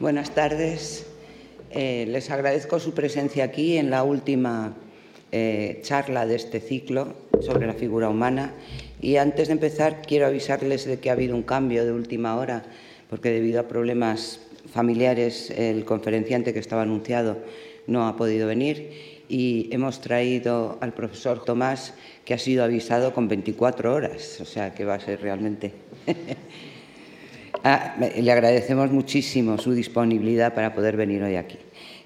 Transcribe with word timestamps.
Buenas 0.00 0.30
tardes. 0.30 1.04
Eh, 1.72 2.06
les 2.08 2.30
agradezco 2.30 2.80
su 2.80 2.94
presencia 2.94 3.44
aquí 3.44 3.76
en 3.76 3.90
la 3.90 4.02
última 4.02 4.74
eh, 5.30 5.80
charla 5.82 6.24
de 6.24 6.36
este 6.36 6.60
ciclo 6.60 7.12
sobre 7.42 7.66
la 7.66 7.74
figura 7.74 8.08
humana. 8.08 8.54
Y 9.02 9.16
antes 9.16 9.48
de 9.48 9.52
empezar, 9.52 10.00
quiero 10.00 10.26
avisarles 10.26 10.86
de 10.86 11.00
que 11.00 11.10
ha 11.10 11.12
habido 11.12 11.36
un 11.36 11.42
cambio 11.42 11.84
de 11.84 11.92
última 11.92 12.36
hora, 12.36 12.62
porque 13.10 13.28
debido 13.30 13.60
a 13.60 13.68
problemas 13.68 14.40
familiares, 14.72 15.50
el 15.50 15.84
conferenciante 15.84 16.54
que 16.54 16.60
estaba 16.60 16.80
anunciado 16.80 17.36
no 17.86 18.08
ha 18.08 18.16
podido 18.16 18.46
venir 18.48 19.20
y 19.28 19.68
hemos 19.70 20.00
traído 20.00 20.78
al 20.80 20.94
profesor 20.94 21.44
Tomás, 21.44 21.92
que 22.24 22.32
ha 22.32 22.38
sido 22.38 22.64
avisado 22.64 23.12
con 23.12 23.28
24 23.28 23.92
horas, 23.92 24.40
o 24.40 24.46
sea 24.46 24.72
que 24.72 24.86
va 24.86 24.94
a 24.94 25.00
ser 25.00 25.20
realmente 25.20 25.72
Ah, 27.62 27.94
le 27.98 28.32
agradecemos 28.32 28.90
muchísimo 28.90 29.58
su 29.58 29.72
disponibilidad 29.72 30.54
para 30.54 30.74
poder 30.74 30.96
venir 30.96 31.22
hoy 31.22 31.36
aquí. 31.36 31.58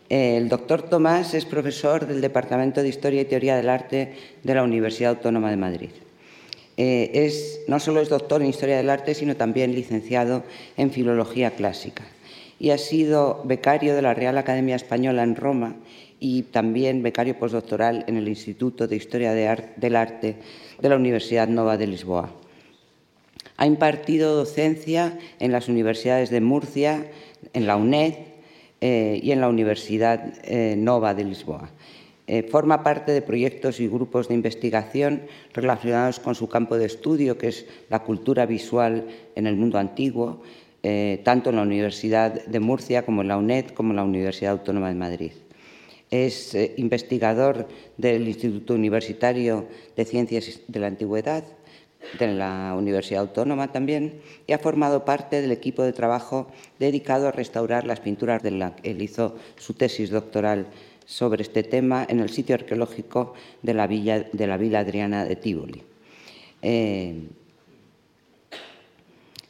El 0.08 0.48
doctor 0.48 0.82
Tomás 0.82 1.32
es 1.32 1.44
profesor 1.44 2.08
del 2.08 2.20
Departamento 2.20 2.82
de 2.82 2.88
Historia 2.88 3.20
y 3.20 3.24
Teoría 3.24 3.56
del 3.56 3.68
Arte 3.68 4.14
de 4.42 4.54
la 4.54 4.64
Universidad 4.64 5.10
Autónoma 5.10 5.50
de 5.50 5.56
Madrid. 5.56 5.90
Eh, 6.76 7.08
es, 7.14 7.60
no 7.68 7.78
solo 7.78 8.00
es 8.00 8.08
doctor 8.08 8.42
en 8.42 8.48
Historia 8.48 8.76
del 8.76 8.90
Arte, 8.90 9.14
sino 9.14 9.36
también 9.36 9.76
licenciado 9.76 10.42
en 10.76 10.90
Filología 10.90 11.52
Clásica. 11.52 12.02
Y 12.58 12.70
ha 12.70 12.78
sido 12.78 13.40
becario 13.44 13.94
de 13.94 14.02
la 14.02 14.12
Real 14.12 14.36
Academia 14.38 14.74
Española 14.74 15.22
en 15.22 15.36
Roma 15.36 15.76
y 16.18 16.42
también 16.42 17.04
becario 17.04 17.38
postdoctoral 17.38 18.04
en 18.08 18.16
el 18.16 18.26
Instituto 18.26 18.88
de 18.88 18.96
Historia 18.96 19.32
del 19.32 19.94
Arte 19.94 20.34
de 20.80 20.88
la 20.88 20.96
Universidad 20.96 21.46
Nova 21.46 21.76
de 21.76 21.86
Lisboa. 21.86 22.43
Ha 23.56 23.66
impartido 23.66 24.34
docencia 24.34 25.18
en 25.38 25.52
las 25.52 25.68
universidades 25.68 26.30
de 26.30 26.40
Murcia, 26.40 27.06
en 27.52 27.66
la 27.66 27.76
UNED 27.76 28.14
eh, 28.80 29.20
y 29.22 29.30
en 29.30 29.40
la 29.40 29.48
Universidad 29.48 30.34
eh, 30.42 30.74
Nova 30.76 31.14
de 31.14 31.24
Lisboa. 31.24 31.70
Eh, 32.26 32.42
forma 32.42 32.82
parte 32.82 33.12
de 33.12 33.22
proyectos 33.22 33.78
y 33.80 33.86
grupos 33.86 34.28
de 34.28 34.34
investigación 34.34 35.22
relacionados 35.52 36.18
con 36.18 36.34
su 36.34 36.48
campo 36.48 36.76
de 36.78 36.86
estudio, 36.86 37.38
que 37.38 37.48
es 37.48 37.66
la 37.90 38.00
cultura 38.00 38.44
visual 38.44 39.06
en 39.36 39.46
el 39.46 39.56
mundo 39.56 39.78
antiguo, 39.78 40.42
tanto 41.22 41.48
en 41.48 41.56
la 41.56 41.62
Universidad 41.62 42.44
de 42.44 42.60
Murcia 42.60 43.06
como 43.06 43.22
en 43.22 43.28
la 43.28 43.38
UNED, 43.38 43.68
como 43.68 43.92
en 43.92 43.96
la 43.96 44.04
Universidad 44.04 44.52
Autónoma 44.52 44.88
de 44.88 44.94
Madrid. 44.94 45.32
Es 46.10 46.54
investigador 46.76 47.68
del 47.96 48.28
Instituto 48.28 48.74
Universitario 48.74 49.66
de 49.96 50.04
Ciencias 50.04 50.60
de 50.68 50.80
la 50.80 50.88
Antigüedad 50.88 51.44
de 52.18 52.28
la 52.28 52.74
Universidad 52.76 53.22
Autónoma 53.22 53.72
también 53.72 54.20
y 54.46 54.52
ha 54.52 54.58
formado 54.58 55.04
parte 55.04 55.40
del 55.40 55.52
equipo 55.52 55.82
de 55.82 55.92
trabajo 55.92 56.48
dedicado 56.78 57.28
a 57.28 57.32
restaurar 57.32 57.86
las 57.86 58.00
pinturas 58.00 58.42
de 58.42 58.50
la 58.52 58.76
que 58.76 58.90
él 58.90 59.02
hizo 59.02 59.36
su 59.56 59.74
tesis 59.74 60.10
doctoral 60.10 60.66
sobre 61.06 61.42
este 61.42 61.62
tema 61.62 62.06
en 62.08 62.20
el 62.20 62.30
sitio 62.30 62.54
arqueológico 62.54 63.34
de 63.62 63.74
la 63.74 63.86
Villa, 63.86 64.26
de 64.32 64.46
la 64.46 64.56
Villa 64.56 64.80
Adriana 64.80 65.24
de 65.24 65.36
Tívoli. 65.36 65.82
Eh, 66.62 67.28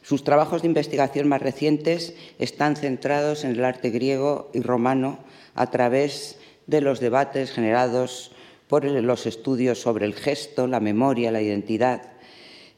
sus 0.01 0.23
trabajos 0.23 0.61
de 0.61 0.67
investigación 0.67 1.27
más 1.27 1.41
recientes 1.41 2.15
están 2.37 2.75
centrados 2.75 3.43
en 3.43 3.51
el 3.51 3.65
arte 3.65 3.89
griego 3.89 4.51
y 4.53 4.61
romano 4.61 5.17
a 5.55 5.71
través 5.71 6.37
de 6.67 6.81
los 6.81 6.99
debates 6.99 7.51
generados 7.51 8.31
por 8.67 8.85
los 8.85 9.25
estudios 9.25 9.79
sobre 9.79 10.05
el 10.05 10.13
gesto, 10.13 10.67
la 10.67 10.79
memoria, 10.79 11.31
la 11.31 11.41
identidad, 11.41 12.14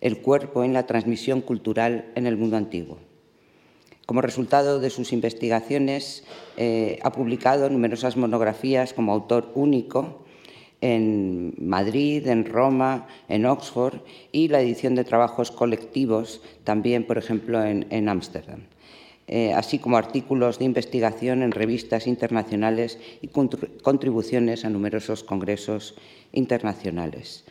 el 0.01 0.19
cuerpo 0.19 0.63
en 0.63 0.73
la 0.73 0.85
transmisión 0.85 1.41
cultural 1.41 2.11
en 2.15 2.27
el 2.27 2.37
mundo 2.37 2.57
antiguo. 2.57 2.97
Como 4.05 4.21
resultado 4.21 4.79
de 4.79 4.89
sus 4.89 5.11
investigaciones, 5.11 6.23
eh, 6.55 6.99
ha 7.03 7.11
publicado 7.11 7.69
numerosas 7.69 8.15
monografías 8.15 8.93
como 8.93 9.11
autor 9.11 9.51
único 9.55 10.25
en 10.79 11.55
Madrid, 11.59 12.27
en 12.27 12.45
Roma, 12.45 13.07
en 13.27 13.45
Oxford 13.45 14.01
y 14.31 14.47
la 14.47 14.61
edición 14.61 14.95
de 14.95 15.03
trabajos 15.03 15.51
colectivos 15.51 16.41
también, 16.63 17.05
por 17.05 17.17
ejemplo, 17.17 17.63
en 17.63 18.09
Ámsterdam. 18.09 18.61
Eh, 19.29 19.51
así 19.53 19.77
como 19.77 19.97
artículos 19.97 20.57
de 20.57 20.63
investigación 20.63 21.43
en 21.43 21.51
revistas 21.51 22.07
internacionales 22.07 22.97
y 23.21 23.27
contribuciones 23.27 24.63
a 24.63 24.69
numerosos 24.69 25.25
congresos 25.25 25.95
internacionales. 26.31 27.43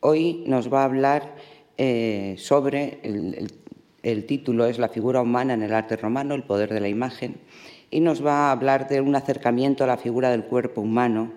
Hoy 0.00 0.44
nos 0.46 0.70
va 0.70 0.82
a 0.82 0.84
hablar 0.84 1.36
eh, 1.84 2.36
sobre, 2.38 3.00
el, 3.02 4.24
título 4.26 4.66
es 4.66 4.78
La 4.78 4.88
figura 4.88 5.20
humana 5.20 5.54
en 5.54 5.62
el 5.62 5.74
arte 5.74 5.96
romano, 5.96 6.36
el 6.36 6.44
poder 6.44 6.72
de 6.72 6.78
la 6.78 6.88
imagen, 6.88 7.38
y 7.90 7.98
nos 7.98 8.24
va 8.24 8.34
a 8.34 8.52
hablar 8.52 8.88
de 8.88 9.00
un 9.00 9.16
acercamiento 9.16 9.82
a 9.82 9.88
la 9.88 9.96
figura 9.96 10.30
del 10.30 10.44
cuerpo 10.44 10.80
humano 10.80 11.32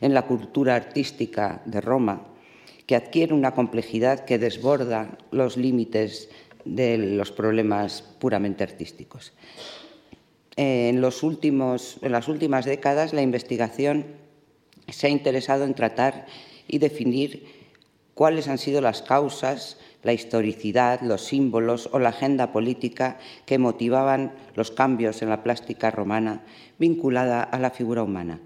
en 0.00 0.14
la 0.14 0.22
cultura 0.22 0.76
artística 0.76 1.62
de 1.64 1.80
Roma, 1.80 2.28
que 2.86 2.94
adquiere 2.94 3.34
una 3.34 3.54
complejidad 3.54 4.24
que 4.24 4.38
desborda 4.38 5.18
los 5.32 5.56
límites 5.56 6.28
de 6.64 6.96
los 6.96 7.32
problemas 7.32 8.02
puramente 8.20 8.62
artísticos. 8.62 9.32
En, 10.54 11.00
los 11.00 11.24
últimos, 11.24 11.98
en 12.02 12.12
las 12.12 12.28
últimas 12.28 12.66
décadas, 12.66 13.12
la 13.12 13.22
investigación 13.22 14.06
se 14.86 15.08
ha 15.08 15.10
interesado 15.10 15.64
en 15.64 15.74
tratar 15.74 16.26
y 16.68 16.78
definir 16.78 17.58
cuáles 18.18 18.48
han 18.48 18.58
sido 18.58 18.80
las 18.80 19.00
causas, 19.02 19.78
la 20.02 20.12
historicidad, 20.12 21.00
los 21.00 21.24
símbolos 21.24 21.88
o 21.92 21.98
la 21.98 22.10
agenda 22.10 22.52
política 22.52 23.18
que 23.46 23.58
motivaban 23.58 24.32
los 24.54 24.70
cambios 24.70 25.22
en 25.22 25.28
la 25.28 25.42
plástica 25.42 25.90
romana 25.90 26.42
vinculada 26.78 27.42
a 27.42 27.58
la 27.58 27.70
figura 27.70 28.02
humana. 28.02 28.40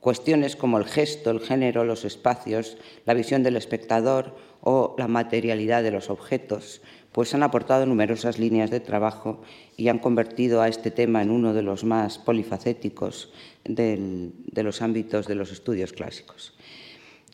Cuestiones 0.00 0.56
como 0.56 0.78
el 0.78 0.84
gesto, 0.84 1.30
el 1.30 1.40
género, 1.40 1.84
los 1.84 2.04
espacios, 2.04 2.76
la 3.06 3.14
visión 3.14 3.42
del 3.42 3.56
espectador 3.56 4.36
o 4.60 4.94
la 4.98 5.08
materialidad 5.08 5.82
de 5.82 5.92
los 5.92 6.10
objetos, 6.10 6.82
pues 7.12 7.32
han 7.32 7.44
aportado 7.44 7.86
numerosas 7.86 8.38
líneas 8.38 8.70
de 8.70 8.80
trabajo 8.80 9.40
y 9.76 9.88
han 9.88 10.00
convertido 10.00 10.60
a 10.60 10.68
este 10.68 10.90
tema 10.90 11.22
en 11.22 11.30
uno 11.30 11.54
de 11.54 11.62
los 11.62 11.84
más 11.84 12.18
polifacéticos 12.18 13.32
de 13.64 14.32
los 14.56 14.82
ámbitos 14.82 15.26
de 15.26 15.36
los 15.36 15.52
estudios 15.52 15.92
clásicos. 15.92 16.54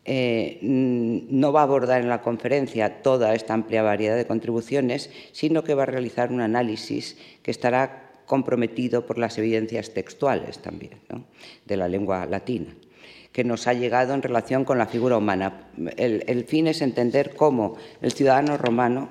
Eh, 0.04 0.58
no 0.62 1.52
va 1.52 1.60
a 1.60 1.64
abordar 1.64 2.00
en 2.00 2.08
la 2.08 2.22
conferencia 2.22 3.02
toda 3.02 3.34
esta 3.34 3.54
amplia 3.54 3.82
variedad 3.82 4.16
de 4.16 4.26
contribuciones, 4.26 5.10
sino 5.32 5.62
que 5.62 5.74
va 5.74 5.82
a 5.82 5.86
realizar 5.86 6.32
un 6.32 6.40
análisis 6.40 7.18
que 7.42 7.50
estará 7.50 8.10
comprometido 8.24 9.06
por 9.06 9.18
las 9.18 9.36
evidencias 9.38 9.90
textuales 9.90 10.58
también 10.58 10.98
de 11.66 11.76
la 11.76 11.88
lengua 11.88 12.26
latina 12.26 12.74
que 13.32 13.44
nos 13.44 13.66
ha 13.66 13.74
llegado 13.74 14.14
en 14.14 14.22
relación 14.22 14.64
con 14.64 14.78
la 14.78 14.86
figura 14.86 15.16
humana. 15.16 15.68
El, 15.96 16.44
fin 16.44 16.66
es 16.66 16.82
entender 16.82 17.34
cómo 17.36 17.76
el 18.02 18.12
ciudadano 18.12 18.56
romano, 18.56 19.08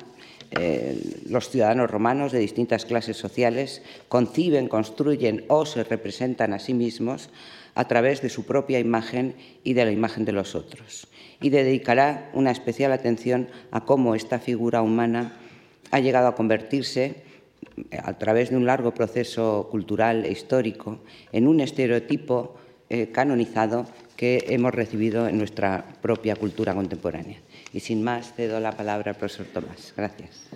eh, 0.52 1.02
los 1.30 1.50
ciudadanos 1.50 1.90
romanos 1.90 2.32
de 2.32 2.40
distintas 2.40 2.86
clases 2.86 3.18
sociales, 3.18 3.82
conciben, 4.10 4.68
construyen 4.68 5.46
o 5.48 5.66
se 5.66 5.84
representan 5.84 6.54
a 6.54 6.60
sí 6.60 6.74
mismos 6.74 7.30
a 7.75 7.88
través 7.88 8.22
de 8.22 8.30
su 8.30 8.46
propia 8.46 8.80
imagen 8.80 9.35
y 9.63 9.74
de 9.74 9.85
la 9.85 9.91
imagen 9.91 10.25
de 10.25 10.31
los 10.31 10.56
otros. 10.56 11.07
Y 11.41 11.50
dedicará 11.50 12.30
una 12.34 12.52
especial 12.52 12.91
atención 12.91 13.47
a 13.72 13.85
cómo 13.85 14.16
esta 14.16 14.40
figura 14.40 14.81
humana 14.81 15.38
ha 15.91 16.00
llegado 16.00 16.28
a 16.28 16.35
convertirse, 16.35 17.24
a 18.03 18.18
través 18.18 18.50
de 18.50 18.57
un 18.57 18.66
largo 18.66 18.94
proceso 18.94 19.68
cultural 19.72 20.25
e 20.25 20.31
histórico, 20.31 21.00
en 21.31 21.47
un 21.47 21.62
estereotipo 21.62 22.56
eh, 22.90 23.12
canonizado 23.12 23.86
que 24.18 24.46
hemos 24.50 24.74
recibido 24.74 25.28
en 25.28 25.38
nuestra 25.38 25.86
propia 26.01 26.36
cultura 26.36 26.74
contemporánea. 26.74 27.40
Y 27.72 27.80
sin 27.80 28.03
más, 28.03 28.34
cedo 28.34 28.59
la 28.59 28.74
palabra 28.74 29.12
al 29.12 29.18
profesor 29.18 29.46
Tomás. 29.46 29.94
Gracias. 29.96 30.50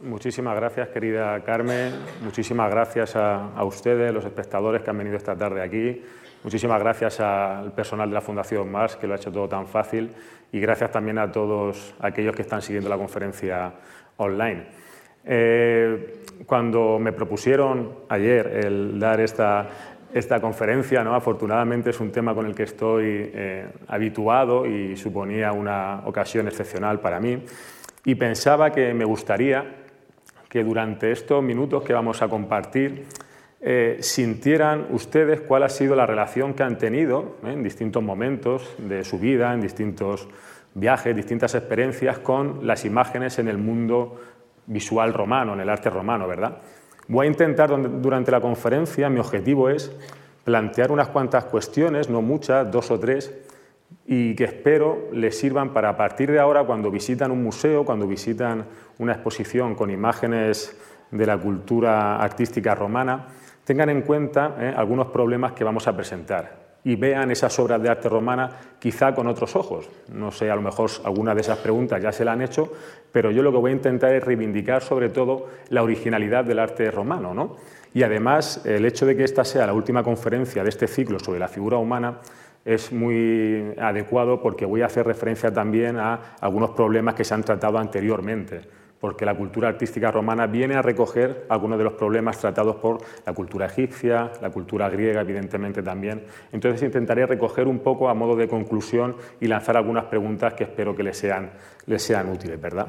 Muchísimas 0.00 0.54
gracias, 0.54 0.90
querida 0.90 1.42
Carmen. 1.42 1.92
Muchísimas 2.22 2.70
gracias 2.70 3.16
a, 3.16 3.64
ustedes, 3.64 4.14
los 4.14 4.24
espectadores 4.24 4.80
que 4.82 4.90
han 4.90 4.98
venido 4.98 5.16
esta 5.16 5.34
tarde 5.34 5.60
aquí. 5.60 6.00
Muchísimas 6.44 6.78
gracias 6.80 7.18
al 7.18 7.72
personal 7.72 8.08
de 8.08 8.14
la 8.14 8.20
Fundación 8.20 8.70
Mars, 8.70 8.94
que 8.94 9.08
lo 9.08 9.14
ha 9.14 9.16
hecho 9.16 9.32
todo 9.32 9.48
tan 9.48 9.66
fácil. 9.66 10.12
Y 10.52 10.60
gracias 10.60 10.92
también 10.92 11.18
a 11.18 11.32
todos 11.32 11.96
aquellos 11.98 12.36
que 12.36 12.42
están 12.42 12.62
siguiendo 12.62 12.88
la 12.88 12.96
conferencia 12.96 13.72
online. 14.18 14.66
Eh, 15.24 16.22
cuando 16.46 17.00
me 17.00 17.12
propusieron 17.12 17.96
ayer 18.08 18.46
el 18.64 19.00
dar 19.00 19.18
esta, 19.18 19.66
esta 20.14 20.40
conferencia, 20.40 21.02
¿no? 21.02 21.16
afortunadamente 21.16 21.90
es 21.90 21.98
un 21.98 22.12
tema 22.12 22.36
con 22.36 22.46
el 22.46 22.54
que 22.54 22.62
estoy 22.62 23.32
eh, 23.34 23.66
habituado 23.88 24.64
y 24.64 24.96
suponía 24.96 25.50
una 25.50 26.02
ocasión 26.06 26.46
excepcional 26.46 27.00
para 27.00 27.18
mí. 27.18 27.42
Y 28.04 28.14
pensaba 28.14 28.70
que 28.70 28.94
me 28.94 29.04
gustaría 29.04 29.87
que 30.48 30.64
durante 30.64 31.12
estos 31.12 31.42
minutos 31.42 31.82
que 31.82 31.92
vamos 31.92 32.22
a 32.22 32.28
compartir 32.28 33.06
eh, 33.60 33.98
sintieran 34.00 34.86
ustedes 34.90 35.40
cuál 35.40 35.64
ha 35.64 35.68
sido 35.68 35.96
la 35.96 36.06
relación 36.06 36.54
que 36.54 36.62
han 36.62 36.78
tenido 36.78 37.36
¿eh? 37.44 37.52
en 37.52 37.62
distintos 37.62 38.02
momentos 38.02 38.74
de 38.78 39.04
su 39.04 39.18
vida, 39.18 39.52
en 39.52 39.60
distintos 39.60 40.28
viajes, 40.74 41.14
distintas 41.14 41.54
experiencias 41.54 42.18
con 42.18 42.66
las 42.66 42.84
imágenes 42.84 43.38
en 43.38 43.48
el 43.48 43.58
mundo 43.58 44.20
visual 44.66 45.12
romano, 45.12 45.54
en 45.54 45.60
el 45.60 45.68
arte 45.68 45.90
romano, 45.90 46.28
¿verdad? 46.28 46.58
Voy 47.08 47.26
a 47.26 47.30
intentar 47.30 47.70
durante 48.00 48.30
la 48.30 48.40
conferencia, 48.40 49.08
mi 49.08 49.18
objetivo 49.18 49.70
es 49.70 49.90
plantear 50.44 50.92
unas 50.92 51.08
cuantas 51.08 51.44
cuestiones, 51.44 52.08
no 52.08 52.22
muchas, 52.22 52.70
dos 52.70 52.90
o 52.90 53.00
tres, 53.00 53.34
y 54.06 54.34
que 54.34 54.44
espero 54.44 55.08
les 55.12 55.38
sirvan 55.38 55.72
para 55.72 55.96
partir 55.96 56.30
de 56.30 56.38
ahora, 56.38 56.64
cuando 56.64 56.90
visitan 56.90 57.30
un 57.30 57.42
museo, 57.42 57.84
cuando 57.84 58.06
visitan 58.06 58.66
una 58.98 59.12
exposición 59.12 59.74
con 59.74 59.90
imágenes 59.90 60.76
de 61.10 61.26
la 61.26 61.38
cultura 61.38 62.16
artística 62.16 62.74
romana, 62.74 63.26
tengan 63.64 63.90
en 63.90 64.02
cuenta 64.02 64.56
eh, 64.58 64.74
algunos 64.76 65.08
problemas 65.08 65.52
que 65.52 65.64
vamos 65.64 65.86
a 65.88 65.96
presentar 65.96 66.68
y 66.84 66.96
vean 66.96 67.30
esas 67.30 67.58
obras 67.58 67.82
de 67.82 67.88
arte 67.88 68.08
romana 68.08 68.48
quizá 68.78 69.14
con 69.14 69.26
otros 69.26 69.56
ojos. 69.56 69.90
No 70.12 70.30
sé, 70.30 70.50
a 70.50 70.56
lo 70.56 70.62
mejor 70.62 70.90
alguna 71.04 71.34
de 71.34 71.40
esas 71.40 71.58
preguntas 71.58 72.00
ya 72.02 72.12
se 72.12 72.24
la 72.24 72.32
han 72.32 72.40
hecho, 72.40 72.72
pero 73.12 73.30
yo 73.30 73.42
lo 73.42 73.52
que 73.52 73.58
voy 73.58 73.72
a 73.72 73.74
intentar 73.74 74.14
es 74.14 74.24
reivindicar 74.24 74.82
sobre 74.82 75.10
todo 75.10 75.48
la 75.68 75.82
originalidad 75.82 76.44
del 76.44 76.60
arte 76.60 76.90
romano. 76.90 77.34
¿no? 77.34 77.56
Y 77.92 78.04
además, 78.04 78.64
el 78.64 78.86
hecho 78.86 79.06
de 79.06 79.16
que 79.16 79.24
esta 79.24 79.44
sea 79.44 79.66
la 79.66 79.74
última 79.74 80.02
conferencia 80.02 80.62
de 80.62 80.68
este 80.68 80.86
ciclo 80.86 81.18
sobre 81.18 81.40
la 81.40 81.48
figura 81.48 81.76
humana 81.78 82.20
es 82.64 82.92
muy 82.92 83.74
adecuado 83.78 84.40
porque 84.40 84.64
voy 84.64 84.82
a 84.82 84.86
hacer 84.86 85.06
referencia 85.06 85.52
también 85.52 85.98
a 85.98 86.36
algunos 86.40 86.70
problemas 86.70 87.14
que 87.14 87.24
se 87.24 87.34
han 87.34 87.42
tratado 87.42 87.78
anteriormente 87.78 88.77
porque 89.00 89.24
la 89.24 89.34
cultura 89.34 89.68
artística 89.68 90.10
romana 90.10 90.46
viene 90.46 90.74
a 90.74 90.82
recoger 90.82 91.46
algunos 91.48 91.78
de 91.78 91.84
los 91.84 91.92
problemas 91.92 92.38
tratados 92.38 92.76
por 92.76 92.98
la 93.24 93.32
cultura 93.32 93.66
egipcia, 93.66 94.32
la 94.42 94.50
cultura 94.50 94.88
griega, 94.88 95.20
evidentemente 95.20 95.82
también. 95.82 96.24
Entonces 96.52 96.82
intentaré 96.82 97.26
recoger 97.26 97.68
un 97.68 97.78
poco 97.78 98.08
a 98.08 98.14
modo 98.14 98.34
de 98.36 98.48
conclusión 98.48 99.16
y 99.40 99.46
lanzar 99.46 99.76
algunas 99.76 100.04
preguntas 100.04 100.54
que 100.54 100.64
espero 100.64 100.96
que 100.96 101.02
les 101.02 101.16
sean, 101.16 101.50
les 101.86 102.02
sean 102.02 102.28
útiles, 102.28 102.60
¿verdad? 102.60 102.88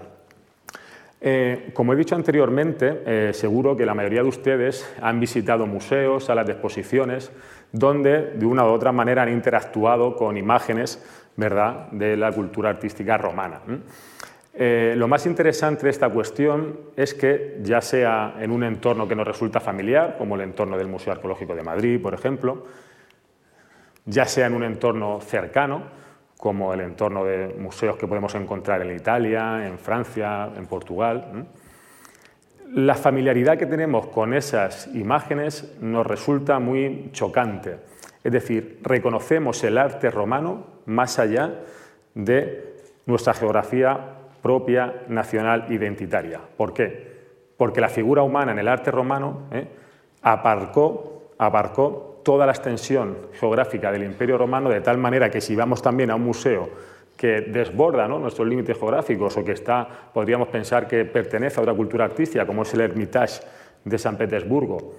Eh, 1.21 1.71
como 1.73 1.91
he 1.91 1.97
dicho 1.97 2.15
anteriormente, 2.15 3.01
eh, 3.05 3.33
seguro 3.33 3.75
que 3.75 3.85
la 3.85 3.93
mayoría 3.93 4.23
de 4.23 4.29
ustedes 4.29 4.89
han 5.01 5.19
visitado 5.19 5.67
museos, 5.67 6.25
salas 6.25 6.45
de 6.45 6.53
exposiciones, 6.53 7.31
donde 7.71 8.31
de 8.35 8.45
una 8.45 8.63
u 8.63 8.69
otra 8.69 8.91
manera 8.91 9.23
han 9.23 9.29
interactuado 9.29 10.15
con 10.15 10.37
imágenes 10.37 11.03
¿verdad? 11.35 11.89
de 11.91 12.15
la 12.15 12.31
cultura 12.31 12.69
artística 12.69 13.17
romana. 13.17 13.59
Eh, 14.61 14.93
lo 14.97 15.07
más 15.07 15.25
interesante 15.25 15.83
de 15.83 15.89
esta 15.89 16.09
cuestión 16.09 16.81
es 16.97 17.13
que, 17.13 17.59
ya 17.61 17.79
sea 17.79 18.35
en 18.41 18.51
un 18.51 18.65
entorno 18.65 19.07
que 19.07 19.15
nos 19.15 19.25
resulta 19.25 19.61
familiar, 19.61 20.17
como 20.17 20.35
el 20.35 20.41
entorno 20.41 20.77
del 20.77 20.89
Museo 20.89 21.13
Arqueológico 21.13 21.55
de 21.55 21.63
Madrid, 21.63 22.01
por 22.01 22.13
ejemplo, 22.13 22.65
ya 24.03 24.25
sea 24.25 24.47
en 24.47 24.55
un 24.55 24.65
entorno 24.65 25.21
cercano, 25.21 25.83
como 26.35 26.73
el 26.73 26.81
entorno 26.81 27.23
de 27.23 27.55
museos 27.57 27.95
que 27.95 28.05
podemos 28.05 28.35
encontrar 28.35 28.81
en 28.81 28.93
Italia, 28.93 29.65
en 29.65 29.79
Francia, 29.79 30.49
en 30.53 30.65
Portugal, 30.65 31.47
la 32.73 32.95
familiaridad 32.95 33.57
que 33.57 33.65
tenemos 33.65 34.07
con 34.07 34.33
esas 34.33 34.87
imágenes 34.93 35.73
nos 35.79 36.05
resulta 36.05 36.59
muy 36.59 37.11
chocante. 37.13 37.77
Es 38.25 38.33
decir, 38.33 38.81
reconocemos 38.83 39.63
el 39.63 39.77
arte 39.77 40.11
romano 40.11 40.65
más 40.85 41.17
allá 41.17 41.61
de 42.13 42.75
nuestra 43.05 43.33
geografía 43.33 44.18
propia, 44.41 45.03
nacional, 45.07 45.65
identitaria. 45.69 46.39
¿Por 46.57 46.73
qué? 46.73 47.09
Porque 47.57 47.81
la 47.81 47.89
figura 47.89 48.23
humana 48.23 48.51
en 48.51 48.59
el 48.59 48.67
arte 48.67 48.91
romano 48.91 49.47
¿eh? 49.51 49.67
aparcó, 50.21 51.31
abarcó 51.37 52.21
toda 52.23 52.45
la 52.45 52.51
extensión 52.51 53.17
geográfica 53.33 53.91
del 53.91 54.03
Imperio 54.03 54.37
Romano 54.37 54.69
de 54.69 54.81
tal 54.81 54.97
manera 54.97 55.29
que 55.29 55.41
si 55.41 55.55
vamos 55.55 55.81
también 55.81 56.11
a 56.11 56.15
un 56.15 56.23
museo 56.23 56.69
que 57.17 57.41
desborda 57.41 58.07
nuestros 58.07 58.47
límites 58.47 58.77
geográficos 58.77 59.35
o 59.35 59.43
que 59.43 59.51
está, 59.51 59.85
podríamos 60.13 60.47
pensar 60.47 60.87
que 60.87 61.03
pertenece 61.03 61.59
a 61.59 61.63
otra 61.63 61.73
cultura 61.73 62.05
artística, 62.05 62.45
como 62.45 62.61
es 62.61 62.73
el 62.73 62.79
Hermitage 62.79 63.41
de 63.83 63.97
San 63.97 64.15
Petersburgo, 64.15 64.93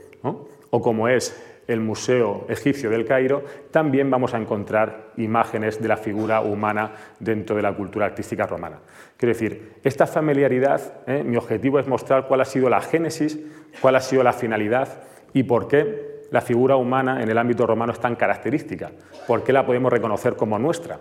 o 0.68 0.82
como 0.82 1.08
es 1.08 1.59
el 1.70 1.80
Museo 1.80 2.46
Egipcio 2.48 2.90
del 2.90 3.04
Cairo, 3.04 3.44
también 3.70 4.10
vamos 4.10 4.34
a 4.34 4.38
encontrar 4.38 5.12
imágenes 5.16 5.80
de 5.80 5.88
la 5.88 5.96
figura 5.96 6.40
humana 6.40 6.92
dentro 7.20 7.54
de 7.54 7.62
la 7.62 7.72
cultura 7.72 8.06
artística 8.06 8.46
romana. 8.46 8.80
Quiero 9.16 9.32
decir, 9.32 9.74
esta 9.84 10.06
familiaridad, 10.06 10.80
¿eh? 11.06 11.22
mi 11.24 11.36
objetivo 11.36 11.78
es 11.78 11.86
mostrar 11.86 12.26
cuál 12.26 12.40
ha 12.40 12.44
sido 12.44 12.68
la 12.68 12.80
génesis, 12.80 13.38
cuál 13.80 13.96
ha 13.96 14.00
sido 14.00 14.22
la 14.22 14.32
finalidad 14.32 14.88
y 15.32 15.44
por 15.44 15.68
qué 15.68 16.26
la 16.30 16.40
figura 16.40 16.76
humana 16.76 17.22
en 17.22 17.30
el 17.30 17.38
ámbito 17.38 17.66
romano 17.66 17.92
es 17.92 18.00
tan 18.00 18.16
característica, 18.16 18.90
por 19.26 19.44
qué 19.44 19.52
la 19.52 19.64
podemos 19.64 19.92
reconocer 19.92 20.34
como 20.34 20.58
nuestra, 20.58 20.98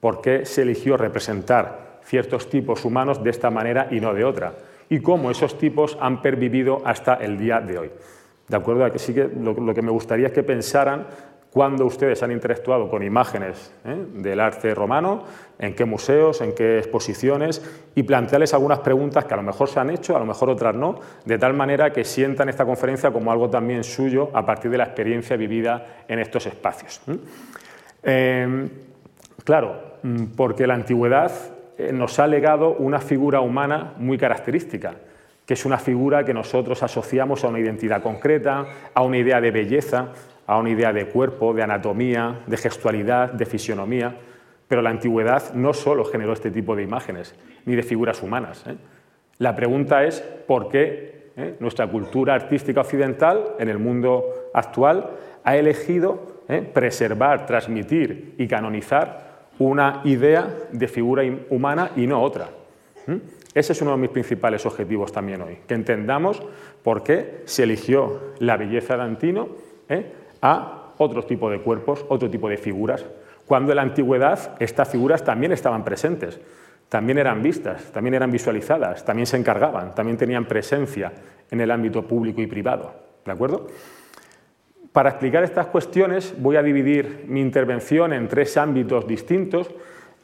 por 0.00 0.20
qué 0.20 0.44
se 0.44 0.62
eligió 0.62 0.96
representar 0.96 2.00
ciertos 2.04 2.48
tipos 2.48 2.84
humanos 2.84 3.22
de 3.22 3.30
esta 3.30 3.50
manera 3.50 3.88
y 3.90 4.00
no 4.00 4.14
de 4.14 4.24
otra, 4.24 4.54
y 4.88 5.00
cómo 5.00 5.30
esos 5.30 5.58
tipos 5.58 5.96
han 6.00 6.22
pervivido 6.22 6.82
hasta 6.84 7.14
el 7.14 7.38
día 7.38 7.60
de 7.60 7.78
hoy. 7.78 7.90
De 8.48 8.56
acuerdo 8.56 8.84
a 8.84 8.90
que 8.90 8.98
sí 8.98 9.14
que 9.14 9.28
lo, 9.28 9.74
que 9.74 9.82
me 9.82 9.90
gustaría 9.90 10.26
es 10.26 10.32
que 10.32 10.42
pensaran 10.42 11.06
cuándo 11.50 11.84
ustedes 11.84 12.22
han 12.22 12.32
interactuado 12.32 12.88
con 12.88 13.02
imágenes 13.02 13.72
¿eh? 13.84 14.06
del 14.14 14.40
arte 14.40 14.74
romano, 14.74 15.24
en 15.58 15.74
qué 15.74 15.84
museos, 15.84 16.40
en 16.40 16.54
qué 16.54 16.78
exposiciones, 16.78 17.62
y 17.94 18.02
plantearles 18.02 18.54
algunas 18.54 18.78
preguntas 18.78 19.26
que 19.26 19.34
a 19.34 19.36
lo 19.36 19.42
mejor 19.42 19.68
se 19.68 19.78
han 19.78 19.90
hecho, 19.90 20.16
a 20.16 20.18
lo 20.18 20.26
mejor 20.26 20.48
otras 20.48 20.74
no, 20.74 20.98
de 21.24 21.38
tal 21.38 21.52
manera 21.52 21.92
que 21.92 22.04
sientan 22.04 22.48
esta 22.48 22.64
conferencia 22.64 23.10
como 23.10 23.30
algo 23.30 23.50
también 23.50 23.84
suyo 23.84 24.30
a 24.32 24.44
partir 24.46 24.70
de 24.70 24.78
la 24.78 24.84
experiencia 24.84 25.36
vivida 25.36 26.04
en 26.08 26.18
estos 26.18 26.46
espacios. 26.46 27.02
Eh, 28.02 28.68
claro, 29.44 29.98
mm, 30.02 30.24
porque 30.36 30.66
la 30.66 30.74
antigüedad 30.74 31.32
eh, 31.76 31.92
nos 31.92 32.18
ha 32.18 32.26
legado 32.26 32.72
una 32.74 32.98
figura 32.98 33.40
humana 33.40 33.94
muy 33.98 34.16
característica 34.16 34.94
que 35.52 35.54
es 35.54 35.66
una 35.66 35.76
figura 35.76 36.24
que 36.24 36.32
nosotros 36.32 36.82
asociamos 36.82 37.44
a 37.44 37.48
una 37.48 37.60
identidad 37.60 38.02
concreta, 38.02 38.64
a 38.94 39.02
una 39.02 39.18
idea 39.18 39.38
de 39.38 39.50
belleza, 39.50 40.08
a 40.46 40.56
una 40.56 40.70
idea 40.70 40.94
de 40.94 41.08
cuerpo, 41.08 41.52
de 41.52 41.62
anatomía, 41.62 42.40
de 42.46 42.56
gestualidad, 42.56 43.34
de 43.34 43.44
fisionomía. 43.44 44.16
Pero 44.66 44.80
la 44.80 44.88
antigüedad 44.88 45.52
no 45.52 45.74
solo 45.74 46.06
generó 46.06 46.32
este 46.32 46.50
tipo 46.50 46.74
de 46.74 46.84
imágenes, 46.84 47.34
ni 47.66 47.76
de 47.76 47.82
figuras 47.82 48.22
humanas. 48.22 48.64
¿eh? 48.66 48.76
La 49.36 49.54
pregunta 49.54 50.04
es 50.04 50.22
por 50.22 50.70
qué 50.70 51.32
¿eh? 51.36 51.56
nuestra 51.60 51.86
cultura 51.86 52.32
artística 52.32 52.80
occidental, 52.80 53.56
en 53.58 53.68
el 53.68 53.78
mundo 53.78 54.24
actual, 54.54 55.10
ha 55.44 55.54
elegido 55.54 56.44
¿eh? 56.48 56.62
preservar, 56.62 57.44
transmitir 57.44 58.36
y 58.38 58.48
canonizar 58.48 59.50
una 59.58 60.00
idea 60.04 60.48
de 60.72 60.88
figura 60.88 61.22
humana 61.50 61.90
y 61.94 62.06
no 62.06 62.22
otra. 62.22 62.48
Ese 63.54 63.72
es 63.72 63.82
uno 63.82 63.92
de 63.92 63.98
mis 63.98 64.10
principales 64.10 64.64
objetivos 64.64 65.12
también 65.12 65.42
hoy, 65.42 65.58
que 65.66 65.74
entendamos 65.74 66.42
por 66.82 67.02
qué 67.02 67.42
se 67.44 67.64
eligió 67.64 68.32
la 68.38 68.56
belleza 68.56 68.96
de 68.96 69.02
Antino 69.02 69.48
¿eh? 69.88 70.12
a 70.40 70.92
otro 70.98 71.24
tipo 71.24 71.50
de 71.50 71.60
cuerpos, 71.60 72.04
otro 72.08 72.30
tipo 72.30 72.48
de 72.48 72.56
figuras, 72.56 73.04
cuando 73.46 73.72
en 73.72 73.76
la 73.76 73.82
antigüedad 73.82 74.56
estas 74.60 74.88
figuras 74.88 75.24
también 75.24 75.52
estaban 75.52 75.84
presentes, 75.84 76.40
también 76.88 77.18
eran 77.18 77.42
vistas, 77.42 77.84
también 77.92 78.14
eran 78.14 78.30
visualizadas, 78.30 79.04
también 79.04 79.26
se 79.26 79.36
encargaban, 79.36 79.94
también 79.94 80.16
tenían 80.16 80.46
presencia 80.46 81.12
en 81.50 81.60
el 81.60 81.70
ámbito 81.70 82.06
público 82.06 82.40
y 82.40 82.46
privado. 82.46 82.94
¿De 83.24 83.32
acuerdo? 83.32 83.66
Para 84.92 85.10
explicar 85.10 85.42
estas 85.42 85.66
cuestiones 85.66 86.34
voy 86.38 86.56
a 86.56 86.62
dividir 86.62 87.24
mi 87.26 87.40
intervención 87.40 88.12
en 88.12 88.28
tres 88.28 88.56
ámbitos 88.56 89.06
distintos 89.06 89.70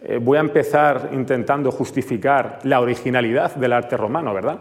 eh, 0.02 0.18
voy 0.22 0.38
a 0.38 0.40
empezar 0.40 1.10
intentando 1.12 1.72
justificar 1.72 2.60
la 2.62 2.80
originalidad 2.80 3.54
del 3.56 3.72
arte 3.72 3.96
romano, 3.96 4.32
¿verdad? 4.32 4.58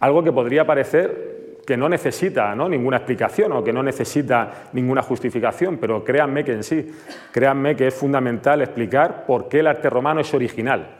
Algo 0.00 0.22
que 0.22 0.32
podría 0.32 0.66
parecer 0.66 1.38
que 1.66 1.76
no 1.76 1.88
necesita 1.88 2.54
ninguna 2.54 2.96
explicación 2.96 3.52
o 3.52 3.62
que 3.62 3.74
no 3.74 3.82
necesita 3.82 4.68
ninguna 4.72 5.02
justificación, 5.02 5.76
pero 5.76 6.02
créanme 6.02 6.42
que 6.42 6.52
en 6.52 6.62
sí, 6.62 6.90
créanme 7.30 7.76
que 7.76 7.88
es 7.88 7.94
fundamental 7.94 8.62
explicar 8.62 9.26
por 9.26 9.48
qué 9.48 9.60
el 9.60 9.66
arte 9.66 9.90
romano 9.90 10.20
es 10.20 10.32
original 10.32 10.96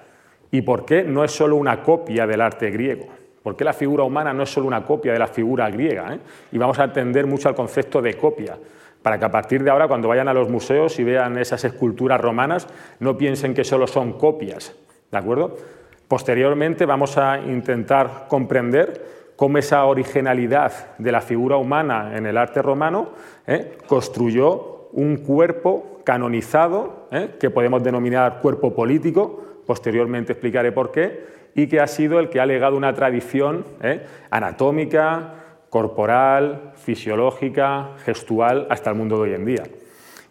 y 0.50 0.60
por 0.60 0.84
qué 0.84 1.04
no 1.04 1.24
es 1.24 1.32
solo 1.32 1.56
una 1.56 1.82
copia 1.82 2.26
del 2.26 2.42
arte 2.42 2.70
griego, 2.70 3.06
por 3.42 3.56
qué 3.56 3.64
la 3.64 3.72
figura 3.72 4.04
humana 4.04 4.34
no 4.34 4.42
es 4.42 4.50
solo 4.50 4.66
una 4.66 4.84
copia 4.84 5.12
de 5.12 5.18
la 5.18 5.28
figura 5.28 5.70
griega. 5.70 6.14
¿eh? 6.14 6.18
Y 6.52 6.58
vamos 6.58 6.78
a 6.78 6.82
atender 6.82 7.26
mucho 7.26 7.48
al 7.48 7.54
concepto 7.54 8.02
de 8.02 8.14
copia 8.14 8.58
para 9.02 9.18
que 9.18 9.24
a 9.24 9.30
partir 9.30 9.62
de 9.62 9.70
ahora, 9.70 9.88
cuando 9.88 10.08
vayan 10.08 10.28
a 10.28 10.34
los 10.34 10.48
museos 10.48 10.98
y 10.98 11.04
vean 11.04 11.38
esas 11.38 11.64
esculturas 11.64 12.20
romanas, 12.20 12.68
no 13.00 13.16
piensen 13.16 13.54
que 13.54 13.64
solo 13.64 13.86
son 13.86 14.14
copias, 14.14 14.74
¿de 15.10 15.18
acuerdo? 15.18 15.56
Posteriormente 16.08 16.86
vamos 16.86 17.18
a 17.18 17.38
intentar 17.38 18.26
comprender 18.28 19.18
cómo 19.36 19.58
esa 19.58 19.84
originalidad 19.84 20.96
de 20.98 21.12
la 21.12 21.20
figura 21.20 21.56
humana 21.56 22.16
en 22.16 22.26
el 22.26 22.36
arte 22.36 22.60
romano 22.60 23.10
¿eh? 23.46 23.78
construyó 23.86 24.88
un 24.92 25.18
cuerpo 25.18 26.00
canonizado, 26.04 27.08
¿eh? 27.12 27.36
que 27.38 27.50
podemos 27.50 27.82
denominar 27.84 28.40
cuerpo 28.40 28.74
político, 28.74 29.42
posteriormente 29.66 30.32
explicaré 30.32 30.72
por 30.72 30.90
qué, 30.90 31.26
y 31.54 31.66
que 31.66 31.80
ha 31.80 31.86
sido 31.86 32.18
el 32.18 32.30
que 32.30 32.40
ha 32.40 32.46
legado 32.46 32.76
una 32.76 32.94
tradición 32.94 33.64
¿eh? 33.82 34.06
anatómica, 34.30 35.37
corporal, 35.70 36.72
fisiológica, 36.76 37.90
gestual, 38.04 38.66
hasta 38.70 38.90
el 38.90 38.96
mundo 38.96 39.16
de 39.16 39.22
hoy 39.22 39.34
en 39.34 39.44
día. 39.44 39.64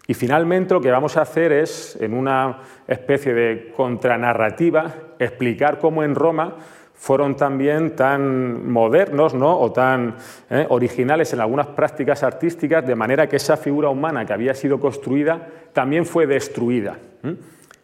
Y 0.08 0.14
finalmente 0.14 0.74
lo 0.74 0.82
que 0.82 0.90
vamos 0.90 1.18
a 1.18 1.22
hacer 1.22 1.52
es, 1.52 1.98
en 2.00 2.14
una 2.14 2.60
especie 2.88 3.34
de 3.34 3.74
contranarrativa, 3.76 4.94
explicar 5.20 5.80
cómo 5.80 6.04
en 6.04 6.16
Roma 6.16 6.56
fueron 6.94 7.36
también 7.36 7.96
tan 7.96 8.72
modernos 8.72 9.34
¿no? 9.34 9.60
o 9.60 9.72
tan 9.72 10.16
eh, 10.50 10.66
originales 10.70 11.32
en 11.34 11.42
algunas 11.42 11.68
prácticas 11.68 12.24
artísticas, 12.24 12.88
de 12.88 12.96
manera 12.96 13.28
que 13.28 13.36
esa 13.36 13.58
figura 13.58 13.90
humana 13.90 14.26
que 14.26 14.34
había 14.34 14.56
sido 14.56 14.80
construida 14.80 15.48
también 15.74 16.06
fue 16.06 16.26
destruida. 16.26 16.98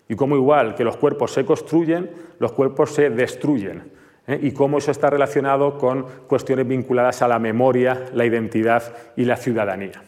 Y 0.07 0.15
cómo 0.15 0.35
igual 0.35 0.75
que 0.75 0.83
los 0.83 0.97
cuerpos 0.97 1.31
se 1.33 1.45
construyen, 1.45 2.09
los 2.39 2.53
cuerpos 2.53 2.91
se 2.91 3.09
destruyen. 3.09 3.83
¿Eh? 4.27 4.39
Y 4.41 4.51
cómo 4.51 4.77
eso 4.77 4.91
está 4.91 5.09
relacionado 5.09 5.77
con 5.77 6.05
cuestiones 6.27 6.67
vinculadas 6.67 7.21
a 7.21 7.27
la 7.27 7.39
memoria, 7.39 8.05
la 8.13 8.25
identidad 8.25 8.93
y 9.15 9.25
la 9.25 9.37
ciudadanía. 9.37 10.01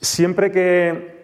Siempre 0.00 0.50
que 0.50 1.14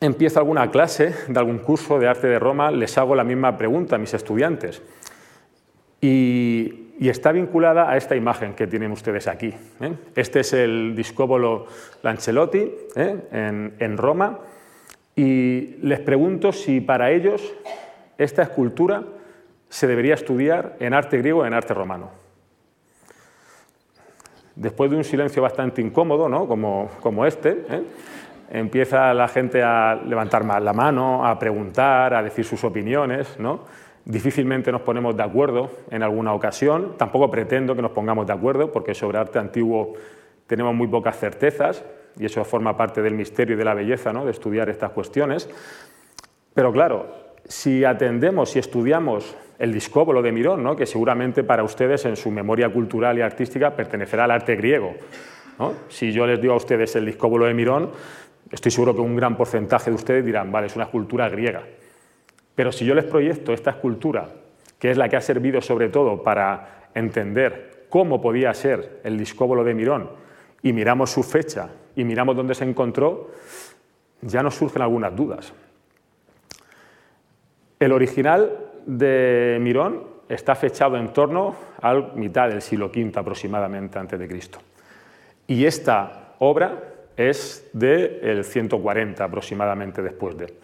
empiezo 0.00 0.38
alguna 0.38 0.70
clase 0.70 1.14
de 1.28 1.38
algún 1.38 1.58
curso 1.58 1.98
de 1.98 2.08
arte 2.08 2.26
de 2.26 2.38
Roma, 2.38 2.70
les 2.70 2.96
hago 2.98 3.14
la 3.14 3.24
misma 3.24 3.56
pregunta 3.56 3.96
a 3.96 3.98
mis 3.98 4.14
estudiantes. 4.14 4.82
Y, 6.00 6.82
está 6.98 7.30
vinculada 7.30 7.90
a 7.90 7.96
esta 7.96 8.16
imagen 8.16 8.54
que 8.54 8.66
tienen 8.66 8.90
ustedes 8.90 9.28
aquí. 9.28 9.54
¿eh? 9.80 9.92
Este 10.14 10.40
es 10.40 10.52
el 10.54 10.94
discóbolo 10.96 11.66
Lancelotti 12.02 12.72
¿eh? 12.96 13.72
en, 13.78 13.96
Roma. 13.96 14.38
Y 15.14 15.76
les 15.82 16.00
pregunto 16.00 16.52
si 16.52 16.80
para 16.80 17.10
ellos 17.10 17.54
esta 18.18 18.42
escultura 18.42 19.04
se 19.68 19.86
debería 19.86 20.14
estudiar 20.14 20.76
en 20.80 20.94
arte 20.94 21.18
griego 21.18 21.40
o 21.40 21.46
en 21.46 21.54
arte 21.54 21.74
romano. 21.74 22.10
Después 24.54 24.90
de 24.90 24.96
un 24.96 25.04
silencio 25.04 25.42
bastante 25.42 25.82
incómodo, 25.82 26.28
¿no? 26.28 26.48
como, 26.48 26.90
como 27.00 27.26
este, 27.26 27.64
¿eh? 27.68 27.82
empieza 28.50 29.12
la 29.12 29.28
gente 29.28 29.62
a 29.62 29.94
levantar 29.94 30.44
más 30.44 30.62
la 30.62 30.72
mano, 30.72 31.26
a 31.26 31.38
preguntar, 31.38 32.14
a 32.14 32.22
decir 32.22 32.44
sus 32.44 32.64
opiniones. 32.64 33.38
¿no? 33.38 33.60
Difícilmente 34.04 34.72
nos 34.72 34.80
ponemos 34.80 35.16
de 35.16 35.22
acuerdo 35.22 35.70
en 35.90 36.02
alguna 36.02 36.32
ocasión, 36.32 36.94
tampoco 36.96 37.30
pretendo 37.30 37.76
que 37.76 37.82
nos 37.82 37.90
pongamos 37.90 38.26
de 38.26 38.32
acuerdo, 38.32 38.72
porque 38.72 38.94
sobre 38.94 39.18
arte 39.18 39.38
antiguo 39.38 39.94
tenemos 40.46 40.74
muy 40.74 40.86
pocas 40.86 41.18
certezas, 41.18 41.84
y 42.18 42.24
eso 42.24 42.42
forma 42.44 42.76
parte 42.76 43.02
del 43.02 43.14
misterio 43.14 43.56
y 43.56 43.58
de 43.58 43.64
la 43.64 43.74
belleza 43.74 44.12
¿no? 44.12 44.24
de 44.24 44.30
estudiar 44.30 44.70
estas 44.70 44.92
cuestiones. 44.92 45.50
Pero 46.54 46.72
claro, 46.72 47.25
si 47.48 47.84
atendemos 47.84 48.56
y 48.56 48.58
estudiamos 48.58 49.36
el 49.58 49.72
discóbolo 49.72 50.22
de 50.22 50.32
Mirón, 50.32 50.62
¿no? 50.62 50.76
que 50.76 50.86
seguramente 50.86 51.44
para 51.44 51.64
ustedes 51.64 52.04
en 52.04 52.16
su 52.16 52.30
memoria 52.30 52.68
cultural 52.68 53.18
y 53.18 53.22
artística 53.22 53.74
pertenecerá 53.74 54.24
al 54.24 54.30
arte 54.30 54.56
griego. 54.56 54.94
Si 55.88 56.12
yo 56.12 56.26
les 56.26 56.40
digo 56.40 56.52
a 56.52 56.56
ustedes 56.56 56.94
el 56.96 57.06
discóbolo 57.06 57.46
de 57.46 57.54
Mirón, 57.54 57.90
estoy 58.50 58.70
seguro 58.70 58.94
que 58.94 59.00
un 59.00 59.16
gran 59.16 59.36
porcentaje 59.36 59.90
de 59.90 59.96
ustedes 59.96 60.24
dirán, 60.24 60.52
vale, 60.52 60.66
es 60.66 60.76
una 60.76 60.84
escultura 60.84 61.28
griega. 61.28 61.62
Pero 62.54 62.72
si 62.72 62.84
yo 62.84 62.94
les 62.94 63.04
proyecto 63.04 63.52
esta 63.52 63.70
escultura, 63.70 64.28
que 64.78 64.90
es 64.90 64.98
la 64.98 65.08
que 65.08 65.16
ha 65.16 65.20
servido 65.20 65.62
sobre 65.62 65.88
todo 65.88 66.22
para 66.22 66.90
entender 66.94 67.86
cómo 67.88 68.20
podía 68.20 68.52
ser 68.52 69.00
el 69.04 69.16
discóbolo 69.16 69.64
de 69.64 69.74
Mirón, 69.74 70.10
y 70.62 70.72
miramos 70.72 71.10
su 71.10 71.22
fecha 71.22 71.70
y 71.94 72.04
miramos 72.04 72.36
dónde 72.36 72.54
se 72.54 72.64
encontró, 72.64 73.30
ya 74.20 74.42
nos 74.42 74.56
surgen 74.56 74.82
algunas 74.82 75.14
dudas. 75.14 75.52
El 77.78 77.92
original 77.92 78.58
de 78.86 79.58
Mirón 79.60 80.04
está 80.28 80.54
fechado 80.54 80.96
en 80.96 81.12
torno 81.12 81.54
a 81.82 81.94
mitad 82.14 82.48
del 82.48 82.62
siglo 82.62 82.86
V 82.86 83.12
aproximadamente 83.14 83.98
antes 83.98 84.18
de 84.18 84.26
Cristo. 84.26 84.58
Y 85.46 85.64
esta 85.66 86.34
obra 86.38 86.82
es 87.16 87.68
del 87.72 88.44
140 88.44 89.22
aproximadamente 89.22 90.02
después 90.02 90.36
de. 90.36 90.54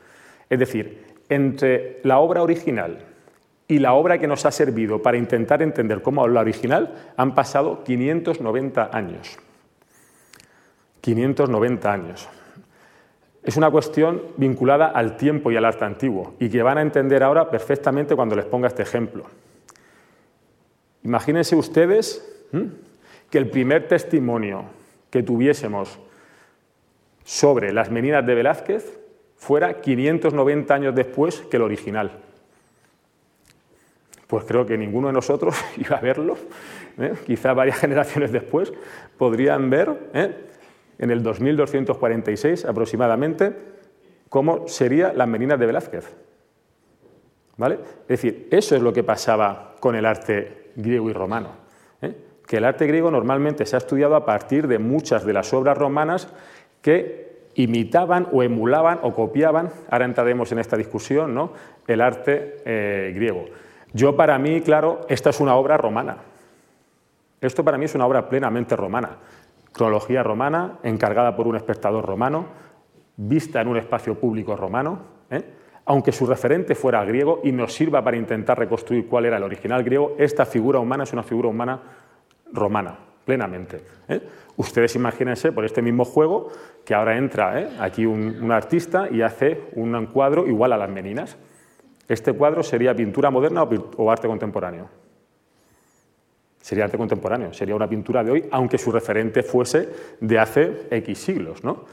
Es 0.48 0.58
decir, 0.58 1.04
entre 1.28 2.00
la 2.02 2.18
obra 2.18 2.42
original 2.42 2.98
y 3.68 3.78
la 3.78 3.94
obra 3.94 4.18
que 4.18 4.26
nos 4.26 4.44
ha 4.44 4.50
servido 4.50 5.00
para 5.00 5.16
intentar 5.16 5.62
entender 5.62 6.02
cómo 6.02 6.26
la 6.28 6.40
original 6.40 7.12
han 7.16 7.34
pasado 7.34 7.84
590 7.84 8.90
años. 8.92 9.38
590 11.00 11.92
años. 11.92 12.28
Es 13.42 13.56
una 13.56 13.70
cuestión 13.70 14.22
vinculada 14.36 14.86
al 14.86 15.16
tiempo 15.16 15.50
y 15.50 15.56
al 15.56 15.64
arte 15.64 15.84
antiguo 15.84 16.34
y 16.38 16.48
que 16.48 16.62
van 16.62 16.78
a 16.78 16.82
entender 16.82 17.22
ahora 17.22 17.50
perfectamente 17.50 18.14
cuando 18.14 18.36
les 18.36 18.44
ponga 18.44 18.68
este 18.68 18.82
ejemplo. 18.82 19.24
Imagínense 21.02 21.56
ustedes 21.56 22.24
que 23.30 23.38
el 23.38 23.50
primer 23.50 23.88
testimonio 23.88 24.64
que 25.10 25.22
tuviésemos 25.22 25.98
sobre 27.24 27.72
las 27.72 27.90
meninas 27.90 28.24
de 28.24 28.34
Velázquez 28.34 28.98
fuera 29.36 29.80
590 29.80 30.74
años 30.74 30.94
después 30.94 31.40
que 31.50 31.56
el 31.56 31.62
original. 31.64 32.12
Pues 34.28 34.44
creo 34.44 34.64
que 34.64 34.78
ninguno 34.78 35.08
de 35.08 35.14
nosotros 35.14 35.56
iba 35.76 35.96
a 35.96 36.00
verlo, 36.00 36.36
¿eh? 36.98 37.14
quizá 37.26 37.52
varias 37.52 37.78
generaciones 37.80 38.30
después 38.30 38.72
podrían 39.18 39.68
ver 39.68 40.10
¿eh? 40.14 40.34
En 41.02 41.10
el 41.10 41.22
2246 41.22 42.64
aproximadamente 42.64 43.52
cómo 44.28 44.68
sería 44.68 45.12
las 45.12 45.26
meninas 45.26 45.58
de 45.58 45.66
Velázquez. 45.66 46.16
¿Vale? 47.56 47.78
Es 48.02 48.08
decir, 48.08 48.48
eso 48.52 48.76
es 48.76 48.82
lo 48.82 48.92
que 48.92 49.02
pasaba 49.02 49.74
con 49.80 49.96
el 49.96 50.06
arte 50.06 50.70
griego 50.76 51.10
y 51.10 51.12
romano. 51.12 51.50
¿eh? 52.00 52.14
Que 52.46 52.58
el 52.58 52.64
arte 52.64 52.86
griego 52.86 53.10
normalmente 53.10 53.66
se 53.66 53.74
ha 53.74 53.78
estudiado 53.78 54.14
a 54.14 54.24
partir 54.24 54.68
de 54.68 54.78
muchas 54.78 55.26
de 55.26 55.32
las 55.32 55.52
obras 55.52 55.76
romanas 55.76 56.28
que 56.80 57.48
imitaban 57.56 58.28
o 58.32 58.44
emulaban 58.44 59.00
o 59.02 59.12
copiaban, 59.12 59.70
ahora 59.90 60.04
entraremos 60.04 60.52
en 60.52 60.60
esta 60.60 60.76
discusión, 60.76 61.34
¿no? 61.34 61.52
el 61.88 62.00
arte 62.00 62.58
eh, 62.64 63.12
griego. 63.14 63.46
Yo 63.92 64.16
para 64.16 64.38
mí, 64.38 64.60
claro, 64.60 65.00
esta 65.08 65.30
es 65.30 65.40
una 65.40 65.56
obra 65.56 65.76
romana. 65.76 66.18
Esto 67.40 67.64
para 67.64 67.76
mí 67.76 67.86
es 67.86 67.94
una 67.96 68.06
obra 68.06 68.28
plenamente 68.28 68.76
romana. 68.76 69.18
Cronología 69.72 70.22
romana, 70.22 70.78
encargada 70.82 71.34
por 71.34 71.46
un 71.48 71.56
espectador 71.56 72.04
romano, 72.04 72.46
vista 73.16 73.60
en 73.60 73.68
un 73.68 73.76
espacio 73.76 74.18
público 74.18 74.56
romano, 74.56 74.98
¿eh? 75.30 75.42
aunque 75.84 76.12
su 76.12 76.26
referente 76.26 76.74
fuera 76.74 77.04
griego 77.04 77.40
y 77.42 77.52
nos 77.52 77.72
sirva 77.72 78.02
para 78.02 78.16
intentar 78.16 78.58
reconstruir 78.58 79.06
cuál 79.08 79.26
era 79.26 79.36
el 79.36 79.42
original 79.42 79.82
griego, 79.82 80.14
esta 80.18 80.46
figura 80.46 80.78
humana 80.78 81.04
es 81.04 81.12
una 81.12 81.22
figura 81.22 81.48
humana 81.48 81.80
romana, 82.52 82.96
plenamente. 83.24 83.82
¿eh? 84.08 84.20
Ustedes 84.56 84.94
imagínense 84.96 85.52
por 85.52 85.64
este 85.64 85.82
mismo 85.82 86.04
juego 86.04 86.48
que 86.84 86.94
ahora 86.94 87.16
entra 87.16 87.60
¿eh? 87.60 87.68
aquí 87.80 88.06
un, 88.06 88.50
artista 88.52 89.08
y 89.10 89.22
hace 89.22 89.62
un 89.74 90.06
cuadro 90.06 90.46
igual 90.46 90.72
a 90.72 90.76
las 90.76 90.90
meninas. 90.90 91.36
Este 92.08 92.32
cuadro 92.32 92.62
sería 92.62 92.94
pintura 92.94 93.30
moderna 93.30 93.62
o, 93.62 94.10
arte 94.10 94.28
contemporáneo. 94.28 94.88
Sería 96.62 96.84
arte 96.84 96.96
contemporáneo, 96.96 97.52
sería 97.52 97.74
una 97.74 97.88
pintura 97.88 98.22
de 98.22 98.30
hoy, 98.30 98.44
aunque 98.52 98.78
su 98.78 98.92
referente 98.92 99.42
fuese 99.42 99.88
de 100.20 100.38
hace 100.38 100.86
X 100.90 101.18
siglos. 101.18 101.64
¿no? 101.64 101.84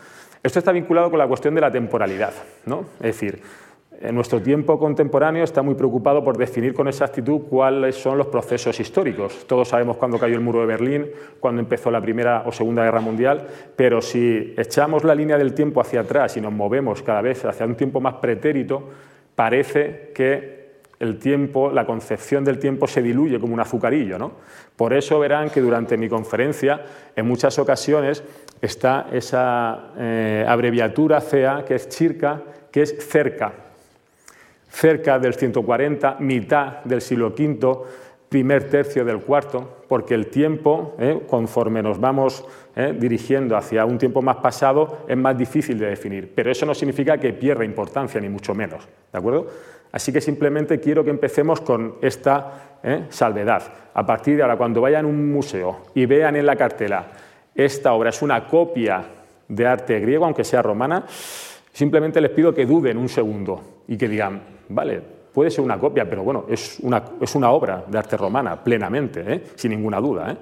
Esto 0.44 0.60
está 0.60 0.72
vinculado 0.72 1.10
con 1.10 1.18
la 1.18 1.28
cuestión 1.28 1.56
de 1.56 1.62
la 1.62 1.72
temporalidad. 1.72 2.34
¿no? 2.68 2.86
Es 3.00 3.20
decir, 3.20 3.42
en 4.00 4.16
nuestro 4.16 4.42
tiempo 4.42 4.80
contemporáneo 4.80 5.44
está 5.44 5.62
muy 5.62 5.74
preocupado 5.74 6.24
por 6.24 6.38
definir 6.38 6.74
con 6.74 6.88
exactitud 6.88 7.42
cuáles 7.50 7.96
son 7.96 8.18
los 8.18 8.28
procesos 8.28 8.80
históricos. 8.80 9.46
Todos 9.48 9.70
sabemos 9.70 9.98
cuándo 9.98 10.18
cayó 10.18 10.36
el 10.36 10.42
muro 10.42 10.62
de 10.62 10.68
Berlín, 10.68 11.08
cuándo 11.40 11.62
empezó 11.62 11.92
la 11.92 12.00
Primera 12.00 12.44
o 12.46 12.52
Segunda 12.52 12.84
Guerra 12.84 13.02
Mundial, 13.02 13.48
pero 13.76 14.02
si 14.02 14.54
echamos 14.56 15.04
la 15.04 15.16
línea 15.16 15.38
del 15.38 15.54
tiempo 15.54 15.82
hacia 15.82 16.02
atrás 16.02 16.38
y 16.38 16.42
nos 16.42 16.54
movemos 16.54 17.02
cada 17.02 17.22
vez 17.22 17.44
hacia 17.44 17.66
un 17.66 17.76
tiempo 17.76 18.00
más 18.00 18.14
pretérito, 18.16 18.88
parece 19.36 20.12
que 20.16 20.59
el 21.00 21.18
tiempo, 21.18 21.72
la 21.72 21.86
concepción 21.86 22.44
del 22.44 22.60
tiempo 22.60 22.88
se 22.88 23.01
diluye 23.01 23.39
como 23.39 23.53
un 23.53 23.60
azucarillo. 23.60 24.18
¿no? 24.20 24.34
Por 24.75 24.94
eso 24.94 25.20
verán 25.20 25.50
que 25.50 25.62
durante 25.62 25.98
mi 25.98 26.10
conferencia, 26.10 26.84
en 27.15 27.27
muchas 27.27 27.58
ocasiones, 27.60 28.24
está 28.62 29.08
esa 29.12 29.91
eh, 29.98 30.46
abreviatura 30.48 31.22
CA, 31.22 31.63
que 31.65 31.75
es 31.75 31.88
CIRCA, 31.89 32.41
que 32.72 32.82
es 32.82 32.98
cerca 33.10 33.53
cerca 34.70 35.20
del 35.20 35.34
140, 35.34 36.18
mitad 36.20 36.84
del 36.84 37.01
siglo 37.01 37.27
V, 37.27 37.77
primer 38.29 38.70
tercio 38.70 39.03
del 39.03 39.20
cuarto, 39.20 39.84
porque 39.88 40.13
el 40.13 40.27
tiempo, 40.27 40.96
eh, 41.00 41.22
conforme 41.27 41.82
nos 41.82 42.00
vamos 42.00 42.46
eh, 42.82 42.96
dirigiendo 42.98 43.58
hacia 43.58 43.84
un 43.84 43.98
tiempo 43.98 44.22
más 44.22 44.38
pasado, 44.38 45.00
es 45.06 45.18
más 45.18 45.38
difícil 45.38 45.78
de 45.78 45.88
definir. 45.88 46.32
Pero 46.34 46.50
eso 46.50 46.66
no 46.66 46.74
significa 46.74 47.18
que 47.18 47.34
pierda 47.34 47.66
importancia, 47.66 48.22
ni 48.22 48.30
mucho 48.30 48.56
menos. 48.56 48.88
¿De 49.12 49.20
acuerdo? 49.20 49.48
Así 49.92 50.14
que 50.14 50.22
simplemente 50.22 50.80
quiero 50.80 51.04
que 51.04 51.10
empecemos 51.10 51.60
con 51.60 51.96
esta 52.02 52.78
eh, 52.82 53.08
salvedad. 53.10 53.64
A 53.94 54.06
partir 54.06 54.38
de 54.38 54.44
ahora, 54.44 54.56
cuando 54.56 54.80
vayan 54.80 55.04
a 55.04 55.08
un 55.10 55.30
museo 55.30 55.88
y 55.94 56.06
vean 56.06 56.38
en 56.38 56.46
la 56.46 56.56
cartela 56.56 57.08
esta 57.54 57.92
obra 57.92 58.12
es 58.12 58.22
una 58.22 58.48
copia 58.48 59.04
de 59.46 59.68
arte 59.68 60.00
griego, 60.00 60.24
aunque 60.24 60.46
sea 60.46 60.62
romana, 60.62 61.04
simplemente 61.74 62.22
les 62.22 62.32
pido 62.32 62.54
que 62.54 62.66
duden 62.66 62.98
un 62.98 63.10
segundo 63.10 63.82
y 63.90 63.98
que 63.98 64.08
digan, 64.08 64.42
vale, 64.70 65.02
puede 65.34 65.52
ser 65.52 65.66
una 65.66 65.78
copia, 65.78 66.10
pero 66.10 66.24
bueno, 66.24 66.46
es 66.48 66.80
una, 66.80 67.04
es 67.20 67.36
una 67.36 67.52
obra 67.52 67.84
de 67.86 67.98
arte 67.98 68.16
romana, 68.16 68.64
plenamente, 68.64 69.26
¿eh? 69.28 69.44
sin 69.56 69.72
ninguna 69.72 70.00
duda. 70.00 70.38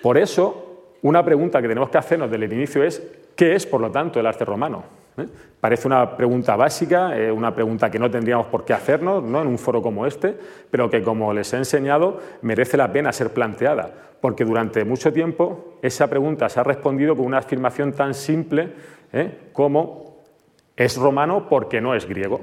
Por 0.00 0.18
eso, 0.18 0.65
una 1.02 1.24
pregunta 1.24 1.60
que 1.62 1.68
tenemos 1.68 1.90
que 1.90 1.98
hacernos 1.98 2.30
desde 2.30 2.44
el 2.44 2.52
inicio 2.52 2.82
es, 2.82 3.02
¿Qué 3.36 3.54
es, 3.54 3.66
por 3.66 3.82
lo 3.82 3.90
tanto, 3.90 4.18
el 4.18 4.26
arte 4.26 4.46
romano? 4.46 4.82
¿Eh? 5.18 5.26
Parece 5.60 5.86
una 5.86 6.16
pregunta 6.16 6.56
básica, 6.56 7.16
eh, 7.16 7.30
una 7.30 7.54
pregunta 7.54 7.90
que 7.90 7.98
no 7.98 8.10
tendríamos 8.10 8.46
por 8.46 8.64
qué 8.64 8.72
hacernos 8.72 9.22
¿no? 9.22 9.42
en 9.42 9.46
un 9.46 9.58
foro 9.58 9.82
como 9.82 10.06
este, 10.06 10.34
pero 10.70 10.88
que, 10.88 11.02
como 11.02 11.32
les 11.34 11.52
he 11.52 11.58
enseñado, 11.58 12.18
merece 12.40 12.78
la 12.78 12.90
pena 12.90 13.12
ser 13.12 13.34
planteada, 13.34 13.92
porque 14.22 14.44
durante 14.44 14.84
mucho 14.86 15.12
tiempo 15.12 15.78
esa 15.82 16.08
pregunta 16.08 16.48
se 16.48 16.60
ha 16.60 16.62
respondido 16.62 17.14
con 17.14 17.26
una 17.26 17.38
afirmación 17.38 17.92
tan 17.92 18.14
simple 18.14 18.72
¿eh? 19.12 19.50
como 19.52 20.22
es 20.74 20.96
romano 20.96 21.46
porque 21.48 21.80
no 21.82 21.94
es 21.94 22.06
griego. 22.06 22.40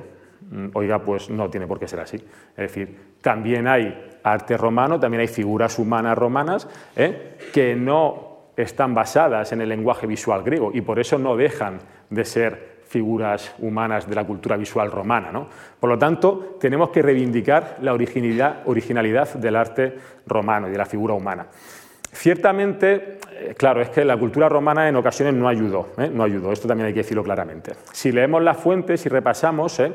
Mm, 0.52 0.68
oiga, 0.74 1.00
pues 1.00 1.30
no 1.32 1.50
tiene 1.50 1.66
por 1.66 1.80
qué 1.80 1.88
ser 1.88 2.02
así. 2.02 2.18
Es 2.18 2.56
decir, 2.56 3.16
también 3.22 3.68
hay 3.68 4.12
arte 4.22 4.58
romano, 4.58 5.00
también 5.00 5.22
hay 5.22 5.28
figuras 5.28 5.80
humanas 5.80 6.16
romanas 6.16 6.68
que 7.52 7.76
no 7.76 8.33
están 8.56 8.94
basadas 8.94 9.52
en 9.52 9.62
el 9.62 9.70
lenguaje 9.70 10.08
visual 10.08 10.44
griego 10.44 10.72
y 10.74 10.82
por 10.82 11.00
eso 11.00 11.18
no 11.18 11.36
dejan 11.36 11.80
de 12.10 12.26
ser 12.26 12.74
figuras 12.94 13.56
humanas 13.58 14.08
de 14.08 14.14
la 14.14 14.24
cultura 14.24 14.56
visual 14.56 14.92
romana. 14.92 15.32
Por 15.80 15.90
lo 15.90 15.98
tanto, 15.98 16.58
tenemos 16.60 16.90
que 16.90 17.02
reivindicar 17.02 17.78
la 17.82 17.92
originalidad, 17.94 19.34
del 19.34 19.56
arte 19.56 19.96
romano 20.28 20.68
y 20.68 20.72
de 20.72 20.78
la 20.78 20.86
figura 20.86 21.16
humana. 21.16 21.48
Ciertamente, 22.12 23.18
eh, 23.32 23.56
claro, 23.58 23.82
es 23.82 23.90
que 23.90 24.06
la 24.06 24.16
cultura 24.18 24.48
romana 24.48 24.88
en 24.88 24.96
ocasiones 24.96 25.34
no 25.34 25.48
ayudó, 25.48 25.90
¿eh? 25.98 26.12
no 26.14 26.24
ayudó, 26.24 26.52
esto 26.52 26.68
también 26.68 26.86
hay 26.86 26.94
que 26.94 27.00
decirlo 27.00 27.24
claramente. 27.24 27.72
Si 27.92 28.12
leemos 28.12 28.44
las 28.44 28.58
fuentes 28.58 29.04
y 29.08 29.10
repasamos, 29.10 29.80
¿eh? 29.80 29.94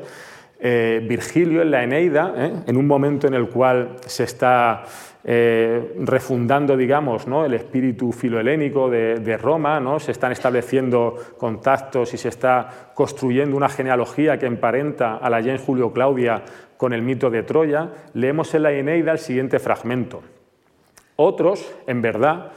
Virgilio 0.60 1.62
en 1.62 1.70
la 1.70 1.84
Eneida, 1.84 2.34
en 2.66 2.76
un 2.76 2.84
momento 2.84 3.28
en 3.28 3.34
el 3.34 3.48
cual 3.48 3.94
se 4.04 4.24
está 4.24 4.82
eh, 5.24 5.94
refundando, 5.98 6.76
digamos, 6.76 7.26
¿no? 7.26 7.44
el 7.44 7.54
espíritu 7.54 8.12
filohelénico 8.12 8.88
de, 8.88 9.36
Roma, 9.36 9.80
¿no? 9.80 9.98
se 9.98 10.12
están 10.12 10.32
estableciendo 10.32 11.16
contactos 11.36 12.14
y 12.14 12.16
se 12.16 12.28
está 12.28 12.92
construyendo 12.94 13.56
una 13.56 13.68
genealogía 13.68 14.38
que 14.38 14.46
emparenta 14.46 15.16
a 15.16 15.28
la 15.28 15.38
Jane 15.38 15.58
Julio 15.58 15.92
Claudia 15.92 16.42
con 16.76 16.92
el 16.92 17.02
mito 17.02 17.30
de 17.30 17.42
Troya, 17.42 17.90
leemos 18.14 18.54
en 18.54 18.62
la 18.62 18.72
Eneida 18.72 19.12
el 19.12 19.18
siguiente 19.18 19.58
fragmento. 19.58 20.22
Otros, 21.16 21.74
en 21.88 22.00
verdad, 22.00 22.52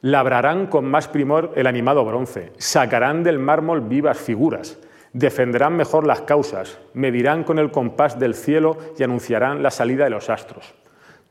labrarán 0.00 0.66
con 0.66 0.84
más 0.84 1.06
primor 1.06 1.52
el 1.54 1.68
animado 1.68 2.04
bronce, 2.04 2.52
sacarán 2.58 3.22
del 3.22 3.38
mármol 3.38 3.80
vivas 3.82 4.18
figuras, 4.18 4.80
defenderán 5.12 5.76
mejor 5.76 6.04
las 6.04 6.22
causas, 6.22 6.80
medirán 6.94 7.44
con 7.44 7.60
el 7.60 7.70
compás 7.70 8.18
del 8.18 8.34
cielo 8.34 8.76
y 8.98 9.04
anunciarán 9.04 9.62
la 9.62 9.70
salida 9.70 10.04
de 10.04 10.10
los 10.10 10.28
astros. 10.28 10.74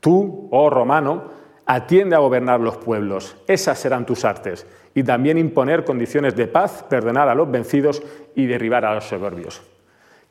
Tú, 0.02 0.48
oh 0.50 0.68
romano, 0.68 1.30
atiende 1.64 2.16
a 2.16 2.18
gobernar 2.18 2.58
los 2.58 2.76
pueblos, 2.76 3.36
esas 3.46 3.78
serán 3.78 4.04
tus 4.04 4.24
artes, 4.24 4.66
y 4.94 5.04
también 5.04 5.38
imponer 5.38 5.84
condiciones 5.84 6.34
de 6.34 6.48
paz, 6.48 6.82
perdonar 6.82 7.28
a 7.28 7.36
los 7.36 7.48
vencidos 7.48 8.02
y 8.34 8.46
derribar 8.46 8.84
a 8.84 8.96
los 8.96 9.04
soberbios. 9.04 9.62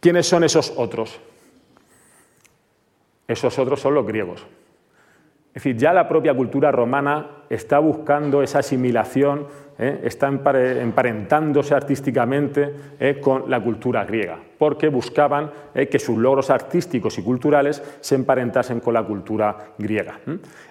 ¿Quiénes 0.01 0.27
son 0.27 0.43
esos 0.43 0.73
otros? 0.75 1.21
Esos 3.29 3.57
otros 3.57 3.79
son 3.79 3.93
los 3.93 4.05
griegos. 4.05 4.45
Es 5.53 5.55
decir, 5.55 5.75
ya 5.77 5.91
la 5.91 6.07
propia 6.07 6.33
cultura 6.33 6.71
romana 6.71 7.43
está 7.49 7.79
buscando 7.79 8.41
esa 8.41 8.59
asimilación 8.59 9.47
¿eh? 9.81 10.01
está 10.03 10.27
emparentándose 10.27 11.73
artísticamente 11.73 12.73
¿eh? 12.99 13.19
con 13.19 13.49
la 13.49 13.59
cultura 13.59 14.05
griega, 14.05 14.37
porque 14.57 14.87
buscaban 14.87 15.51
¿eh? 15.73 15.87
que 15.87 15.99
sus 15.99 16.17
logros 16.17 16.49
artísticos 16.49 17.17
y 17.17 17.23
culturales 17.23 17.83
se 17.99 18.15
emparentasen 18.15 18.79
con 18.79 18.93
la 18.93 19.03
cultura 19.03 19.73
griega. 19.77 20.19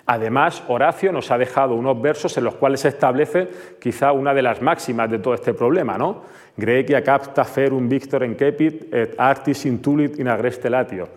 Además, 0.06 0.62
Horacio 0.68 1.12
nos 1.12 1.30
ha 1.30 1.38
dejado 1.38 1.74
unos 1.74 2.00
versos 2.00 2.36
en 2.38 2.44
los 2.44 2.54
cuales 2.54 2.80
se 2.80 2.88
establece 2.88 3.48
quizá 3.80 4.12
una 4.12 4.32
de 4.32 4.42
las 4.42 4.62
máximas 4.62 5.10
de 5.10 5.18
todo 5.18 5.34
este 5.34 5.54
problema, 5.54 5.98
¿no? 5.98 6.22
Grecia 6.56 7.02
capta 7.02 7.44
ferum 7.44 7.88
victor 7.88 8.22
encepit 8.22 8.92
et 8.92 9.14
artis 9.18 9.64
intulit 9.66 10.18
in 10.18 10.28
agreste 10.28 10.68
latio. 10.68 11.08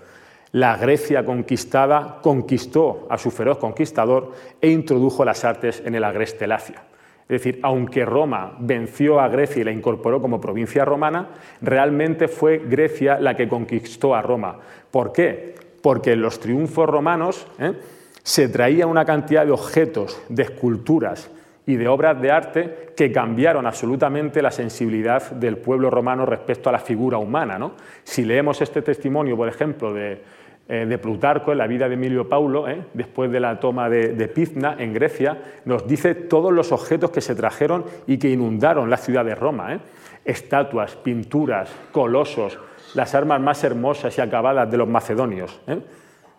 La 0.54 0.78
Grecia 0.78 1.26
conquistada 1.26 2.20
conquistó 2.22 3.08
a 3.10 3.18
su 3.18 3.32
feroz 3.32 3.58
conquistador 3.58 4.34
e 4.62 4.70
introdujo 4.70 5.26
las 5.26 5.44
artes 5.44 5.82
en 5.84 5.96
el 5.96 6.04
agreste 6.04 6.46
lacio. 6.46 6.76
Es 7.24 7.42
decir, 7.42 7.60
aunque 7.64 8.06
Roma 8.06 8.56
venció 8.60 9.20
a 9.20 9.30
Grecia 9.30 9.62
y 9.62 9.64
la 9.64 9.72
incorporó 9.72 10.22
como 10.22 10.40
provincia 10.40 10.86
romana, 10.86 11.30
realmente 11.60 12.28
fue 12.28 12.60
Grecia 12.60 13.20
la 13.20 13.36
que 13.36 13.48
conquistó 13.48 14.14
a 14.14 14.22
Roma. 14.22 14.60
¿Por 14.92 15.12
qué? 15.12 15.56
Porque 15.82 16.12
en 16.12 16.22
los 16.22 16.40
triunfos 16.40 16.88
romanos 16.88 17.48
¿eh? 17.58 17.74
se 18.22 18.48
traía 18.48 18.86
una 18.86 19.06
cantidad 19.06 19.48
de 19.48 19.52
objetos, 19.54 20.22
de 20.30 20.44
esculturas 20.44 21.32
y 21.66 21.78
de 21.78 21.88
obras 21.88 22.22
de 22.22 22.30
arte 22.30 22.94
que 22.96 23.12
cambiaron 23.12 23.66
absolutamente 23.66 24.42
la 24.44 24.52
sensibilidad 24.52 25.32
del 25.32 25.58
pueblo 25.58 25.90
romano 25.90 26.28
respecto 26.28 26.70
a 26.70 26.74
la 26.74 26.80
figura 26.80 27.18
humana. 27.18 27.72
Si 28.04 28.24
leemos 28.24 28.62
este 28.62 28.84
testimonio, 28.84 29.36
por 29.36 29.48
ejemplo, 29.48 29.92
de, 29.94 30.22
eh, 30.70 30.86
de 30.86 30.98
Plutarco 30.98 31.52
en 31.52 31.58
la 31.58 31.68
vida 31.68 31.90
de 31.90 31.96
Emilio 31.96 32.30
Paulo, 32.30 32.70
eh, 32.70 32.86
después 32.94 33.30
de 33.30 33.42
la 33.42 33.60
toma 33.60 33.90
de, 33.90 34.14
de, 34.14 34.28
Pizna 34.30 34.78
en 34.80 34.94
Grecia, 34.94 35.38
nos 35.66 35.86
dice 35.86 36.16
todos 36.16 36.54
los 36.54 36.72
objetos 36.72 37.12
que 37.12 37.20
se 37.20 37.36
trajeron 37.36 37.84
y 38.08 38.18
que 38.18 38.30
inundaron 38.30 38.90
la 38.90 38.96
ciudad 38.96 39.26
de 39.26 39.36
Roma. 39.36 39.74
Eh. 39.74 39.80
Estatuas, 40.24 40.96
pinturas, 40.96 41.70
colosos, 41.92 42.58
las 42.94 43.14
armas 43.14 43.42
más 43.42 43.62
hermosas 43.66 44.18
y 44.18 44.22
acabadas 44.22 44.72
de 44.72 44.78
los 44.78 44.88
macedonios. 44.88 45.60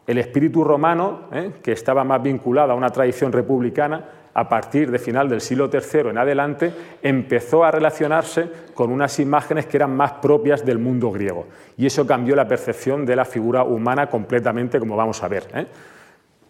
El 0.07 0.17
espíritu 0.17 0.65
romano, 0.65 1.29
que 1.63 1.73
estaba 1.73 2.03
más 2.03 2.23
vinculado 2.23 2.73
a 2.73 2.77
una 2.77 2.89
tradición 2.89 3.31
republicana, 3.31 4.05
a 4.35 4.49
partir 4.49 4.91
de 4.91 4.99
final 4.99 5.29
del 5.29 5.41
siglo 5.41 5.71
III 5.73 6.11
en 6.11 6.19
adelante, 6.19 6.73
empezó 7.03 7.65
a 7.65 7.71
relacionarse 7.71 8.49
con 8.75 8.91
unas 8.91 9.19
imágenes 9.21 9.67
que 9.67 9.77
eran 9.77 9.97
más 9.97 10.13
propias 10.15 10.65
del 10.65 10.79
mundo 10.79 11.11
griego. 11.13 11.47
Y 11.77 11.87
eso 11.87 12.07
cambió 12.07 12.35
la 12.35 12.49
percepción 12.49 13.07
de 13.07 13.17
la 13.17 13.25
figura 13.25 13.63
humana 13.63 14.09
completamente, 14.09 14.81
como 14.81 14.97
vamos 14.97 15.23
a 15.23 15.29
ver. 15.29 15.47
¿eh? 15.55 15.67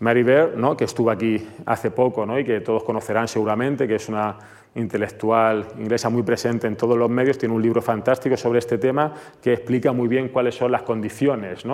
Mary 0.00 0.22
Bear, 0.22 0.56
¿no? 0.56 0.76
que 0.76 0.84
estuvo 0.84 1.10
aquí 1.10 1.46
hace 1.66 1.90
poco 1.90 2.26
¿no? 2.26 2.38
y 2.38 2.44
que 2.44 2.60
todos 2.60 2.82
conocerán 2.84 3.28
seguramente, 3.28 3.86
que 3.86 3.96
es 3.96 4.08
una 4.08 4.36
intelectual 4.74 5.66
inglesa 5.78 6.08
muy 6.08 6.22
presente 6.22 6.66
en 6.66 6.76
todos 6.76 6.98
los 6.98 7.08
medios, 7.08 7.38
tiene 7.38 7.54
un 7.54 7.62
libro 7.62 7.80
fantástico 7.80 8.36
sobre 8.36 8.58
este 8.58 8.78
tema 8.78 9.12
que 9.40 9.52
explica 9.52 9.92
muy 9.92 10.08
bien 10.08 10.30
cuáles 10.30 10.56
son 10.56 10.72
las 10.72 10.82
condiciones 10.82 11.64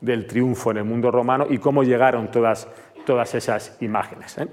del 0.00 0.26
triunfo 0.26 0.70
en 0.72 0.78
el 0.78 0.84
mundo 0.84 1.10
romano 1.10 1.46
y 1.48 1.58
cómo 1.58 1.84
llegaron 1.84 2.30
todas, 2.30 2.68
todas 3.06 3.34
esas 3.34 3.76
imágenes. 3.80 4.38
¿eh? 4.38 4.48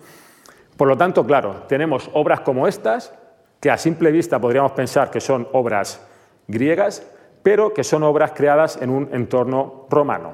Por 0.77 0.87
lo 0.87 0.97
tanto, 0.97 1.25
claro, 1.25 1.63
tenemos 1.67 2.09
obras 2.13 2.41
como 2.41 2.67
estas, 2.67 3.13
que 3.59 3.71
a 3.71 3.77
simple 3.77 4.11
vista 4.11 4.39
podríamos 4.39 4.73
pensar 4.73 5.09
que 5.09 5.21
son 5.21 5.47
obras 5.53 6.05
griegas, 6.47 7.05
pero 7.41 7.73
que 7.73 7.83
son 7.83 8.03
obras 8.03 8.31
creadas 8.31 8.81
en 8.81 8.89
un 8.89 9.09
entorno 9.13 9.87
romano. 9.89 10.33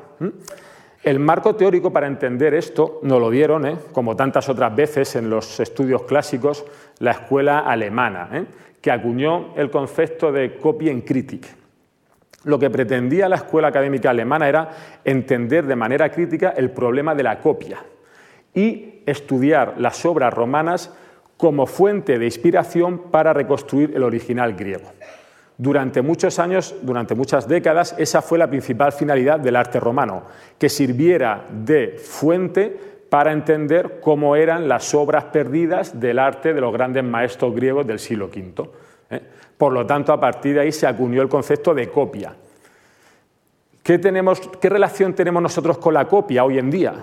El 1.03 1.19
marco 1.19 1.55
teórico 1.55 1.91
para 1.91 2.07
entender 2.07 2.53
esto 2.53 2.99
nos 3.03 3.19
lo 3.19 3.29
dieron, 3.29 3.65
¿eh? 3.65 3.77
como 3.91 4.15
tantas 4.15 4.49
otras 4.49 4.75
veces 4.75 5.15
en 5.15 5.29
los 5.29 5.59
estudios 5.59 6.03
clásicos, 6.03 6.65
la 6.99 7.11
escuela 7.11 7.59
alemana, 7.59 8.29
¿eh? 8.33 8.45
que 8.79 8.91
acuñó 8.91 9.55
el 9.55 9.69
concepto 9.69 10.31
de 10.31 10.57
Copienkritik. 10.57 11.47
Lo 12.43 12.57
que 12.57 12.69
pretendía 12.69 13.29
la 13.29 13.35
escuela 13.35 13.67
académica 13.67 14.09
alemana 14.09 14.49
era 14.49 14.69
entender 15.03 15.65
de 15.65 15.75
manera 15.75 16.09
crítica 16.11 16.53
el 16.55 16.71
problema 16.71 17.13
de 17.13 17.23
la 17.23 17.39
copia 17.39 17.79
y 18.53 18.90
estudiar 19.05 19.75
las 19.77 20.05
obras 20.05 20.33
romanas 20.33 20.91
como 21.37 21.65
fuente 21.65 22.19
de 22.19 22.25
inspiración 22.25 23.09
para 23.11 23.33
reconstruir 23.33 23.93
el 23.95 24.03
original 24.03 24.53
griego. 24.53 24.91
Durante 25.57 26.01
muchos 26.01 26.39
años, 26.39 26.75
durante 26.81 27.15
muchas 27.15 27.47
décadas, 27.47 27.95
esa 27.97 28.21
fue 28.21 28.37
la 28.37 28.49
principal 28.49 28.91
finalidad 28.91 29.39
del 29.39 29.55
arte 29.55 29.79
romano, 29.79 30.23
que 30.57 30.69
sirviera 30.69 31.45
de 31.51 31.99
fuente 31.99 32.75
para 33.09 33.31
entender 33.31 33.99
cómo 34.01 34.35
eran 34.35 34.67
las 34.67 34.93
obras 34.93 35.25
perdidas 35.25 35.99
del 35.99 36.17
arte 36.17 36.53
de 36.53 36.61
los 36.61 36.71
grandes 36.71 37.03
maestros 37.03 37.53
griegos 37.53 37.85
del 37.85 37.99
siglo 37.99 38.27
V. 38.27 38.69
¿eh? 39.09 39.21
Por 39.57 39.73
lo 39.73 39.85
tanto, 39.85 40.13
a 40.13 40.19
partir 40.19 40.55
de 40.55 40.61
ahí 40.61 40.71
se 40.71 40.87
acuñó 40.87 41.21
el 41.21 41.29
concepto 41.29 41.73
de 41.73 41.89
copia. 41.89 42.33
¿Qué, 43.83 43.99
tenemos, 43.99 44.39
¿Qué 44.39 44.69
relación 44.69 45.13
tenemos 45.13 45.43
nosotros 45.43 45.77
con 45.77 45.93
la 45.93 46.05
copia 46.05 46.43
hoy 46.43 46.57
en 46.57 46.71
día? 46.71 46.93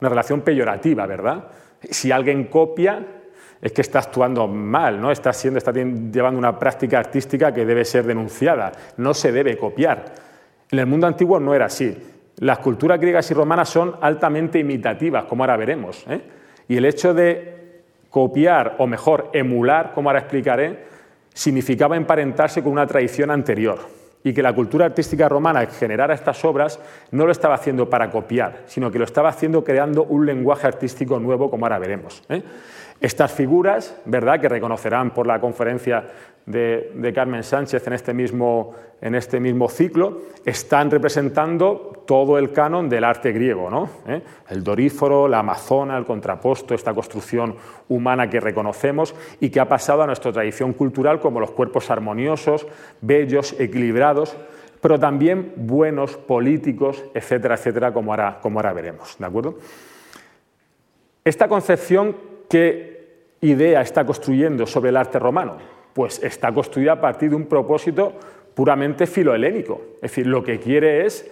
Una 0.00 0.08
relación 0.08 0.40
peyorativa, 0.42 1.06
¿verdad? 1.06 1.44
Si 1.90 2.10
alguien 2.10 2.44
copia, 2.44 3.06
es 3.60 3.72
que 3.72 3.82
está 3.82 3.98
actuando 3.98 4.48
mal, 4.48 5.00
¿no? 5.00 5.10
Está, 5.10 5.32
siendo, 5.32 5.58
está 5.58 5.72
llevando 5.72 6.38
una 6.38 6.58
práctica 6.58 6.98
artística 6.98 7.52
que 7.52 7.66
debe 7.66 7.84
ser 7.84 8.04
denunciada. 8.06 8.72
No 8.96 9.12
se 9.12 9.32
debe 9.32 9.56
copiar. 9.58 10.04
En 10.70 10.78
el 10.78 10.86
mundo 10.86 11.06
antiguo 11.06 11.38
no 11.38 11.54
era 11.54 11.66
así. 11.66 11.96
Las 12.38 12.58
culturas 12.58 12.98
griegas 12.98 13.30
y 13.30 13.34
romanas 13.34 13.68
son 13.68 13.96
altamente 14.00 14.58
imitativas, 14.58 15.24
como 15.24 15.42
ahora 15.42 15.58
veremos. 15.58 16.04
¿eh? 16.08 16.20
Y 16.68 16.76
el 16.76 16.86
hecho 16.86 17.12
de 17.12 17.82
copiar, 18.08 18.76
o 18.78 18.86
mejor, 18.86 19.30
emular, 19.34 19.92
como 19.92 20.08
ahora 20.08 20.20
explicaré, 20.20 20.84
significaba 21.34 21.96
emparentarse 21.96 22.62
con 22.62 22.72
una 22.72 22.86
tradición 22.86 23.30
anterior 23.30 23.99
y 24.22 24.32
que 24.32 24.42
la 24.42 24.54
cultura 24.54 24.86
artística 24.86 25.28
romana 25.28 25.66
generara 25.66 26.14
estas 26.14 26.44
obras 26.44 26.78
no 27.10 27.26
lo 27.26 27.32
estaba 27.32 27.54
haciendo 27.54 27.88
para 27.88 28.10
copiar, 28.10 28.62
sino 28.66 28.90
que 28.90 28.98
lo 28.98 29.04
estaba 29.04 29.30
haciendo 29.30 29.64
creando 29.64 30.04
un 30.04 30.26
lenguaje 30.26 30.66
artístico 30.66 31.18
nuevo, 31.18 31.50
como 31.50 31.64
ahora 31.64 31.78
veremos. 31.78 32.22
¿eh? 32.28 32.42
Estas 33.00 33.32
figuras, 33.32 33.96
¿verdad?, 34.04 34.40
que 34.40 34.48
reconocerán 34.48 35.12
por 35.12 35.26
la 35.26 35.40
conferencia 35.40 36.04
de, 36.44 37.12
Carmen 37.14 37.42
Sánchez 37.42 37.86
en 37.86 37.92
este, 37.92 38.12
mismo, 38.12 38.74
en 39.00 39.14
este 39.14 39.40
mismo 39.40 39.68
ciclo, 39.68 40.22
están 40.44 40.90
representando 40.90 42.04
todo 42.06 42.38
el 42.38 42.52
canon 42.52 42.88
del 42.88 43.04
arte 43.04 43.32
griego, 43.32 43.70
¿no? 43.70 43.88
¿Eh? 44.06 44.22
El 44.48 44.64
doríforo, 44.64 45.28
la 45.28 45.38
amazona, 45.38 45.96
el 45.96 46.04
contraposto, 46.04 46.74
esta 46.74 46.92
construcción 46.92 47.56
humana 47.88 48.28
que 48.28 48.40
reconocemos 48.40 49.14
y 49.38 49.50
que 49.50 49.60
ha 49.60 49.68
pasado 49.68 50.02
a 50.02 50.06
nuestra 50.06 50.32
tradición 50.32 50.72
cultural 50.72 51.20
como 51.20 51.40
los 51.40 51.52
cuerpos 51.52 51.90
armoniosos, 51.90 52.66
bellos, 53.00 53.54
equilibrados, 53.58 54.36
pero 54.80 54.98
también 54.98 55.52
buenos, 55.56 56.16
políticos, 56.16 57.04
etcétera, 57.14 57.54
etcétera, 57.54 57.92
como 57.92 58.12
ahora, 58.12 58.38
como 58.42 58.58
ahora 58.58 58.72
veremos, 58.72 59.16
¿de 59.18 59.26
acuerdo? 59.26 59.58
Esta 61.24 61.48
concepción, 61.48 62.16
¿qué 62.50 63.08
idea 63.40 63.80
está 63.80 64.04
construyendo 64.04 64.66
sobre 64.66 64.90
el 64.90 64.98
arte 64.98 65.18
romano? 65.18 65.56
pues 65.92 66.22
está 66.22 66.52
construida 66.52 66.92
a 66.92 67.00
partir 67.00 67.30
de 67.30 67.36
un 67.36 67.46
propósito 67.46 68.14
puramente 68.54 69.06
filohelénico. 69.06 69.80
Es 69.96 70.02
decir, 70.02 70.26
lo 70.26 70.42
que 70.42 70.58
quiere 70.58 71.06
es 71.06 71.30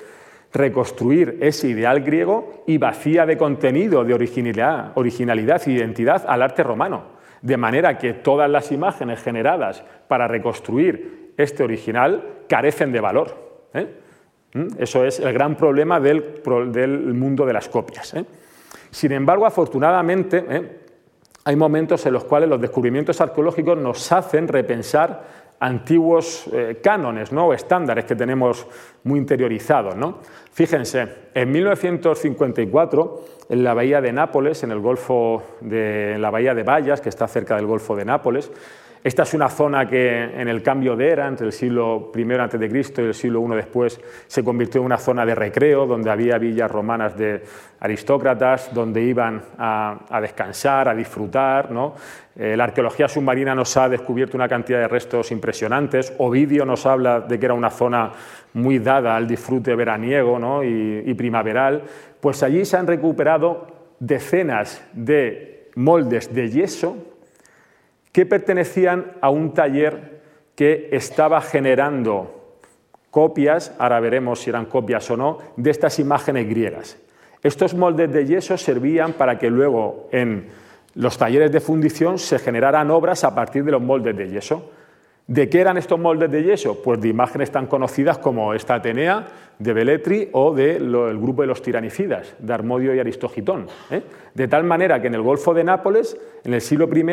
reconstruir 0.52 1.38
ese 1.40 1.68
ideal 1.68 2.00
griego 2.00 2.64
y 2.66 2.78
vacía 2.78 3.26
de 3.26 3.36
contenido, 3.36 4.04
de 4.04 4.14
originalidad, 4.14 4.92
originalidad 4.94 5.62
e 5.66 5.72
identidad 5.72 6.24
al 6.26 6.42
arte 6.42 6.62
romano. 6.62 7.18
De 7.42 7.56
manera 7.56 7.98
que 7.98 8.14
todas 8.14 8.50
las 8.50 8.72
imágenes 8.72 9.22
generadas 9.22 9.84
para 10.08 10.26
reconstruir 10.26 11.32
este 11.36 11.62
original 11.62 12.24
carecen 12.48 12.90
de 12.90 13.00
valor. 13.00 13.36
¿eh? 13.74 13.86
¿Mm? 14.54 14.66
Eso 14.78 15.04
es 15.04 15.20
el 15.20 15.32
gran 15.32 15.54
problema 15.56 16.00
del, 16.00 16.42
mundo 17.14 17.46
de 17.46 17.52
las 17.52 17.68
copias. 17.68 18.14
¿eh? 18.14 18.24
Sin 18.90 19.12
embargo, 19.12 19.46
afortunadamente, 19.46 20.44
¿eh? 20.48 20.87
Hay 21.44 21.56
momentos 21.56 22.04
en 22.06 22.12
los 22.12 22.24
cuales 22.24 22.48
los 22.48 22.60
descubrimientos 22.60 23.20
arqueológicos 23.20 23.78
nos 23.78 24.12
hacen 24.12 24.48
repensar 24.48 25.48
antiguos 25.60 26.48
eh, 26.52 26.80
cánones 26.82 27.32
¿no? 27.32 27.46
o 27.46 27.52
estándares 27.52 28.04
que 28.04 28.14
tenemos 28.14 28.66
muy 29.04 29.18
interiorizados. 29.18 29.96
¿no? 29.96 30.18
Fíjense, 30.52 31.08
en 31.34 31.50
1954, 31.50 33.24
en 33.48 33.64
la 33.64 33.74
bahía 33.74 34.00
de 34.00 34.12
Nápoles, 34.12 34.62
en 34.62 34.70
el 34.70 34.80
Golfo 34.80 35.42
de 35.60 36.14
en 36.14 36.22
la 36.22 36.30
bahía 36.30 36.54
de 36.54 36.62
Bayas, 36.62 37.00
que 37.00 37.08
está 37.08 37.26
cerca 37.26 37.56
del 37.56 37.66
Golfo 37.66 37.96
de 37.96 38.04
Nápoles, 38.04 38.50
esta 39.02 39.22
es 39.22 39.34
una 39.34 39.48
zona 39.48 39.86
que 39.86 40.24
en 40.24 40.48
el 40.48 40.62
cambio 40.62 40.96
de 40.96 41.08
era, 41.08 41.28
entre 41.28 41.46
el 41.46 41.52
siglo 41.52 42.10
I 42.14 42.32
a.C. 42.32 42.58
y 42.60 43.00
el 43.00 43.14
siglo 43.14 43.46
I 43.46 43.56
después, 43.56 44.00
se 44.26 44.42
convirtió 44.42 44.80
en 44.80 44.86
una 44.86 44.98
zona 44.98 45.24
de 45.24 45.34
recreo, 45.34 45.86
donde 45.86 46.10
había 46.10 46.38
villas 46.38 46.70
romanas 46.70 47.16
de 47.16 47.42
aristócratas, 47.80 48.74
donde 48.74 49.02
iban 49.02 49.40
a, 49.56 50.18
descansar, 50.20 50.88
a 50.88 50.94
disfrutar. 50.94 51.70
Eh, 52.36 52.56
la 52.56 52.64
arqueología 52.64 53.08
submarina 53.08 53.54
nos 53.54 53.76
ha 53.76 53.88
descubierto 53.88 54.36
una 54.36 54.48
cantidad 54.48 54.80
de 54.80 54.88
restos 54.88 55.30
impresionantes. 55.30 56.12
Ovidio 56.18 56.64
nos 56.64 56.84
habla 56.86 57.20
de 57.20 57.38
que 57.38 57.46
era 57.46 57.54
una 57.54 57.70
zona 57.70 58.12
muy 58.54 58.78
dada 58.78 59.14
al 59.14 59.28
disfrute 59.28 59.74
veraniego 59.74 60.62
y 60.64 61.14
primaveral. 61.14 61.82
Pues 62.20 62.42
allí 62.42 62.64
se 62.64 62.76
han 62.76 62.86
recuperado 62.86 63.66
decenas 64.00 64.82
de 64.92 65.70
moldes 65.74 66.34
de 66.34 66.50
yeso 66.50 67.07
que 68.12 68.26
pertenecían 68.26 69.12
a 69.20 69.30
un 69.30 69.54
taller 69.54 70.20
que 70.54 70.88
estaba 70.92 71.40
generando 71.40 72.56
copias, 73.10 73.74
ahora 73.78 74.00
veremos 74.00 74.40
si 74.40 74.50
eran 74.50 74.66
copias 74.66 75.10
o 75.10 75.16
no, 75.16 75.38
de 75.56 75.70
estas 75.70 75.98
imágenes 75.98 76.48
griegas. 76.48 76.96
Estos 77.42 77.74
moldes 77.74 78.12
de 78.12 78.26
yeso 78.26 78.56
servían 78.56 79.12
para 79.12 79.38
que 79.38 79.50
luego 79.50 80.08
en 80.12 80.48
los 80.94 81.16
talleres 81.16 81.52
de 81.52 81.60
fundición 81.60 82.18
se 82.18 82.38
generaran 82.38 82.90
obras 82.90 83.22
a 83.24 83.34
partir 83.34 83.64
de 83.64 83.72
los 83.72 83.82
moldes 83.82 84.16
de 84.16 84.28
yeso. 84.28 84.72
¿De 85.28 85.50
qué 85.50 85.60
eran 85.60 85.76
estos 85.76 86.00
moldes 86.00 86.30
de 86.30 86.42
yeso? 86.42 86.82
Pues 86.82 87.02
de 87.02 87.08
imágenes 87.08 87.50
tan 87.50 87.66
conocidas 87.66 88.16
como 88.16 88.54
esta 88.54 88.76
Atenea, 88.76 89.26
de 89.58 89.72
Beletri 89.74 90.30
o 90.32 90.54
del 90.54 90.90
grupo 91.18 91.42
de 91.42 91.48
los 91.48 91.60
tiranicidas, 91.60 92.34
de 92.38 92.54
Armodio 92.54 92.94
y 92.94 92.98
Aristogitón. 92.98 93.66
¿eh? 93.90 94.00
De 94.32 94.48
tal 94.48 94.64
manera 94.64 95.02
que 95.02 95.08
en 95.08 95.14
el 95.14 95.20
Golfo 95.20 95.52
de 95.52 95.64
Nápoles, 95.64 96.16
en 96.44 96.54
el 96.54 96.62
siglo 96.62 96.88
I, 96.90 97.04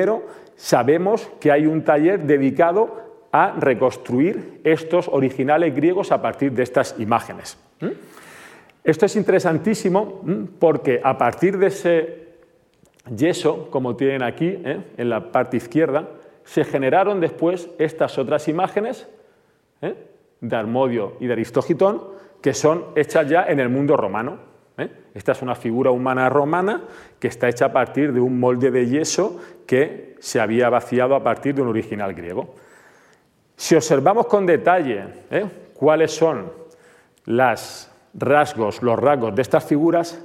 sabemos 0.56 1.30
que 1.42 1.52
hay 1.52 1.66
un 1.66 1.84
taller 1.84 2.22
dedicado 2.22 3.28
a 3.34 3.52
reconstruir 3.60 4.62
estos 4.64 5.10
originales 5.10 5.76
griegos 5.76 6.14
a 6.14 6.22
partir 6.22 6.54
de 6.54 6.64
estas 6.64 6.96
imágenes. 6.98 7.58
Esto 8.82 9.08
es 9.08 9.16
interesantísimo 9.18 10.22
porque 10.58 11.02
a 11.04 11.18
partir 11.18 11.58
de 11.58 11.68
ese 11.68 12.28
yeso, 13.14 13.70
como 13.70 13.98
tienen 13.98 14.24
aquí 14.24 14.58
¿eh? 14.64 14.80
en 14.96 15.10
la 15.10 15.34
parte 15.34 15.58
izquierda, 15.58 16.08
se 16.46 16.64
generaron 16.64 17.20
después 17.20 17.70
estas 17.80 18.18
otras 18.18 18.48
imágenes 18.48 19.08
¿eh? 19.82 19.96
de 20.40 20.56
Armodio 20.56 21.18
y 21.20 21.28
de 21.28 21.34
Aristogitón, 21.34 22.02
que 22.42 22.54
son 22.54 22.86
hechas 22.96 23.28
ya 23.28 23.46
en 23.48 23.60
el 23.60 23.68
mundo 23.68 23.98
romano. 23.98 24.38
¿eh? 24.78 24.90
Esta 25.14 25.32
es 25.32 25.42
una 25.42 25.56
figura 25.56 25.92
humana 25.92 26.30
romana 26.30 26.84
que 27.20 27.28
está 27.28 27.50
hecha 27.50 27.66
a 27.66 27.74
partir 27.74 28.14
de 28.14 28.20
un 28.20 28.40
molde 28.40 28.70
de 28.72 28.88
yeso 28.88 29.42
que 29.66 30.16
se 30.20 30.40
había 30.40 30.70
vaciado 30.70 31.16
a 31.16 31.24
partir 31.24 31.56
de 31.56 31.64
un 31.64 31.70
original 31.70 32.14
griego. 32.14 32.54
Si 33.56 33.76
observamos 33.76 34.28
con 34.28 34.46
detalle 34.46 35.06
¿eh? 35.32 35.46
cuáles 35.74 36.12
son 36.12 36.52
rasgos, 37.26 38.84
los 38.84 39.00
rasgos 39.00 39.36
de 39.36 39.42
estas 39.42 39.66
figuras, 39.66 40.24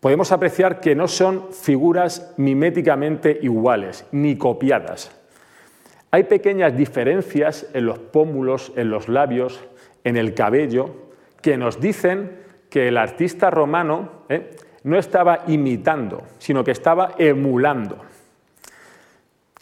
podemos 0.00 0.32
apreciar 0.32 0.80
que 0.80 0.96
no 0.96 1.06
son 1.06 1.52
figuras 1.52 2.34
miméticamente 2.36 3.38
iguales 3.42 4.06
ni 4.10 4.36
copiadas. 4.36 5.15
Hay 6.10 6.24
pequeñas 6.24 6.76
diferencias 6.76 7.66
en 7.74 7.86
los 7.86 7.98
pómulos, 7.98 8.72
en 8.76 8.90
los 8.90 9.08
labios, 9.08 9.62
en 10.04 10.16
el 10.16 10.34
cabello, 10.34 10.90
que 11.42 11.56
nos 11.56 11.80
dicen 11.80 12.30
que 12.70 12.88
el 12.88 12.96
artista 12.96 13.50
romano 13.50 14.10
¿eh? 14.28 14.56
no 14.84 14.98
estaba 14.98 15.44
imitando, 15.46 16.22
sino 16.38 16.62
que 16.64 16.70
estaba 16.70 17.14
emulando. 17.18 17.98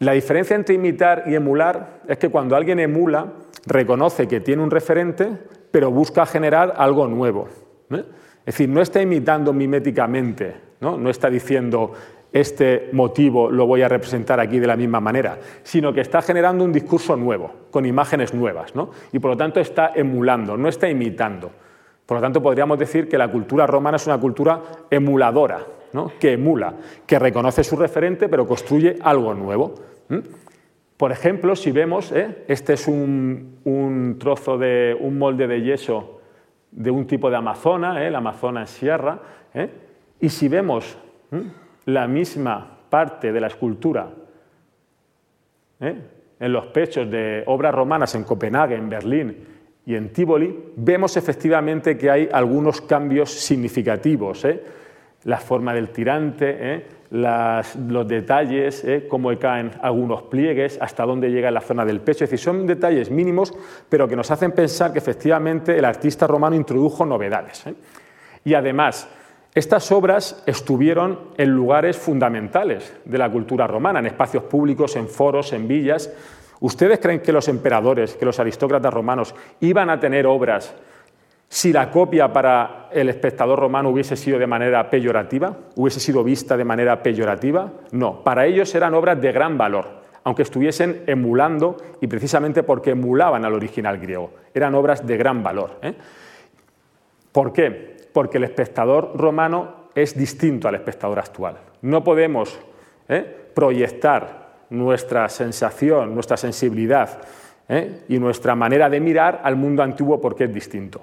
La 0.01 0.13
diferencia 0.13 0.57
entre 0.57 0.75
imitar 0.75 1.25
y 1.27 1.35
emular 1.35 2.01
es 2.09 2.19
que 2.19 2.29
cuando 2.29 2.57
alguien 2.57 2.81
emula, 2.81 3.33
reconoce 3.67 4.29
que 4.29 4.41
tiene 4.41 4.63
un 4.63 4.71
referente, 4.71 5.31
pero 5.71 5.91
busca 5.91 6.27
generar 6.27 6.75
algo 6.77 7.07
nuevo. 7.07 7.49
¿eh? 7.91 8.05
Es 8.41 8.55
decir, 8.55 8.69
no 8.69 8.83
está 8.83 9.01
imitando 9.01 9.53
miméticamente, 9.53 10.57
¿no? 10.81 10.99
no 10.99 11.09
está 11.09 11.31
diciendo 11.31 11.93
este 12.35 12.91
motivo 12.93 13.49
lo 13.49 13.65
voy 13.65 13.83
a 13.83 13.89
representar 13.89 14.41
aquí 14.41 14.59
de 14.59 14.67
la 14.67 14.75
misma 14.75 14.99
manera, 14.99 15.39
sino 15.63 15.93
que 15.93 16.01
está 16.01 16.21
generando 16.21 16.65
un 16.65 16.73
discurso 16.73 17.15
nuevo, 17.15 17.53
con 17.71 17.87
imágenes 17.87 18.35
nuevas, 18.35 18.75
¿no? 18.75 18.91
y 19.13 19.21
por 19.21 19.31
lo 19.31 19.37
tanto 19.37 19.61
está 19.61 19.93
emulando, 19.95 20.57
no 20.57 20.69
está 20.69 20.91
imitando. 20.91 21.53
Por 22.05 22.17
lo 22.19 22.21
tanto, 22.21 22.43
podríamos 22.43 22.77
decir 22.77 23.09
que 23.09 23.17
la 23.17 23.29
cultura 23.29 23.69
romana 23.69 23.97
es 23.97 24.07
una 24.09 24.19
cultura 24.19 24.61
emuladora, 24.91 25.65
¿no? 25.93 26.11
que 26.19 26.33
emula, 26.33 26.75
que 27.07 27.21
reconoce 27.21 27.63
su 27.63 27.77
referente, 27.77 28.29
pero 28.29 28.49
construye 28.49 28.99
algo 29.01 29.33
nuevo. 29.33 29.77
Por 30.97 31.13
ejemplo, 31.13 31.55
si 31.55 31.71
vemos, 31.71 32.11
¿eh? 32.11 32.45
este 32.49 32.73
es 32.73 32.89
un, 32.89 34.17
trozo 34.19 34.59
de 34.59 34.97
un 34.99 35.19
molde 35.19 35.47
de 35.47 35.63
yeso 35.63 36.21
de 36.73 36.91
un 36.91 37.07
tipo 37.07 37.31
de 37.31 37.37
amazona, 37.37 38.05
¿eh? 38.05 38.11
la 38.11 38.19
amazona 38.19 38.63
en 38.63 38.67
sierra, 38.67 39.21
¿eh? 39.55 39.71
y 40.21 40.29
si 40.29 40.49
vemos 40.49 40.99
la 41.87 42.07
misma 42.07 42.79
parte 42.89 43.33
de 43.33 43.41
la 43.41 43.49
escultura 43.49 44.09
¿eh? 45.81 45.97
en 46.39 46.53
los 46.53 46.67
pechos 46.67 47.11
de 47.11 47.43
obras 47.47 47.75
romanas 47.75 48.15
en 48.15 48.25
Copenhague, 48.25 48.77
en 48.77 48.89
Berlín 48.89 49.37
y 49.87 49.95
en 49.95 50.13
Tivoli, 50.13 50.73
vemos 50.77 51.17
efectivamente 51.17 51.99
que 51.99 52.11
hay 52.11 52.29
algunos 52.33 52.81
cambios 52.81 53.31
significativos. 53.31 54.45
¿eh? 54.45 54.63
La 55.25 55.39
forma 55.39 55.75
del 55.75 55.91
tirante, 55.91 56.57
¿eh? 56.59 56.87
los 57.11 58.09
detalles, 58.09 58.85
cómo 59.09 59.39
caen 59.39 59.71
algunos 59.83 60.23
pliegues, 60.23 60.79
hasta 60.81 61.05
dónde 61.05 61.31
llega 61.31 61.51
la 61.51 61.61
zona 61.61 61.85
del 61.85 62.01
pecho. 62.01 62.25
Es 62.25 62.31
decir, 62.31 62.45
son 62.45 62.67
detalles 62.67 63.11
mínimos, 63.11 63.55
pero 63.89 64.09
que 64.09 64.17
nos 64.17 64.31
hacen 64.31 64.53
pensar 64.53 64.93
que 64.93 64.99
efectivamente 64.99 65.79
el 65.79 65.85
artista 65.85 66.27
romano 66.27 66.57
introdujo 66.57 67.07
novedades. 67.07 67.65
Y 68.45 68.55
además, 68.55 69.09
estas 69.55 69.93
obras 69.93 70.43
estuvieron 70.47 71.31
en 71.37 71.51
lugares 71.51 71.97
fundamentales 71.97 72.93
de 73.05 73.19
la 73.19 73.31
cultura 73.31 73.69
romana, 73.69 74.01
en 74.01 74.07
espacios 74.07 74.43
públicos, 74.45 74.97
en 74.97 75.07
foros, 75.07 75.53
en 75.53 75.69
villas. 75.69 76.13
¿Ustedes 76.59 76.99
creen 76.99 77.21
que 77.21 77.33
los 77.33 77.47
emperadores, 77.47 78.17
que 78.17 78.25
los 78.25 78.41
aristócratas 78.41 78.93
romanos 78.93 79.33
iban 79.61 79.91
a 79.91 80.01
tener 80.01 80.27
obras 80.27 80.75
si 81.49 81.73
la 81.73 81.89
copia 81.89 82.33
para 82.33 82.89
el 82.91 83.09
espectador 83.09 83.61
romano 83.61 83.91
hubiese 83.91 84.17
sido 84.17 84.41
de 84.41 84.47
manera 84.49 84.91
peyorativa, 84.91 85.57
hubiese 85.77 86.01
sido 86.01 86.25
vista 86.25 86.57
de 86.57 86.65
manera 86.65 87.01
peyorativa? 87.01 87.71
No, 87.93 88.25
para 88.25 88.47
ellos 88.47 88.75
eran 88.75 88.93
obras 88.95 89.21
de 89.21 89.31
gran 89.31 89.57
valor, 89.57 90.03
aunque 90.25 90.43
estuviesen 90.43 91.05
emulando 91.07 91.77
y 92.01 92.09
precisamente 92.09 92.65
porque 92.65 92.91
emulaban 92.91 93.45
al 93.45 93.55
original 93.55 93.99
griego. 93.99 94.33
Eran 94.53 94.75
obras 94.75 95.07
de 95.07 95.17
gran 95.17 95.45
valor. 95.45 95.79
¿eh? 95.83 95.95
¿Por 97.31 97.53
qué? 97.53 97.94
Porque 98.15 98.39
el 98.39 98.45
espectador 98.45 99.11
romano 99.17 99.91
es 99.95 100.17
distinto 100.17 100.69
al 100.69 100.77
espectador 100.77 101.19
actual. 101.19 101.57
No 101.83 102.05
podemos 102.05 102.59
¿eh? 103.09 103.49
proyectar 103.53 104.55
nuestra 104.71 105.29
sensación, 105.29 106.15
nuestra 106.15 106.37
sensibilidad 106.37 107.19
¿eh? 107.69 108.05
y 108.09 108.21
nuestra 108.21 108.55
manera 108.55 108.89
de 108.89 109.01
mirar 109.01 109.41
al 109.43 109.57
mundo 109.57 109.83
antiguo 109.83 110.21
porque 110.21 110.45
es 110.45 110.55
distinto. 110.55 111.03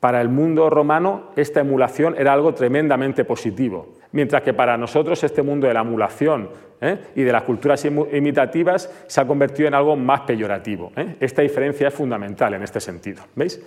Para 0.00 0.22
el 0.22 0.30
mundo 0.30 0.70
romano 0.70 1.32
esta 1.36 1.60
emulación 1.60 2.14
era 2.16 2.32
algo 2.32 2.54
tremendamente 2.54 3.26
positivo, 3.26 3.96
mientras 4.12 4.42
que 4.42 4.54
para 4.54 4.78
nosotros 4.78 5.22
este 5.22 5.42
mundo 5.42 5.66
de 5.66 5.74
la 5.74 5.80
emulación 5.80 6.48
¿eh? 6.80 6.98
y 7.14 7.24
de 7.24 7.32
las 7.32 7.42
culturas 7.42 7.84
imitativas 7.84 8.90
se 9.06 9.20
ha 9.20 9.26
convertido 9.26 9.68
en 9.68 9.74
algo 9.74 9.96
más 9.96 10.22
peyorativo. 10.22 10.92
Esta 11.20 11.42
diferencia 11.42 11.88
es 11.88 11.94
fundamental 11.94 12.54
en 12.54 12.62
este 12.62 12.80
sentido. 12.80 13.22
¿Veis? 13.34 13.60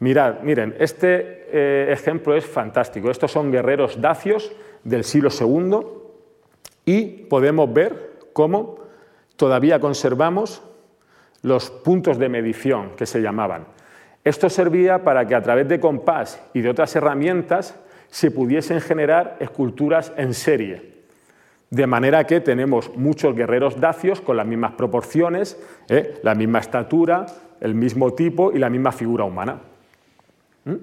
Mirad, 0.00 0.40
miren, 0.42 0.74
este 0.78 1.46
eh, 1.50 1.92
ejemplo 1.92 2.36
es 2.36 2.44
fantástico. 2.44 3.10
Estos 3.10 3.30
son 3.30 3.52
guerreros 3.52 4.00
dacios 4.00 4.52
del 4.82 5.04
siglo 5.04 5.30
II 5.30 5.78
y 6.84 7.04
podemos 7.28 7.72
ver 7.72 8.18
cómo 8.32 8.78
todavía 9.36 9.80
conservamos 9.80 10.62
los 11.42 11.70
puntos 11.70 12.18
de 12.18 12.28
medición 12.28 12.90
que 12.96 13.06
se 13.06 13.20
llamaban. 13.20 13.66
Esto 14.24 14.48
servía 14.48 15.04
para 15.04 15.26
que 15.26 15.34
a 15.34 15.42
través 15.42 15.68
de 15.68 15.78
compás 15.78 16.42
y 16.54 16.62
de 16.62 16.70
otras 16.70 16.96
herramientas 16.96 17.78
se 18.08 18.30
pudiesen 18.30 18.80
generar 18.80 19.36
esculturas 19.40 20.12
en 20.16 20.34
serie. 20.34 20.94
De 21.70 21.86
manera 21.86 22.24
que 22.24 22.40
tenemos 22.40 22.96
muchos 22.96 23.34
guerreros 23.34 23.80
dacios 23.80 24.20
con 24.20 24.36
las 24.36 24.46
mismas 24.46 24.72
proporciones, 24.72 25.60
¿eh? 25.88 26.20
la 26.22 26.34
misma 26.34 26.60
estatura, 26.60 27.26
el 27.60 27.74
mismo 27.74 28.14
tipo 28.14 28.52
y 28.52 28.58
la 28.58 28.70
misma 28.70 28.92
figura 28.92 29.24
humana. 29.24 29.60
¿Mm? 30.64 30.74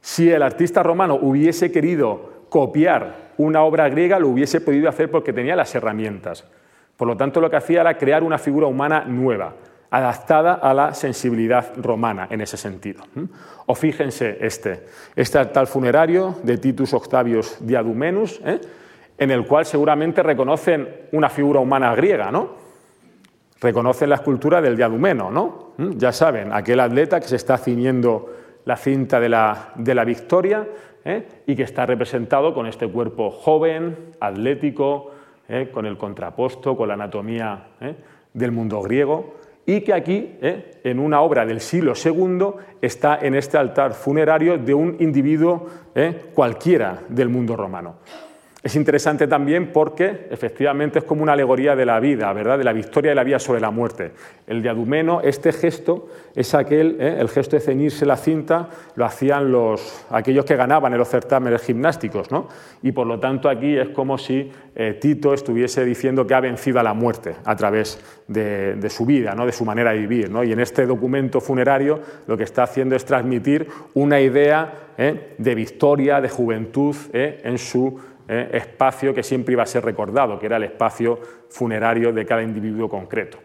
Si 0.00 0.30
el 0.30 0.42
artista 0.42 0.82
romano 0.82 1.14
hubiese 1.20 1.72
querido 1.72 2.44
copiar 2.50 3.32
una 3.38 3.62
obra 3.62 3.88
griega, 3.88 4.18
lo 4.18 4.28
hubiese 4.28 4.60
podido 4.60 4.88
hacer 4.88 5.10
porque 5.10 5.32
tenía 5.32 5.56
las 5.56 5.74
herramientas. 5.74 6.44
Por 6.96 7.08
lo 7.08 7.16
tanto, 7.16 7.40
lo 7.40 7.50
que 7.50 7.56
hacía 7.56 7.80
era 7.80 7.96
crear 7.98 8.22
una 8.22 8.38
figura 8.38 8.66
humana 8.66 9.04
nueva 9.06 9.54
adaptada 9.90 10.54
a 10.54 10.74
la 10.74 10.92
sensibilidad 10.92 11.72
romana 11.76 12.26
en 12.28 12.40
ese 12.40 12.56
sentido. 12.56 13.04
O 13.66 13.74
fíjense 13.76 14.38
este, 14.40 14.86
este 15.14 15.38
altar 15.38 15.68
funerario 15.68 16.36
de 16.42 16.58
Titus 16.58 16.92
Octavius 16.94 17.58
Diadumenus, 17.60 18.40
¿eh? 18.44 18.60
en 19.16 19.30
el 19.30 19.46
cual 19.46 19.64
seguramente 19.64 20.22
reconocen 20.22 20.88
una 21.12 21.30
figura 21.30 21.60
humana 21.60 21.94
griega, 21.94 22.32
¿no? 22.32 22.56
Reconocen 23.60 24.10
la 24.10 24.16
escultura 24.16 24.60
del 24.60 24.76
Diadumeno, 24.76 25.30
¿no? 25.30 25.74
Ya 25.96 26.10
saben, 26.12 26.52
aquel 26.52 26.80
atleta 26.80 27.20
que 27.20 27.28
se 27.28 27.36
está 27.36 27.56
ciñendo 27.56 28.43
la 28.64 28.76
cinta 28.76 29.20
de 29.20 29.28
la, 29.28 29.72
de 29.74 29.94
la 29.94 30.04
victoria 30.04 30.66
¿eh? 31.04 31.26
y 31.46 31.54
que 31.54 31.62
está 31.64 31.86
representado 31.86 32.54
con 32.54 32.66
este 32.66 32.88
cuerpo 32.88 33.30
joven, 33.30 34.12
atlético, 34.20 35.10
¿eh? 35.48 35.70
con 35.72 35.86
el 35.86 35.98
contraposto, 35.98 36.76
con 36.76 36.88
la 36.88 36.94
anatomía 36.94 37.68
del 38.32 38.52
mundo 38.52 38.80
griego 38.82 39.34
y 39.66 39.80
que 39.80 39.94
aquí, 39.94 40.36
¿eh? 40.40 40.80
en 40.84 40.98
una 40.98 41.20
obra 41.22 41.46
del 41.46 41.60
siglo 41.60 41.94
II, 42.02 42.48
está 42.82 43.18
en 43.20 43.34
este 43.34 43.56
altar 43.56 43.94
funerario 43.94 44.58
de 44.58 44.74
un 44.74 44.96
individuo 45.00 45.66
¿eh? 45.94 46.30
cualquiera 46.34 47.00
del 47.08 47.30
mundo 47.30 47.56
romano. 47.56 47.96
Es 48.64 48.76
interesante 48.76 49.26
también 49.26 49.72
porque 49.74 50.26
efectivamente 50.30 51.00
es 51.00 51.04
como 51.04 51.22
una 51.22 51.34
alegoría 51.34 51.76
de 51.76 51.84
la 51.84 52.00
vida, 52.00 52.32
¿verdad? 52.32 52.56
de 52.56 52.64
la 52.64 52.72
victoria 52.72 53.10
de 53.10 53.14
la 53.14 53.22
vida 53.22 53.38
sobre 53.38 53.60
la 53.60 53.70
muerte. 53.70 54.12
El 54.46 54.62
diadumeno, 54.62 55.20
este 55.20 55.52
gesto, 55.52 56.08
es 56.34 56.54
aquel, 56.54 56.96
¿eh? 56.98 57.18
el 57.20 57.28
gesto 57.28 57.56
de 57.56 57.60
ceñirse 57.60 58.06
la 58.06 58.16
cinta, 58.16 58.70
lo 58.96 59.04
hacían 59.04 59.52
los, 59.52 60.06
aquellos 60.08 60.46
que 60.46 60.56
ganaban 60.56 60.94
en 60.94 60.98
los 60.98 61.10
certámenes 61.10 61.60
gimnásticos. 61.60 62.30
¿no? 62.30 62.48
Y 62.82 62.92
por 62.92 63.06
lo 63.06 63.20
tanto 63.20 63.50
aquí 63.50 63.76
es 63.76 63.90
como 63.90 64.16
si 64.16 64.50
eh, 64.74 64.96
Tito 64.98 65.34
estuviese 65.34 65.84
diciendo 65.84 66.26
que 66.26 66.32
ha 66.32 66.40
vencido 66.40 66.80
a 66.80 66.82
la 66.82 66.94
muerte 66.94 67.36
a 67.44 67.54
través 67.56 68.00
de, 68.28 68.88
su 68.88 69.04
vida, 69.04 69.34
¿no? 69.34 69.44
de 69.44 69.52
su 69.52 69.66
manera 69.66 69.92
de 69.92 69.98
vivir. 69.98 70.30
¿no? 70.30 70.42
Y 70.42 70.52
en 70.52 70.60
este 70.60 70.86
documento 70.86 71.42
funerario 71.42 72.00
lo 72.26 72.38
que 72.38 72.44
está 72.44 72.62
haciendo 72.62 72.96
es 72.96 73.04
transmitir 73.04 73.68
una 73.92 74.22
idea 74.22 74.72
¿eh? 74.96 75.34
de 75.36 75.54
victoria, 75.54 76.22
de 76.22 76.30
juventud 76.30 76.96
en 77.12 77.58
su 77.58 78.13
¿eh? 78.28 78.50
espacio 78.52 79.14
que 79.14 79.22
siempre 79.22 79.52
iba 79.52 79.62
a 79.62 79.66
ser 79.66 79.84
recordado, 79.84 80.38
que 80.38 80.46
era 80.46 80.56
el 80.56 80.64
espacio 80.64 81.18
funerario 81.48 82.12
de 82.12 82.24
cada 82.24 82.42
individuo 82.42 82.88
concreto. 82.88 83.38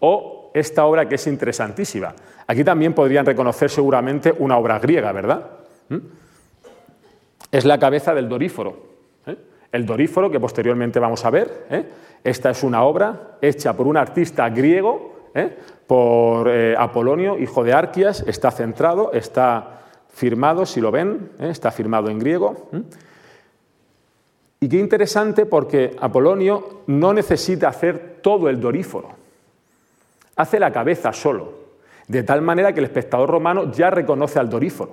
O 0.00 0.50
esta 0.54 0.84
obra 0.84 1.08
que 1.08 1.16
es 1.16 1.26
interesantísima. 1.26 2.14
Aquí 2.46 2.62
también 2.62 2.92
podrían 2.92 3.26
reconocer 3.26 3.70
seguramente 3.70 4.32
una 4.38 4.58
obra 4.58 4.78
griega, 4.78 5.12
¿verdad? 5.12 5.50
Es 7.50 7.64
la 7.64 7.78
cabeza 7.78 8.14
del 8.14 8.28
Doríforo. 8.28 8.76
¿eh? 9.26 9.36
El 9.72 9.86
Doríforo, 9.86 10.30
que 10.30 10.40
posteriormente 10.40 11.00
vamos 11.00 11.24
a 11.24 11.30
ver, 11.30 11.66
¿eh? 11.70 11.84
esta 12.22 12.50
es 12.50 12.62
una 12.62 12.82
obra 12.84 13.38
hecha 13.40 13.74
por 13.74 13.86
un 13.86 13.96
artista 13.96 14.48
griego, 14.50 15.12
por 15.88 16.48
Apolonio, 16.78 17.36
hijo 17.36 17.64
de 17.64 17.72
Arquias, 17.72 18.22
está 18.24 18.52
centrado, 18.52 19.12
está 19.12 19.80
firmado, 20.12 20.64
si 20.64 20.80
lo 20.80 20.92
ven, 20.92 21.32
está 21.40 21.72
firmado 21.72 22.08
en 22.08 22.20
griego. 22.20 22.68
Y 24.64 24.68
qué 24.70 24.78
interesante 24.78 25.44
porque 25.44 25.94
Apolonio 26.00 26.84
no 26.86 27.12
necesita 27.12 27.68
hacer 27.68 28.20
todo 28.22 28.48
el 28.48 28.58
doríforo, 28.58 29.10
hace 30.36 30.58
la 30.58 30.72
cabeza 30.72 31.12
solo, 31.12 31.52
de 32.08 32.22
tal 32.22 32.40
manera 32.40 32.72
que 32.72 32.80
el 32.80 32.86
espectador 32.86 33.28
romano 33.28 33.70
ya 33.70 33.90
reconoce 33.90 34.38
al 34.38 34.48
doríforo. 34.48 34.92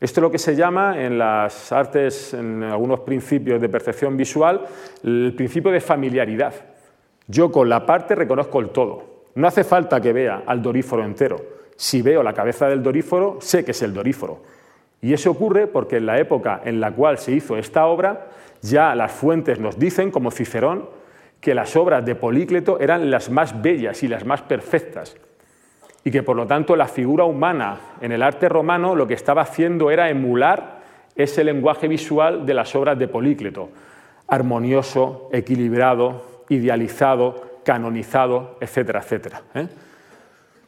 Esto 0.00 0.18
es 0.18 0.22
lo 0.22 0.32
que 0.32 0.40
se 0.40 0.56
llama 0.56 1.00
en 1.00 1.16
las 1.16 1.70
artes, 1.70 2.34
en 2.34 2.64
algunos 2.64 2.98
principios 2.98 3.60
de 3.60 3.68
percepción 3.68 4.16
visual, 4.16 4.66
el 5.04 5.32
principio 5.36 5.70
de 5.70 5.80
familiaridad. 5.80 6.54
Yo 7.28 7.52
con 7.52 7.68
la 7.68 7.86
parte 7.86 8.16
reconozco 8.16 8.58
el 8.58 8.70
todo. 8.70 9.26
No 9.36 9.46
hace 9.46 9.62
falta 9.62 10.00
que 10.00 10.12
vea 10.12 10.42
al 10.44 10.60
doríforo 10.60 11.04
entero. 11.04 11.36
Si 11.76 12.02
veo 12.02 12.20
la 12.24 12.34
cabeza 12.34 12.66
del 12.66 12.82
doríforo, 12.82 13.38
sé 13.40 13.64
que 13.64 13.70
es 13.70 13.82
el 13.82 13.94
doríforo. 13.94 14.42
Y 15.00 15.12
eso 15.12 15.30
ocurre 15.30 15.68
porque 15.68 15.98
en 15.98 16.06
la 16.06 16.18
época 16.18 16.62
en 16.64 16.80
la 16.80 16.90
cual 16.92 17.18
se 17.18 17.30
hizo 17.30 17.56
esta 17.56 17.86
obra, 17.86 18.26
ya 18.62 18.94
las 18.94 19.12
fuentes 19.12 19.60
nos 19.60 19.78
dicen, 19.78 20.10
como 20.10 20.30
Cicerón, 20.30 20.88
que 21.40 21.54
las 21.54 21.76
obras 21.76 22.04
de 22.04 22.14
Polícleto 22.14 22.80
eran 22.80 23.10
las 23.10 23.30
más 23.30 23.62
bellas 23.62 24.02
y 24.02 24.08
las 24.08 24.24
más 24.24 24.42
perfectas, 24.42 25.16
y 26.04 26.10
que 26.10 26.22
por 26.22 26.36
lo 26.36 26.46
tanto 26.46 26.74
la 26.76 26.88
figura 26.88 27.24
humana 27.24 27.78
en 28.00 28.12
el 28.12 28.22
arte 28.22 28.48
romano 28.48 28.94
lo 28.94 29.06
que 29.06 29.14
estaba 29.14 29.42
haciendo 29.42 29.90
era 29.90 30.10
emular 30.10 30.78
ese 31.14 31.44
lenguaje 31.44 31.88
visual 31.88 32.46
de 32.46 32.54
las 32.54 32.74
obras 32.74 32.98
de 32.98 33.08
Polícleto, 33.08 33.70
armonioso, 34.28 35.28
equilibrado, 35.32 36.44
idealizado, 36.48 37.60
canonizado, 37.64 38.56
etcétera, 38.60 39.00
etcétera. 39.00 39.42
¿eh? 39.54 39.66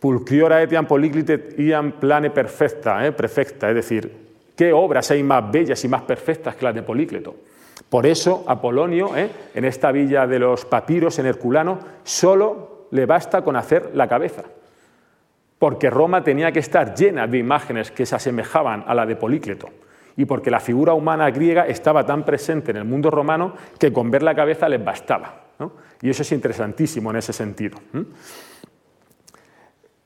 Pulcriora 0.01 0.63
etiam 0.63 0.87
Políclite 0.87 1.55
iam 1.59 1.93
plane 1.93 2.31
perfecta, 2.31 3.07
¿eh? 3.07 3.13
perfecta, 3.13 3.69
es 3.69 3.75
decir, 3.75 4.11
¿qué 4.57 4.73
obras 4.73 5.11
hay 5.11 5.23
más 5.23 5.51
bellas 5.51 5.85
y 5.85 5.89
más 5.89 6.03
perfectas 6.03 6.57
que 6.57 6.65
las 6.65 6.75
de 6.75 6.83
Polícleto? 6.83 7.37
Por 7.91 8.07
eso 8.07 8.45
Apolonio, 8.47 9.17
¿eh? 9.17 9.31
en 9.53 9.65
esta 9.65 9.91
villa 9.91 10.27
de 10.27 10.39
los 10.39 10.65
papiros 10.65 11.19
en 11.19 11.27
Herculano, 11.27 11.81
solo 12.05 12.87
le 12.93 13.05
basta 13.05 13.43
con 13.43 13.57
hacer 13.57 13.91
la 13.95 14.09
cabeza, 14.09 14.45
porque 15.59 15.91
Roma 15.91 16.23
tenía 16.23 16.53
que 16.53 16.61
estar 16.61 16.95
llena 16.95 17.27
de 17.27 17.39
imágenes 17.39 17.91
que 17.91 18.07
se 18.07 18.15
asemejaban 18.15 18.85
a 18.87 18.95
la 18.95 19.07
de 19.07 19.17
Polícleto, 19.17 19.69
y 20.17 20.25
porque 20.25 20.53
la 20.53 20.61
figura 20.61 20.95
humana 20.95 21.31
griega 21.31 21.67
estaba 21.67 22.07
tan 22.07 22.25
presente 22.25 22.71
en 22.71 22.77
el 22.77 22.85
mundo 22.85 23.11
romano 23.11 23.55
que 23.79 23.93
con 23.93 24.11
ver 24.11 24.23
la 24.23 24.35
cabeza 24.35 24.69
les 24.69 24.83
bastaba. 24.83 25.47
Y 26.01 26.09
eso 26.09 26.23
es 26.23 26.33
interesantísimo 26.33 27.11
en 27.11 27.17
ese 27.17 27.33
sentido. 27.33 27.79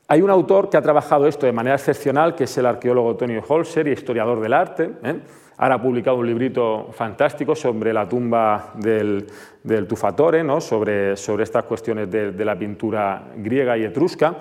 Hay 0.09 0.23
un 0.23 0.31
autor 0.31 0.69
que 0.69 0.77
ha 0.77 0.83
trabajado 0.83 1.27
esto 1.27 1.47
de 1.47 1.53
manera 1.53 1.77
excepcional, 1.77 2.35
que 2.35 2.45
es 2.45 2.59
el 2.59 2.67
arqueólogo 2.67 3.17
Tony 3.17 3.39
Holzer 3.47 3.89
y 3.89 3.93
historiador 3.93 4.41
del 4.41 4.53
arte. 4.53 4.91
¿eh? 5.03 5.21
Ahora 5.57 5.77
ha 5.77 5.83
publicado 5.83 6.17
un 6.17 6.27
librito 6.27 6.89
fantástico 6.93 7.55
sobre 7.55 7.93
la 7.93 8.09
tumba 8.09 8.73
del, 8.75 9.27
Tufatore, 9.87 10.43
¿no? 10.43 10.61
sobre, 10.61 11.13
estas 11.13 11.65
cuestiones 11.65 12.11
de, 12.11 12.45
la 12.45 12.59
pintura 12.59 13.23
griega 13.37 13.79
y 13.79 13.85
etrusca. 13.85 14.37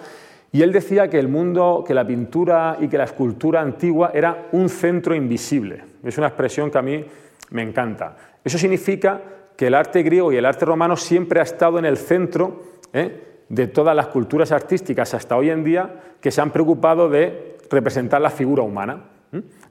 Y 0.52 0.62
él 0.62 0.72
decía 0.72 1.08
que 1.08 1.20
el 1.20 1.28
mundo, 1.28 1.84
que 1.86 1.94
la 1.94 2.06
pintura 2.06 2.78
y 2.80 2.88
que 2.88 2.98
la 2.98 3.04
escultura 3.04 3.62
antigua 3.62 4.12
era 4.14 4.50
un 4.54 4.70
centro 4.70 5.14
invisible. 5.14 5.84
Es 6.04 6.18
una 6.18 6.28
expresión 6.28 6.72
que 6.72 6.78
a 6.78 6.84
mí 6.84 7.06
me 7.52 7.62
encanta. 7.62 8.16
Eso 8.44 8.58
significa 8.58 9.22
que 9.56 9.68
el 9.68 9.76
arte 9.76 10.02
griego 10.02 10.32
y 10.32 10.38
el 10.38 10.46
arte 10.46 10.66
romano 10.66 10.98
siempre 10.98 11.40
ha 11.40 11.44
estado 11.44 11.78
en 11.78 11.86
el 11.86 11.98
centro 11.98 12.64
¿eh? 12.92 13.44
de 13.50 13.68
todas 13.68 13.96
las 13.96 14.08
culturas 14.08 14.52
artísticas 14.52 15.14
hasta 15.14 15.38
hoy 15.38 15.52
en 15.52 15.64
día 15.64 15.90
que 16.20 16.32
se 16.32 16.42
han 16.42 16.52
preocupado 16.52 17.08
de 17.08 17.58
representar 17.70 18.22
la 18.22 18.30
figura 18.32 18.64
humana 18.64 19.13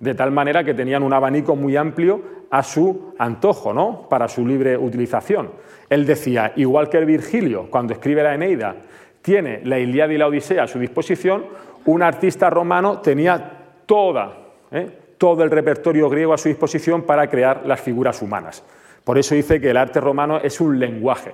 de 0.00 0.14
tal 0.14 0.30
manera 0.30 0.64
que 0.64 0.74
tenían 0.74 1.02
un 1.02 1.12
abanico 1.12 1.54
muy 1.54 1.76
amplio 1.76 2.22
a 2.50 2.62
su 2.62 3.14
antojo, 3.18 3.72
¿no? 3.72 4.06
para 4.08 4.28
su 4.28 4.46
libre 4.46 4.76
utilización. 4.76 5.50
Él 5.88 6.06
decía, 6.06 6.52
igual 6.56 6.88
que 6.88 6.98
el 6.98 7.06
Virgilio, 7.06 7.68
cuando 7.70 7.92
escribe 7.92 8.22
la 8.22 8.34
Eneida, 8.34 8.76
tiene 9.22 9.60
la 9.64 9.78
Ilíada 9.78 10.12
y 10.12 10.18
la 10.18 10.26
Odisea 10.26 10.64
a 10.64 10.68
su 10.68 10.78
disposición, 10.78 11.44
un 11.84 12.02
artista 12.02 12.50
romano 12.50 12.98
tenía 13.00 13.62
toda, 13.86 14.36
¿eh? 14.70 14.90
todo 15.18 15.44
el 15.44 15.50
repertorio 15.50 16.08
griego 16.08 16.34
a 16.34 16.38
su 16.38 16.48
disposición 16.48 17.02
para 17.02 17.28
crear 17.28 17.62
las 17.66 17.80
figuras 17.80 18.20
humanas. 18.22 18.64
Por 19.04 19.18
eso 19.18 19.34
dice 19.34 19.60
que 19.60 19.70
el 19.70 19.76
arte 19.76 20.00
romano 20.00 20.38
es 20.38 20.60
un 20.60 20.78
lenguaje, 20.78 21.32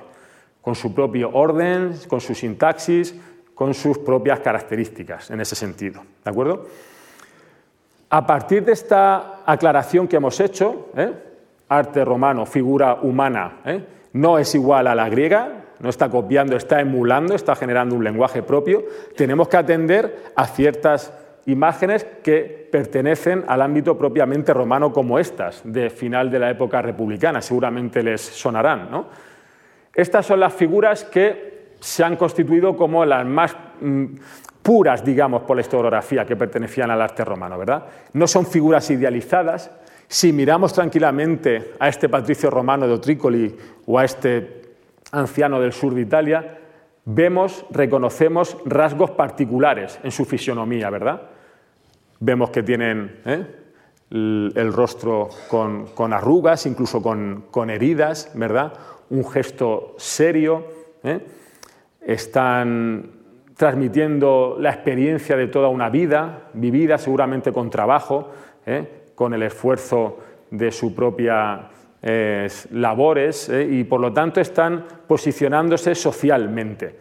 con 0.60 0.74
su 0.74 0.94
propio 0.94 1.30
orden, 1.32 1.94
con 2.08 2.20
su 2.20 2.34
sintaxis, 2.34 3.14
con 3.54 3.74
sus 3.74 3.98
propias 3.98 4.40
características 4.40 5.30
en 5.30 5.40
ese 5.40 5.54
sentido. 5.54 6.02
¿De 6.24 6.30
acuerdo? 6.30 6.66
A 8.10 8.26
partir 8.26 8.64
de 8.64 8.72
esta 8.72 9.42
aclaración 9.44 10.08
que 10.08 10.16
hemos 10.16 10.40
hecho, 10.40 10.90
¿eh? 10.96 11.12
arte 11.68 12.04
romano, 12.04 12.46
figura 12.46 12.94
humana, 13.02 13.60
¿eh? 13.66 13.84
no 14.14 14.38
es 14.38 14.54
igual 14.54 14.86
a 14.86 14.94
la 14.94 15.10
griega, 15.10 15.64
no 15.80 15.90
está 15.90 16.08
copiando, 16.08 16.56
está 16.56 16.80
emulando, 16.80 17.34
está 17.34 17.54
generando 17.54 17.94
un 17.94 18.02
lenguaje 18.02 18.42
propio, 18.42 18.84
tenemos 19.14 19.48
que 19.48 19.58
atender 19.58 20.32
a 20.34 20.46
ciertas 20.46 21.12
imágenes 21.44 22.06
que 22.22 22.68
pertenecen 22.72 23.44
al 23.46 23.60
ámbito 23.60 23.96
propiamente 23.98 24.54
romano 24.54 24.90
como 24.90 25.18
estas, 25.18 25.60
de 25.64 25.90
final 25.90 26.30
de 26.30 26.38
la 26.38 26.50
época 26.50 26.80
republicana, 26.80 27.42
seguramente 27.42 28.02
les 28.02 28.22
sonarán. 28.22 28.88
Estas 29.94 30.24
son 30.24 30.40
las 30.40 30.54
figuras 30.54 31.04
que 31.04 31.72
se 31.80 32.04
han 32.04 32.16
constituido 32.16 32.76
como 32.76 33.04
las 33.04 33.24
más 33.24 33.56
mm, 33.80 34.06
puras, 34.68 35.02
digamos, 35.02 35.44
por 35.44 35.56
la 35.56 35.62
historiografía 35.62 36.26
que 36.26 36.36
pertenecían 36.36 36.90
al 36.90 37.00
arte 37.00 37.24
romano, 37.24 37.56
¿verdad? 37.56 37.86
No 38.12 38.26
son 38.26 38.44
figuras 38.44 38.90
idealizadas. 38.90 39.70
Si 40.06 40.30
miramos 40.30 40.74
tranquilamente 40.74 41.72
a 41.78 41.88
este 41.88 42.10
patricio 42.10 42.50
romano 42.50 42.86
de 42.86 42.92
Otricoli 42.92 43.56
o 43.86 43.98
a 43.98 44.04
este 44.04 44.74
anciano 45.12 45.58
del 45.58 45.72
sur 45.72 45.94
de 45.94 46.02
Italia, 46.02 46.58
vemos, 47.06 47.64
reconocemos 47.70 48.58
rasgos 48.66 49.12
particulares 49.12 49.98
en 50.02 50.10
su 50.10 50.26
fisionomía, 50.26 50.90
¿verdad? 50.90 51.22
Vemos 52.20 52.50
que 52.50 52.62
tienen 52.62 53.22
¿eh? 53.24 53.46
el, 54.10 54.70
rostro 54.74 55.30
con, 55.48 56.12
arrugas, 56.12 56.66
incluso 56.66 57.00
con, 57.00 57.70
heridas, 57.70 58.32
¿verdad? 58.34 58.74
Un 59.08 59.26
gesto 59.26 59.94
serio. 59.96 60.66
¿eh? 61.04 61.20
Están 62.02 63.17
transmitiendo 63.58 64.56
la 64.58 64.70
experiencia 64.70 65.36
de 65.36 65.48
toda 65.48 65.68
una 65.68 65.90
vida, 65.90 66.48
vivida 66.54 66.96
seguramente 66.96 67.52
con 67.52 67.68
trabajo, 67.68 68.30
¿eh? 68.64 69.02
con 69.14 69.34
el 69.34 69.42
esfuerzo 69.42 70.18
de 70.50 70.72
su 70.72 70.94
propia 70.94 71.68
labores 72.70 73.50
y 73.50 73.82
por 73.82 74.00
lo 74.00 74.12
tanto 74.12 74.40
están 74.40 74.84
posicionándose 75.08 75.96
socialmente. 75.96 76.94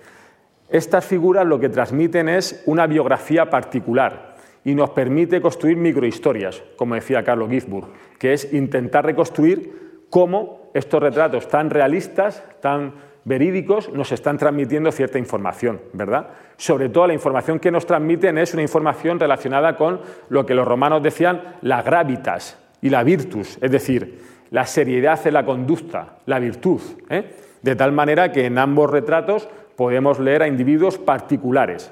Estas 0.68 1.06
figuras 1.06 1.46
lo 1.46 1.60
que 1.60 1.70
transmiten 1.70 2.28
es 2.28 2.64
una 2.66 2.88
biografía 2.88 3.48
particular, 3.48 4.36
y 4.68 4.76
nos 4.76 4.90
permite 4.90 5.40
construir 5.40 5.78
microhistorias, 5.78 6.62
como 6.76 6.96
decía 6.96 7.24
Carlos 7.24 7.50
Gisburg, 7.50 7.88
que 8.20 8.34
es 8.34 8.52
intentar 8.54 9.06
reconstruir 9.06 10.04
cómo 10.10 10.72
estos 10.74 11.02
retratos 11.02 11.48
tan 11.48 11.70
realistas, 11.70 12.44
tan 12.60 12.94
verídicos, 13.28 13.92
nos 13.92 14.14
están 14.14 14.38
transmitiendo 14.38 14.92
cierta 14.92 15.20
información, 15.20 15.82
¿verdad? 15.92 16.30
Sobre 16.56 16.88
todo 16.88 17.08
la 17.08 17.14
información 17.14 17.60
que 17.60 17.72
nos 17.72 17.86
transmiten 17.86 18.38
es 18.38 18.54
una 18.54 18.64
información 18.64 19.20
relacionada 19.20 19.76
con 19.76 20.00
lo 20.30 20.46
que 20.46 20.56
los 20.56 20.66
romanos 20.66 21.04
decían 21.04 21.58
la 21.62 21.82
gravitas 21.82 22.58
y 22.82 22.90
la 22.90 23.04
virtus, 23.04 23.58
es 23.62 23.70
decir, 23.70 24.22
la 24.50 24.66
seriedad 24.66 25.20
en 25.28 25.34
la 25.34 25.46
conducta, 25.46 26.20
la 26.26 26.40
virtud, 26.40 26.80
¿eh? 27.10 27.30
de 27.62 27.76
tal 27.76 27.92
manera 27.92 28.32
que 28.32 28.46
en 28.46 28.58
ambos 28.58 28.90
retratos 28.90 29.50
podemos 29.76 30.20
leer 30.20 30.44
a 30.44 30.48
individuos 30.48 30.98
particulares, 30.98 31.92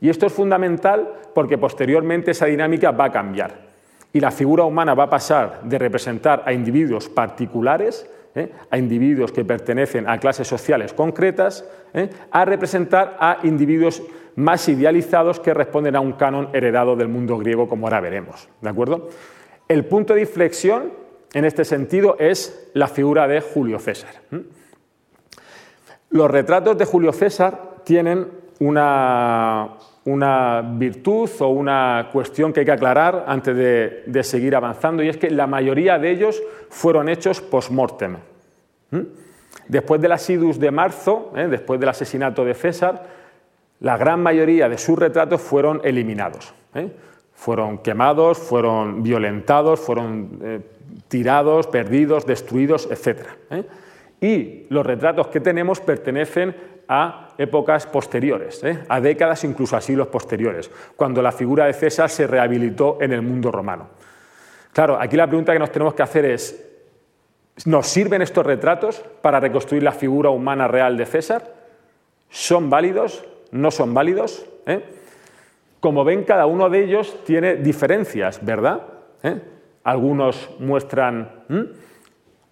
y 0.00 0.08
esto 0.08 0.26
es 0.26 0.32
fundamental 0.32 1.08
porque 1.32 1.58
posteriormente 1.58 2.32
esa 2.32 2.46
dinámica 2.46 2.90
va 2.90 3.06
a 3.06 3.12
cambiar. 3.12 3.64
Y 4.12 4.20
la 4.20 4.32
figura 4.32 4.64
humana 4.64 4.94
va 4.94 5.04
a 5.04 5.10
pasar 5.10 5.60
de 5.62 5.78
representar 5.78 6.42
a 6.44 6.52
individuos 6.52 7.08
particulares, 7.08 8.08
¿eh? 8.34 8.50
a 8.70 8.78
individuos 8.78 9.32
que 9.32 9.44
pertenecen 9.44 10.08
a 10.08 10.18
clases 10.18 10.48
sociales 10.48 10.92
concretas, 10.92 11.64
¿eh? 11.92 12.10
a 12.30 12.44
representar 12.44 13.16
a 13.20 13.38
individuos 13.42 14.02
más 14.36 14.68
idealizados 14.68 15.40
que 15.40 15.54
responden 15.54 15.96
a 15.96 16.00
un 16.00 16.12
canon 16.12 16.50
heredado 16.52 16.96
del 16.96 17.08
mundo 17.08 17.38
griego, 17.38 17.68
como 17.68 17.86
ahora 17.86 18.00
veremos. 18.00 18.48
¿De 18.60 18.68
acuerdo? 18.68 19.10
El 19.68 19.84
punto 19.86 20.14
de 20.14 20.22
inflexión 20.22 20.92
en 21.32 21.44
este 21.44 21.64
sentido 21.64 22.16
es 22.18 22.70
la 22.74 22.88
figura 22.88 23.26
de 23.28 23.40
Julio 23.40 23.78
César. 23.78 24.14
Los 26.10 26.30
retratos 26.30 26.78
de 26.78 26.84
Julio 26.84 27.12
César 27.12 27.74
tienen 27.84 28.28
una, 28.60 29.70
virtud 30.04 31.30
o 31.40 31.48
una 31.48 32.10
cuestión 32.12 32.52
que 32.52 32.60
hay 32.60 32.66
que 32.66 32.72
aclarar 32.72 33.24
antes 33.26 33.56
de, 33.56 34.22
seguir 34.22 34.54
avanzando, 34.54 35.02
y 35.02 35.08
es 35.08 35.16
que 35.16 35.30
la 35.30 35.46
mayoría 35.46 35.98
de 35.98 36.10
ellos 36.10 36.42
fueron 36.68 37.08
hechos 37.08 37.40
post-mortem. 37.40 38.16
Después 39.68 40.00
del 40.00 40.12
asidus 40.12 40.58
de 40.58 40.70
marzo, 40.70 41.32
¿eh? 41.36 41.48
después 41.48 41.80
del 41.80 41.88
asesinato 41.88 42.44
de 42.44 42.54
César, 42.54 43.06
la 43.80 43.96
gran 43.96 44.22
mayoría 44.22 44.68
de 44.68 44.78
sus 44.78 44.98
retratos 44.98 45.40
fueron 45.40 45.80
eliminados. 45.84 46.54
¿eh? 46.74 46.90
Fueron 47.32 47.78
quemados, 47.78 48.38
fueron 48.38 49.02
violentados, 49.02 49.80
fueron 49.80 50.38
eh, 50.42 50.60
tirados, 51.08 51.66
perdidos, 51.66 52.26
destruidos, 52.26 52.88
etc. 52.90 53.26
Y 54.20 54.66
los 54.68 54.84
retratos 54.86 55.28
que 55.28 55.40
tenemos 55.40 55.80
pertenecen 55.80 56.54
a 56.88 57.28
épocas 57.38 57.86
posteriores, 57.86 58.62
¿eh? 58.64 58.84
a 58.88 59.00
décadas 59.00 59.44
incluso 59.44 59.76
a 59.76 59.80
siglos 59.80 60.08
posteriores, 60.08 60.70
cuando 60.96 61.22
la 61.22 61.32
figura 61.32 61.66
de 61.66 61.72
César 61.72 62.10
se 62.10 62.26
rehabilitó 62.26 62.98
en 63.00 63.12
el 63.12 63.22
mundo 63.22 63.50
romano. 63.50 63.88
Claro, 64.72 64.98
aquí 65.00 65.16
la 65.16 65.26
pregunta 65.26 65.52
que 65.52 65.58
nos 65.58 65.70
tenemos 65.70 65.94
que 65.94 66.02
hacer 66.02 66.24
es, 66.24 66.64
¿nos 67.64 67.86
sirven 67.86 68.22
estos 68.22 68.44
retratos 68.44 69.04
para 69.22 69.40
reconstruir 69.40 69.82
la 69.82 69.92
figura 69.92 70.30
humana 70.30 70.68
real 70.68 70.96
de 70.96 71.06
César? 71.06 71.54
¿Son 72.28 72.68
válidos? 72.68 73.24
¿No 73.52 73.70
son 73.70 73.94
válidos? 73.94 74.44
¿Eh? 74.66 74.84
Como 75.80 76.04
ven, 76.04 76.24
cada 76.24 76.46
uno 76.46 76.68
de 76.70 76.82
ellos 76.82 77.22
tiene 77.24 77.56
diferencias, 77.56 78.44
¿verdad? 78.44 78.80
¿Eh? 79.22 79.40
Algunos 79.84 80.50
muestran 80.58 81.44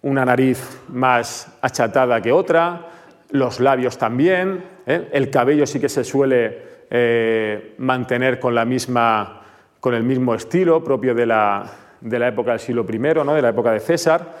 una 0.03 0.23
nariz 0.23 0.81
más 0.89 1.57
achatada 1.61 2.21
que 2.21 2.31
otra, 2.31 2.87
los 3.33 3.59
labios 3.59 3.97
también, 3.97 4.63
¿eh? 4.85 5.09
el 5.11 5.31
cabello 5.31 5.65
sí 5.65 5.79
que 5.79 5.89
se 5.89 6.03
suele 6.03 6.85
eh, 6.89 7.73
mantener 7.79 8.39
con, 8.39 8.53
la 8.53 8.63
misma, 8.63 9.41
con 9.79 9.95
el 9.95 10.03
mismo 10.03 10.35
estilo 10.35 10.83
propio 10.83 11.15
de 11.15 11.25
la, 11.25 11.63
de 11.99 12.19
la 12.19 12.27
época 12.27 12.51
del 12.51 12.59
siglo 12.59 12.85
I, 12.87 12.99
¿no? 12.99 13.33
de 13.33 13.41
la 13.41 13.49
época 13.49 13.71
de 13.71 13.79
César, 13.79 14.35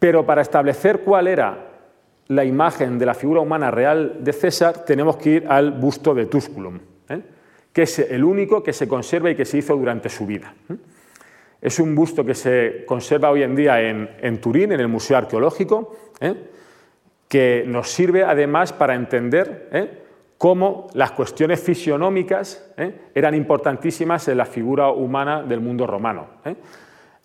pero 0.00 0.26
para 0.26 0.42
establecer 0.42 1.02
cuál 1.02 1.28
era 1.28 1.58
la 2.26 2.44
imagen 2.44 2.98
de 2.98 3.06
la 3.06 3.14
figura 3.14 3.40
humana 3.40 3.70
real 3.70 4.16
de 4.18 4.32
César 4.32 4.84
tenemos 4.84 5.16
que 5.16 5.30
ir 5.30 5.46
al 5.48 5.70
busto 5.70 6.12
de 6.12 6.26
Tusculum, 6.26 6.80
¿eh? 7.08 7.20
que 7.72 7.82
es 7.82 8.00
el 8.00 8.24
único 8.24 8.64
que 8.64 8.72
se 8.72 8.88
conserva 8.88 9.30
y 9.30 9.36
que 9.36 9.44
se 9.44 9.58
hizo 9.58 9.76
durante 9.76 10.08
su 10.08 10.26
vida. 10.26 10.52
Es 11.62 11.78
un 11.78 11.94
busto 11.94 12.24
que 12.24 12.34
se 12.34 12.84
conserva 12.84 13.30
hoy 13.30 13.44
en 13.44 13.54
día 13.54 13.80
en, 13.80 14.10
en 14.20 14.40
Turín, 14.40 14.72
en 14.72 14.80
el 14.80 14.88
Museo 14.88 15.18
Arqueológico, 15.18 15.96
que 17.28 17.64
nos 17.66 17.90
sirve 17.90 18.24
además 18.24 18.72
para 18.72 18.94
entender 18.94 19.68
¿eh? 19.72 20.02
cómo 20.38 20.88
las 20.94 21.12
cuestiones 21.12 21.60
fisionómicas 21.60 22.72
¿eh? 22.76 23.10
eran 23.14 23.34
importantísimas 23.34 24.28
en 24.28 24.38
la 24.38 24.44
figura 24.44 24.90
humana 24.90 25.42
del 25.42 25.60
mundo 25.60 25.86
romano. 25.86 26.26
¿eh? 26.44 26.56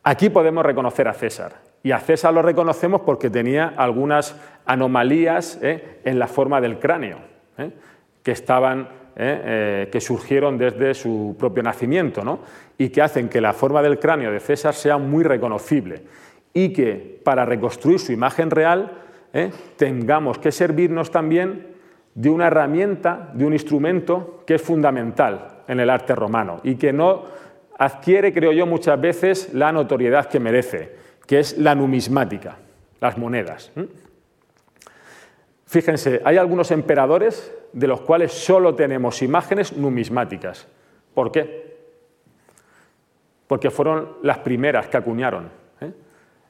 Aquí 0.04 0.30
podemos 0.30 0.66
reconocer 0.66 1.08
a 1.08 1.14
César. 1.14 1.54
Y 1.84 1.92
a 1.92 2.00
César 2.00 2.34
lo 2.34 2.42
reconocemos 2.42 3.02
porque 3.02 3.30
tenía 3.30 3.74
algunas 3.78 4.36
anomalías 4.66 5.60
en 5.62 6.20
la 6.20 6.28
forma 6.28 6.60
del 6.60 6.78
cráneo, 6.78 7.20
que, 8.22 8.32
estaban, 8.32 8.90
que 9.16 10.00
surgieron 10.02 10.58
desde 10.58 10.94
su 10.94 11.38
propio 11.40 11.64
nacimiento, 11.64 12.42
y 12.78 12.90
que 12.90 13.02
hacen 13.02 13.30
que 13.30 13.40
la 13.40 13.54
forma 13.54 13.82
del 13.82 13.98
cráneo 13.98 14.30
de 14.30 14.42
César 14.42 14.74
sea 14.74 14.98
muy 14.98 15.24
reconocible. 15.24 16.02
Y 16.54 16.74
que 16.74 17.22
para 17.24 17.46
reconstruir 17.46 18.00
su 18.00 18.12
imagen 18.12 18.52
real 18.52 18.92
¿eh? 19.34 19.52
tengamos 19.76 20.40
que 20.40 20.52
servirnos 20.52 21.12
también 21.12 21.68
de 22.16 22.30
una 22.30 22.48
herramienta, 22.48 23.32
de 23.34 23.46
un 23.46 23.54
instrumento 23.54 24.44
que 24.46 24.56
es 24.56 24.62
fundamental 24.62 25.64
en 25.68 25.80
el 25.80 25.90
arte 25.90 26.16
romano 26.16 26.60
y 26.64 26.76
que 26.76 26.92
no 26.92 27.26
adquiere, 27.78 28.34
creo 28.34 28.52
yo, 28.52 28.66
muchas 28.66 29.00
veces 29.00 29.54
la 29.54 29.72
notoriedad 29.72 30.26
que 30.26 30.40
merece, 30.40 30.96
que 31.26 31.40
es 31.40 31.58
la 31.58 31.76
numismática, 31.76 32.58
las 33.00 33.18
monedas. 33.18 33.72
Fíjense, 35.66 36.22
hay 36.26 36.38
algunos 36.38 36.72
emperadores 36.72 37.56
de 37.72 37.88
los 37.88 38.02
cuales 38.02 38.34
solo 38.34 38.76
tenemos 38.76 39.22
imágenes 39.22 39.78
numismáticas. 39.78 40.68
¿Por 41.14 41.32
qué? 41.32 41.78
Porque 43.48 43.70
fueron 43.70 44.18
las 44.24 44.40
primeras 44.40 44.88
que 44.88 44.98
acuñaron 44.98 45.50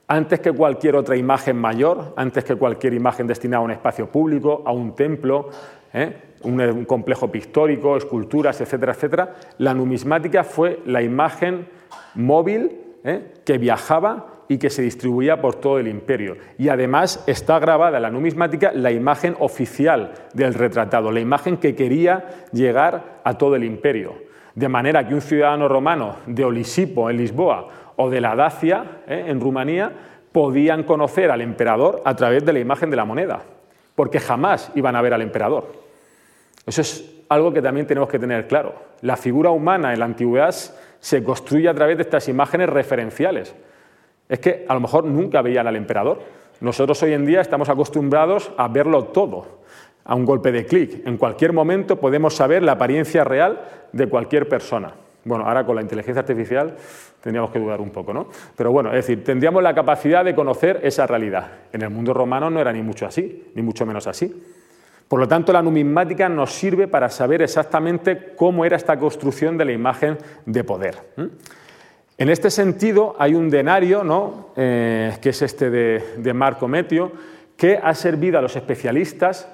antes 0.10 0.40
que 0.40 0.52
cualquier 0.52 0.96
otra 0.96 1.16
imagen 1.16 1.56
mayor, 1.56 2.14
antes 2.18 2.44
que 2.44 2.56
cualquier 2.56 2.96
imagen 2.96 3.28
destinada 3.28 3.62
a 3.62 3.66
un 3.66 3.72
espacio 3.72 4.08
público, 4.08 4.64
a 4.66 4.72
un 4.72 4.96
templo, 4.96 5.50
¿eh? 5.94 6.14
un, 6.42 6.86
complejo 6.86 7.32
pictórico, 7.32 7.96
esculturas, 7.96 8.60
etcétera, 8.60 8.94
etcétera, 8.94 9.36
la 9.60 9.76
numismática 9.76 10.44
fue 10.44 10.80
la 10.88 11.04
imagen 11.04 11.68
móvil 12.16 12.72
¿eh? 13.04 13.34
que 13.46 13.60
viajaba 13.60 14.46
y 14.48 14.58
que 14.58 14.72
se 14.72 14.82
distribuía 14.82 15.40
por 15.40 15.56
todo 15.56 15.78
el 15.78 15.88
imperio. 15.88 16.38
Y 16.58 16.70
además 16.70 17.24
está 17.28 17.60
grabada 17.60 17.98
en 17.98 18.04
la 18.04 18.10
numismática 18.10 18.72
la 18.74 18.92
imagen 18.92 19.36
oficial 19.38 20.14
del 20.34 20.56
retratado, 20.56 21.12
la 21.12 21.20
imagen 21.20 21.58
que 21.58 21.76
quería 21.76 22.48
llegar 22.52 23.22
a 23.24 23.38
todo 23.38 23.56
el 23.56 23.64
imperio. 23.64 24.28
De 24.56 24.68
manera 24.68 25.08
que 25.08 25.14
un 25.14 25.22
ciudadano 25.22 25.68
romano 25.68 26.16
de 26.26 26.44
Olisipo, 26.44 27.12
en 27.12 27.18
Lisboa, 27.18 27.70
o 28.02 28.10
de 28.10 28.22
la 28.22 28.36
Dacia, 28.36 29.02
¿eh? 29.08 29.26
en 29.28 29.42
Rumanía, 29.42 29.92
podían 30.32 30.84
conocer 30.84 31.32
al 31.32 31.42
emperador 31.42 32.02
a 32.06 32.16
través 32.16 32.46
de 32.46 32.54
la 32.54 32.60
imagen 32.60 32.90
de 32.90 32.96
la 32.96 33.04
moneda, 33.04 33.42
porque 33.94 34.20
jamás 34.20 34.72
iban 34.76 34.96
a 34.96 35.02
ver 35.02 35.14
al 35.14 35.22
emperador. 35.22 35.68
Eso 36.66 36.80
es 36.80 37.24
algo 37.28 37.52
que 37.52 37.62
también 37.62 37.86
tenemos 37.86 38.08
que 38.08 38.18
tener 38.18 38.48
claro. 38.48 38.74
La 39.02 39.18
figura 39.18 39.50
humana 39.50 39.92
en 39.92 40.00
la 40.00 40.06
antigüedad 40.06 40.56
se 41.00 41.24
construye 41.24 41.68
a 41.68 41.74
través 41.74 41.98
de 41.98 42.04
estas 42.04 42.30
imágenes 42.30 42.70
referenciales 42.70 43.54
es 44.30 44.40
que 44.40 44.66
a 44.68 44.74
lo 44.76 44.80
mejor 44.80 45.04
nunca 45.04 45.42
veían 45.42 45.68
al 45.68 45.76
emperador. 45.76 46.20
Nosotros 46.62 47.02
hoy 47.04 47.14
en 47.14 47.26
día 47.26 47.42
estamos 47.42 47.68
acostumbrados 47.68 48.52
a 48.56 48.68
verlo 48.68 49.06
todo, 49.06 49.60
a 50.06 50.16
un 50.16 50.24
golpe 50.24 50.52
de 50.52 50.66
clic. 50.66 51.06
En 51.06 51.18
cualquier 51.18 51.52
momento 51.52 52.00
podemos 52.00 52.36
saber 52.36 52.62
la 52.64 52.74
apariencia 52.74 53.24
real 53.24 53.60
de 53.92 54.08
cualquier 54.08 54.48
persona. 54.48 54.94
Bueno, 55.30 55.46
ahora 55.46 55.64
con 55.64 55.76
la 55.76 55.84
inteligencia 55.84 56.22
artificial 56.22 56.76
tendríamos 57.22 57.52
que 57.52 57.60
dudar 57.60 57.80
un 57.82 57.92
poco, 57.92 58.12
¿no? 58.12 58.30
Pero 58.56 58.72
bueno, 58.72 58.90
es 58.90 59.06
decir, 59.06 59.24
tendríamos 59.24 59.62
la 59.62 59.76
capacidad 59.76 60.26
de 60.26 60.34
conocer 60.34 60.80
esa 60.82 61.06
realidad. 61.06 61.52
En 61.72 61.84
el 61.84 61.92
mundo 61.92 62.16
romano 62.16 62.50
no 62.50 62.60
era 62.60 62.74
ni 62.74 62.82
mucho 62.82 63.06
así, 63.06 63.52
ni 63.54 63.62
mucho 63.62 63.86
menos 63.86 64.08
así. 64.08 64.44
Por 65.08 65.20
lo 65.20 65.28
tanto, 65.28 65.54
la 65.54 65.62
numismática 65.62 66.28
nos 66.30 66.52
sirve 66.52 66.88
para 66.88 67.10
saber 67.10 67.44
exactamente 67.44 68.34
cómo 68.36 68.66
era 68.66 68.76
esta 68.76 68.98
construcción 68.98 69.56
de 69.56 69.66
la 69.66 69.72
imagen 69.72 70.18
de 70.48 70.64
poder. 70.64 70.96
En 72.18 72.30
este 72.30 72.50
sentido, 72.50 73.16
hay 73.20 73.36
un 73.36 73.52
denario, 73.52 74.04
¿no? 74.04 74.50
Eh, 74.56 75.16
que 75.22 75.30
es 75.30 75.44
este 75.44 75.70
de, 75.70 76.34
Marco 76.34 76.68
Metio, 76.68 77.12
que 77.56 77.78
ha 77.78 77.94
servido 77.94 78.40
a 78.40 78.42
los 78.42 78.56
especialistas 78.56 79.48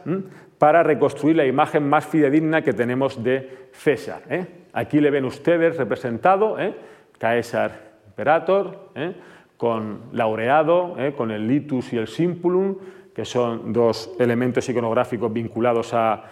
para 0.57 0.83
reconstruir 0.83 1.35
la 1.35 1.45
imagen 1.45 1.89
más 1.89 2.05
fidedigna 2.05 2.61
que 2.61 2.71
tenemos 2.71 3.21
de 3.21 3.67
César. 3.73 4.21
¿eh? 4.29 4.45
Aquí 4.75 4.99
le 4.99 5.09
ven 5.09 5.23
ustedes 5.23 5.77
representado, 5.77 6.59
¿eh? 6.59 6.75
Caesar 7.17 7.93
Imperator, 8.07 8.89
¿eh? 8.93 9.15
con 9.55 10.01
laureado, 10.11 10.97
con 11.15 11.31
el 11.31 11.47
litus 11.47 11.93
y 11.93 11.97
el 11.97 12.07
simpulum, 12.07 12.75
que 13.13 13.23
son 13.23 13.71
dos 13.71 14.11
elementos 14.19 14.67
iconográficos 14.67 15.31
vinculados 15.31 15.93
a, 15.93 16.25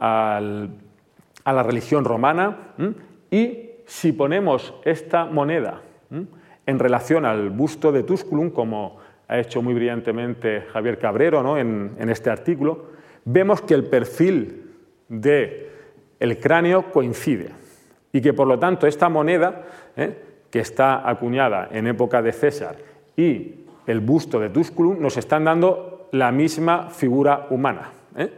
la 0.00 1.62
religión 1.62 2.06
romana, 2.06 2.56
y 3.30 3.68
si 3.84 4.12
ponemos 4.12 4.72
esta 4.86 5.26
moneda 5.26 5.82
en 6.64 6.78
relación 6.78 7.26
al 7.26 7.50
busto 7.50 7.92
de 7.92 8.02
Tusculum, 8.02 8.48
como 8.48 8.96
ha 9.28 9.38
hecho 9.38 9.60
muy 9.60 9.74
brillantemente 9.74 10.62
Javier 10.72 10.98
Cabrero 10.98 11.58
en, 11.58 12.08
este 12.08 12.30
artículo, 12.30 12.86
vemos 13.26 13.60
que 13.60 13.74
el 13.74 13.84
perfil 13.84 14.70
del 15.06 15.66
el 16.18 16.40
cráneo 16.40 16.90
coincide 16.90 17.59
y 18.12 18.20
que 18.20 18.32
por 18.32 18.46
lo 18.46 18.58
tanto 18.58 18.86
esta 18.86 19.08
moneda, 19.08 19.62
¿eh? 19.96 20.22
que 20.50 20.60
está 20.60 21.08
acuñada 21.08 21.68
en 21.70 21.86
época 21.86 22.22
de 22.22 22.32
César, 22.32 22.76
y 23.16 23.66
el 23.86 24.00
busto 24.00 24.40
de 24.40 24.50
Tusculum 24.50 25.00
nos 25.00 25.16
están 25.16 25.44
dando 25.44 26.08
la 26.12 26.32
misma 26.32 26.90
figura 26.90 27.46
humana. 27.50 27.90
¿eh? 28.16 28.32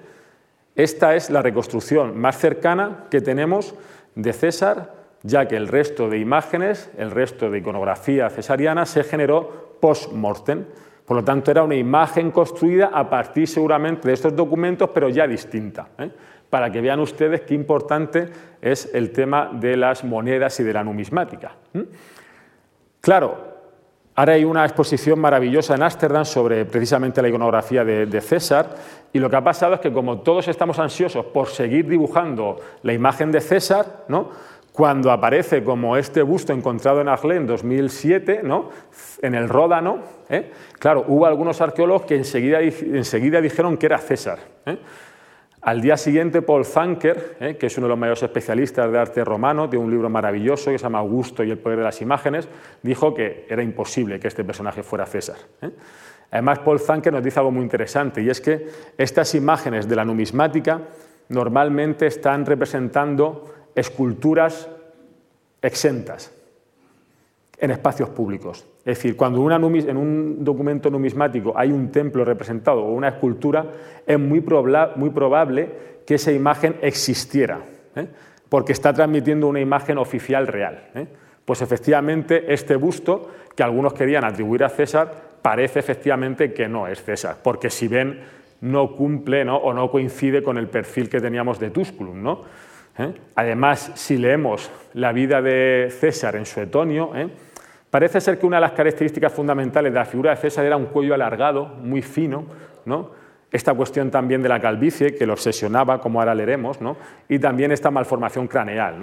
Esta 0.74 1.14
es 1.14 1.30
la 1.30 1.42
reconstrucción 1.42 2.18
más 2.18 2.38
cercana 2.38 3.04
que 3.10 3.20
tenemos 3.20 3.74
de 4.14 4.32
César 4.32 5.02
ya 5.22 5.46
que 5.46 5.56
el 5.56 5.68
resto 5.68 6.08
de 6.08 6.18
imágenes, 6.18 6.90
el 6.96 7.10
resto 7.10 7.50
de 7.50 7.58
iconografía 7.58 8.28
cesariana 8.30 8.86
se 8.86 9.04
generó 9.04 9.76
post-mortem. 9.80 10.64
Por 11.04 11.16
lo 11.16 11.24
tanto, 11.24 11.50
era 11.50 11.62
una 11.62 11.74
imagen 11.74 12.30
construida 12.30 12.90
a 12.92 13.08
partir 13.08 13.48
seguramente 13.48 14.08
de 14.08 14.14
estos 14.14 14.34
documentos, 14.34 14.90
pero 14.92 15.08
ya 15.08 15.26
distinta. 15.26 15.88
¿eh? 15.98 16.10
Para 16.52 16.70
que 16.70 16.82
vean 16.82 17.00
ustedes 17.00 17.40
qué 17.40 17.54
importante 17.54 18.28
es 18.60 18.90
el 18.92 19.10
tema 19.10 19.48
de 19.54 19.74
las 19.74 20.04
monedas 20.04 20.60
y 20.60 20.62
de 20.62 20.74
la 20.74 20.84
numismática. 20.84 21.52
Claro, 23.00 23.38
ahora 24.14 24.34
hay 24.34 24.44
una 24.44 24.62
exposición 24.66 25.18
maravillosa 25.18 25.76
en 25.76 25.82
Ámsterdam 25.82 26.26
sobre 26.26 26.66
precisamente 26.66 27.22
la 27.22 27.30
iconografía 27.30 27.86
de, 27.86 28.20
César, 28.20 28.68
y 29.14 29.18
lo 29.18 29.30
que 29.30 29.36
ha 29.36 29.42
pasado 29.42 29.72
es 29.72 29.80
que 29.80 29.90
como 29.90 30.18
todos 30.18 30.46
estamos 30.46 30.78
ansiosos 30.78 31.24
por 31.24 31.48
seguir 31.48 31.88
dibujando 31.88 32.60
la 32.82 32.92
imagen 32.92 33.32
de 33.32 33.40
César, 33.40 34.04
cuando 34.72 35.10
aparece 35.10 35.64
como 35.64 35.96
este 35.96 36.20
busto 36.20 36.52
encontrado 36.52 37.00
en 37.00 37.08
Arlé 37.08 37.36
en 37.36 37.46
2007, 37.46 38.42
¿no? 38.44 38.68
en 39.22 39.34
el 39.34 39.48
Ródano, 39.48 40.00
¿eh? 40.28 40.52
claro, 40.78 41.06
hubo 41.08 41.24
algunos 41.24 41.62
arqueólogos 41.62 42.04
que 42.04 42.16
enseguida, 42.16 42.60
enseguida 42.60 43.40
dijeron 43.40 43.78
que 43.78 43.86
era 43.86 43.96
César. 43.96 44.38
¿eh? 44.66 44.76
Al 45.62 45.80
día 45.80 45.96
siguiente, 45.96 46.42
Paul 46.42 46.64
Zanker, 46.64 47.36
¿eh? 47.38 47.56
que 47.56 47.66
es 47.66 47.78
uno 47.78 47.86
de 47.86 47.90
los 47.90 47.98
mayores 47.98 48.20
especialistas 48.20 48.90
de 48.90 48.98
arte 48.98 49.24
romano, 49.24 49.68
de 49.68 49.78
un 49.78 49.92
libro 49.92 50.10
maravilloso 50.10 50.72
que 50.72 50.78
se 50.78 50.82
llama 50.82 50.98
Augusto 50.98 51.44
y 51.44 51.52
el 51.52 51.58
poder 51.58 51.78
de 51.78 51.84
las 51.84 52.02
imágenes, 52.02 52.48
dijo 52.82 53.14
que 53.14 53.46
era 53.48 53.62
imposible 53.62 54.18
que 54.18 54.26
este 54.26 54.42
personaje 54.42 54.82
fuera 54.82 55.06
César. 55.06 55.36
Además, 56.32 56.58
Paul 56.58 56.80
Zanker 56.80 57.12
nos 57.12 57.22
dice 57.22 57.38
algo 57.38 57.52
muy 57.52 57.62
interesante, 57.62 58.20
y 58.22 58.28
es 58.28 58.40
que 58.40 58.66
estas 58.98 59.36
imágenes 59.36 59.88
de 59.88 59.94
la 59.94 60.04
numismática 60.04 60.80
normalmente 61.28 62.08
están 62.08 62.44
representando 62.44 63.68
esculturas 63.76 64.68
exentas 65.60 66.32
en 67.56 67.70
espacios 67.70 68.08
públicos. 68.08 68.66
Es 68.84 68.98
decir, 68.98 69.16
cuando 69.16 69.48
en 69.48 69.96
un 69.96 70.44
documento 70.44 70.90
numismático 70.90 71.52
hay 71.56 71.70
un 71.70 71.92
templo 71.92 72.24
representado 72.24 72.82
o 72.82 72.92
una 72.92 73.08
escultura, 73.08 73.64
es 74.04 74.18
muy, 74.18 74.40
probable 74.40 75.70
que 76.04 76.16
esa 76.16 76.32
imagen 76.32 76.76
existiera, 76.82 77.60
¿eh? 77.94 78.08
porque 78.48 78.72
está 78.72 78.92
transmitiendo 78.92 79.46
una 79.46 79.60
imagen 79.60 79.98
oficial 79.98 80.48
real. 80.48 80.88
¿eh? 80.96 81.06
Pues 81.44 81.62
efectivamente 81.62 82.52
este 82.52 82.74
busto, 82.74 83.30
que 83.54 83.62
algunos 83.62 83.94
querían 83.94 84.24
atribuir 84.24 84.64
a 84.64 84.68
César, 84.68 85.12
parece 85.40 85.78
efectivamente 85.78 86.52
que 86.52 86.68
no 86.68 86.88
es 86.88 87.00
César, 87.04 87.36
porque 87.40 87.70
si 87.70 87.86
ven 87.86 88.18
no 88.62 88.94
cumple 88.94 89.48
o 89.48 89.72
no 89.72 89.90
coincide 89.90 90.42
con 90.42 90.58
el 90.58 90.68
perfil 90.68 91.08
que 91.08 91.20
teníamos 91.20 91.60
de 91.60 91.70
Tusculum. 91.70 92.20
¿no? 92.20 92.42
¿eh? 92.98 93.12
Además, 93.36 93.92
si 93.94 94.18
leemos 94.18 94.70
la 94.94 95.12
vida 95.12 95.40
de 95.40 95.88
César 95.90 96.34
en 96.36 96.46
Suetonio. 96.46 97.12
Parece 97.92 98.22
ser 98.22 98.38
que 98.38 98.46
una 98.46 98.56
de 98.56 98.62
las 98.62 98.72
características 98.72 99.30
fundamentales 99.30 99.92
de 99.92 99.98
la 99.98 100.06
figura 100.06 100.30
de 100.30 100.38
César 100.38 100.64
era 100.64 100.78
un 100.78 100.86
cuello 100.86 101.12
alargado, 101.12 101.66
muy 101.66 102.00
fino, 102.00 102.46
esta 103.50 103.74
cuestión 103.74 104.10
también 104.10 104.40
de 104.40 104.48
la 104.48 104.58
calvicie, 104.58 105.14
que 105.14 105.26
lo 105.26 105.34
obsesionaba, 105.34 106.00
como 106.00 106.18
ahora 106.18 106.34
leeremos, 106.34 106.78
y 107.28 107.38
también 107.38 107.70
esta 107.70 107.90
malformación 107.90 108.48
craneal. 108.48 108.96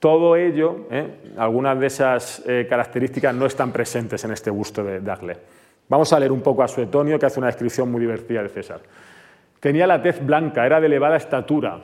Todo 0.00 0.34
ello, 0.34 0.88
¿eh? 0.90 1.34
algunas 1.38 1.78
de 1.78 1.86
esas 1.86 2.42
características 2.68 3.32
no 3.36 3.46
están 3.46 3.70
presentes 3.70 4.24
en 4.24 4.32
este 4.32 4.50
busto 4.50 4.82
de 4.82 4.98
Dagle. 4.98 5.36
Vamos 5.88 6.12
a 6.12 6.18
leer 6.18 6.32
un 6.32 6.40
poco 6.40 6.64
a 6.64 6.68
Suetonio, 6.68 7.20
que 7.20 7.26
hace 7.26 7.38
una 7.38 7.46
descripción 7.46 7.88
muy 7.88 8.00
divertida 8.00 8.42
de 8.42 8.48
César. 8.48 8.80
Tenía 9.60 9.86
la 9.86 10.02
tez 10.02 10.26
blanca, 10.26 10.66
era 10.66 10.80
de 10.80 10.86
elevada 10.86 11.16
estatura, 11.16 11.78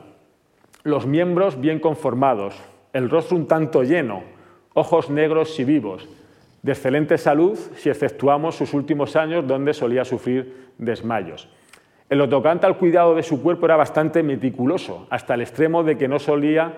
los 0.83 1.07
miembros 1.07 1.61
bien 1.61 1.79
conformados, 1.79 2.61
el 2.91 3.09
rostro 3.09 3.37
un 3.37 3.47
tanto 3.47 3.83
lleno, 3.83 4.37
ojos 4.79 5.09
negros 5.09 5.59
y 5.59 5.63
vivos, 5.63 6.07
de 6.61 6.71
excelente 6.71 7.17
salud 7.17 7.57
si 7.75 7.89
exceptuamos 7.89 8.55
sus 8.55 8.73
últimos 8.73 9.15
años 9.15 9.47
donde 9.47 9.73
solía 9.73 10.05
sufrir 10.05 10.71
desmayos. 10.77 11.47
En 12.09 12.17
lo 12.17 12.27
tocante 12.27 12.65
al 12.65 12.77
cuidado 12.77 13.13
de 13.13 13.23
su 13.23 13.41
cuerpo 13.41 13.65
era 13.65 13.75
bastante 13.75 14.23
meticuloso, 14.23 15.05
hasta 15.09 15.35
el 15.35 15.41
extremo 15.41 15.83
de 15.83 15.97
que 15.97 16.07
no 16.07 16.17
solía, 16.17 16.73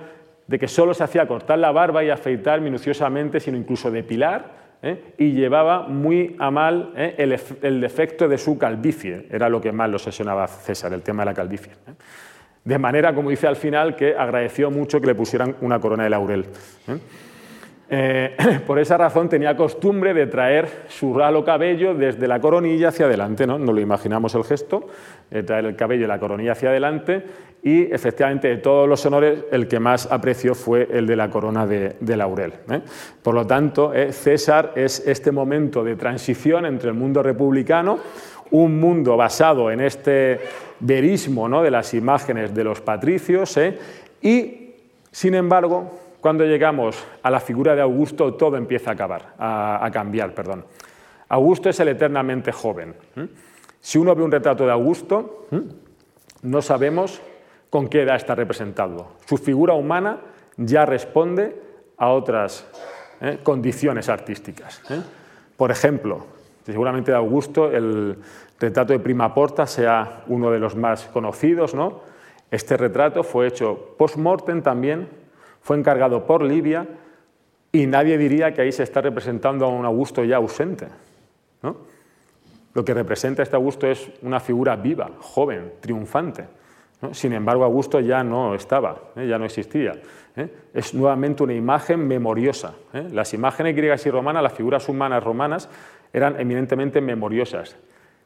de 0.48 0.60
que 0.60 0.68
solo 0.68 0.94
se 0.94 1.04
hacía 1.04 1.28
cortar 1.28 1.60
la 1.60 1.72
barba 1.72 2.04
y 2.04 2.10
afeitar 2.10 2.60
minuciosamente, 2.60 3.40
sino 3.40 3.58
incluso 3.58 3.90
depilar, 3.90 4.62
¿eh? 4.82 5.14
y 5.18 5.32
llevaba 5.32 5.88
muy 5.88 6.36
a 6.40 6.52
mal 6.52 6.92
¿eh? 6.96 7.16
el, 7.18 7.82
defecto 7.82 8.28
de 8.28 8.38
su 8.38 8.58
calvicie, 8.58 9.28
era 9.32 9.48
lo 9.48 9.62
que 9.62 9.72
más 9.72 9.90
lo 9.90 9.96
obsesionaba 9.96 10.48
César, 10.48 10.94
el 10.94 11.02
tema 11.02 11.24
de 11.24 11.28
la 11.28 11.34
calvicie. 11.34 11.72
¿eh? 11.88 11.94
De 12.64 12.78
manera, 12.78 13.14
como 13.16 13.30
dice 13.30 13.48
al 13.48 13.56
final, 13.56 13.96
que 13.96 14.16
agradeció 14.16 14.70
mucho 14.70 15.02
que 15.02 15.08
le 15.08 15.16
pusieran 15.16 15.56
una 15.62 15.80
corona 15.80 16.04
de 16.04 16.10
laurel. 16.12 16.46
¿Eh? 17.92 18.36
Eh, 18.38 18.60
por 18.66 18.80
esa 18.80 18.98
razón 18.98 19.30
tenía 19.30 19.56
costumbre 19.56 20.14
de 20.14 20.28
traer 20.28 20.68
su 20.88 21.14
ralo 21.14 21.44
cabello 21.44 21.94
desde 21.94 22.28
la 22.28 22.40
coronilla 22.40 22.88
hacia 22.88 23.06
adelante, 23.06 23.46
¿no? 23.46 23.60
Nos 23.60 23.76
lo 23.76 23.82
imaginamos 23.82 24.34
el 24.34 24.44
gesto, 24.44 24.88
de 25.30 25.44
traer 25.44 25.66
el 25.66 25.76
cabello 25.76 26.06
y 26.06 26.08
la 26.08 26.20
coronilla 26.20 26.54
hacia 26.54 26.70
adelante, 26.70 27.24
y 27.64 27.84
efectivamente 27.94 28.48
de 28.48 28.58
todos 28.58 28.88
los 28.88 29.06
honores 29.06 29.44
el 29.52 29.68
que 29.68 29.80
más 29.80 30.12
apreció 30.12 30.56
fue 30.56 30.88
el 30.92 31.06
de 31.06 31.16
la 31.16 31.30
corona 31.30 31.68
de, 31.68 32.18
laurel. 32.18 32.54
¿eh? 32.72 32.82
Por 33.22 33.36
lo 33.36 33.46
tanto, 33.46 33.92
César 34.12 34.72
es 34.76 35.06
este 35.06 35.32
momento 35.32 35.84
de 35.84 35.96
transición 35.96 36.66
entre 36.66 36.90
el 36.90 36.96
mundo 36.96 37.22
republicano, 37.22 38.00
un 38.52 38.80
mundo 38.80 39.16
basado 39.16 39.70
en 39.70 39.82
este 39.82 40.40
verismo 40.80 41.48
¿no? 41.48 41.62
de 41.62 41.72
las 41.72 41.94
imágenes 41.94 42.54
de 42.54 42.64
los 42.64 42.82
patricios, 42.82 43.56
¿eh? 43.58 43.78
y, 44.22 44.74
sin 45.12 45.36
embargo, 45.36 45.92
cuando 46.22 46.46
llegamos 46.46 47.04
a 47.24 47.32
la 47.32 47.40
figura 47.40 47.76
de 47.76 47.82
Augusto, 47.82 48.36
todo 48.36 48.56
empieza 48.56 48.92
a, 48.92 48.94
acabar, 48.94 49.34
a, 49.38 49.90
cambiar. 49.92 50.34
Perdón. 50.34 50.66
Augusto 51.28 51.70
es 51.70 51.80
el 51.80 51.90
eternamente 51.90 52.52
joven. 52.52 52.96
Si 53.80 53.98
uno 53.98 54.14
ve 54.16 54.24
un 54.24 54.32
retrato 54.32 54.66
de 54.66 54.72
Augusto, 54.72 55.48
no 56.44 56.62
sabemos 56.62 57.22
con 57.72 57.88
qué 57.88 58.04
edad 58.04 58.18
está 58.18 58.36
representado. 58.36 59.14
Su 59.26 59.38
figura 59.38 59.74
humana 59.74 60.20
ya 60.58 60.86
responde 60.86 61.56
a 61.98 62.10
otras 62.10 62.68
¿eh? 63.22 63.40
condiciones 63.42 64.10
artísticas. 64.10 64.82
¿eh? 64.90 65.02
Por 65.56 65.72
ejemplo, 65.72 66.26
seguramente 66.66 67.12
de 67.12 67.18
Augusto 67.18 67.72
el 67.72 68.18
retrato 68.60 68.94
de 68.94 69.00
Prima 69.00 69.34
Porta 69.34 69.66
sea 69.66 70.24
uno 70.28 70.52
de 70.52 70.60
los 70.60 70.76
más 70.76 71.06
conocidos. 71.06 71.74
¿no? 71.74 72.02
Este 72.52 72.78
retrato 72.78 73.24
fue 73.24 73.48
hecho 73.48 73.96
post-mortem 73.98 74.62
también, 74.62 75.08
fue 75.62 75.78
encargado 75.78 76.26
por 76.26 76.44
Livia 76.44 76.88
y 77.72 77.88
nadie 77.88 78.18
diría 78.18 78.54
que 78.54 78.62
ahí 78.62 78.72
se 78.72 78.84
está 78.84 79.02
representando 79.02 79.66
a 79.66 79.70
un 79.70 79.86
Augusto 79.86 80.24
ya 80.24 80.38
ausente. 80.38 80.88
Lo 82.74 82.86
que 82.86 82.94
representa 82.94 83.44
este 83.44 83.56
Augusto 83.56 83.88
es 83.88 84.10
una 84.22 84.40
figura 84.40 84.76
viva, 84.76 85.10
joven, 85.20 85.74
triunfante. 85.80 86.46
Sin 87.12 87.34
embargo, 87.34 87.64
Augusto 87.64 88.00
ya 88.00 88.24
no 88.24 88.54
estaba, 88.54 88.96
¿eh? 89.16 89.28
ya 89.28 89.40
no 89.40 89.46
existía. 89.46 89.94
¿eh? 90.36 90.48
Es 90.74 90.94
nuevamente 90.94 91.42
una 91.42 91.54
imagen 91.54 92.08
memoriosa. 92.08 92.76
¿eh? 92.94 93.08
Las 93.12 93.34
imágenes 93.34 93.76
griegas 93.76 94.06
y 94.06 94.12
romanas, 94.12 94.44
las 94.44 94.54
figuras 94.54 94.88
humanas 94.88 95.24
romanas, 95.24 95.68
eran 96.14 96.40
eminentemente 96.40 97.02
memoriosas. 97.02 97.76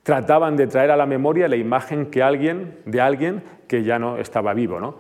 Trataban 0.03 0.57
de 0.57 0.67
traer 0.67 0.91
a 0.91 0.97
la 0.97 1.05
memoria 1.05 1.47
la 1.47 1.55
imagen 1.55 2.07
que 2.07 2.21
alguien, 2.21 2.79
de 2.86 2.99
alguien 2.99 3.43
que 3.67 3.83
ya 3.83 3.97
no 3.97 4.17
estaba 4.17 4.53
vivo. 4.53 4.99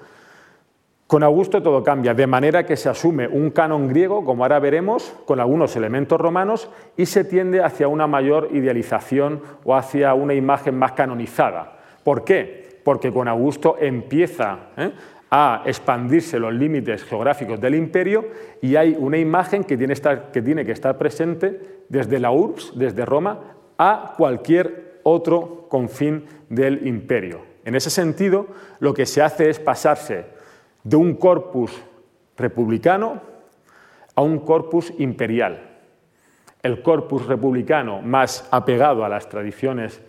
Con 1.07 1.21
Augusto 1.21 1.61
todo 1.61 1.83
cambia, 1.83 2.15
de 2.15 2.25
manera 2.25 2.65
que 2.65 2.75
se 2.75 2.89
asume 2.89 3.27
un 3.27 3.51
canon 3.51 3.87
griego, 3.87 4.25
como 4.25 4.43
ahora 4.43 4.57
veremos, 4.57 5.13
con 5.25 5.39
algunos 5.39 5.75
elementos 5.75 6.19
romanos, 6.19 6.67
y 6.97 7.05
se 7.05 7.23
tiende 7.23 7.63
hacia 7.63 7.87
una 7.87 8.07
mayor 8.07 8.49
idealización 8.53 9.41
o 9.63 9.75
hacia 9.75 10.15
una 10.15 10.33
imagen 10.33 10.75
más 10.79 10.93
canonizada. 10.93 11.77
¿Por 12.03 12.23
qué? 12.23 12.79
Porque 12.83 13.13
con 13.13 13.27
Augusto 13.27 13.77
empieza 13.79 14.69
¿eh? 14.77 14.93
a 15.29 15.61
expandirse 15.65 16.39
los 16.39 16.51
límites 16.51 17.03
geográficos 17.03 17.61
del 17.61 17.75
imperio 17.75 18.25
y 18.59 18.75
hay 18.75 18.95
una 18.97 19.19
imagen 19.19 19.63
que 19.63 19.77
tiene, 19.77 19.93
que 20.33 20.41
tiene 20.41 20.65
que 20.65 20.71
estar 20.71 20.97
presente 20.97 21.83
desde 21.87 22.19
la 22.19 22.31
urbs, 22.31 22.73
desde 22.75 23.05
Roma, 23.05 23.41
a 23.77 24.15
cualquier 24.17 25.01
otro 25.03 25.67
confín 25.69 26.25
del 26.49 26.87
imperio. 26.87 27.41
En 27.63 27.75
ese 27.75 27.91
sentido, 27.91 28.47
lo 28.79 28.95
que 28.95 29.05
se 29.05 29.21
hace 29.21 29.51
es 29.51 29.59
pasarse 29.59 30.34
de 30.85 30.95
un 30.95 31.15
corpus 31.15 31.83
republicano 32.37 33.19
a 34.15 34.21
un 34.21 34.39
corpus 34.39 34.93
imperial. 34.99 35.59
El 36.61 36.81
corpus 36.81 37.25
republicano 37.25 38.01
más 38.01 38.47
apegado 38.51 39.03
a 39.03 39.09
las 39.09 39.27
tradiciones 39.27 40.01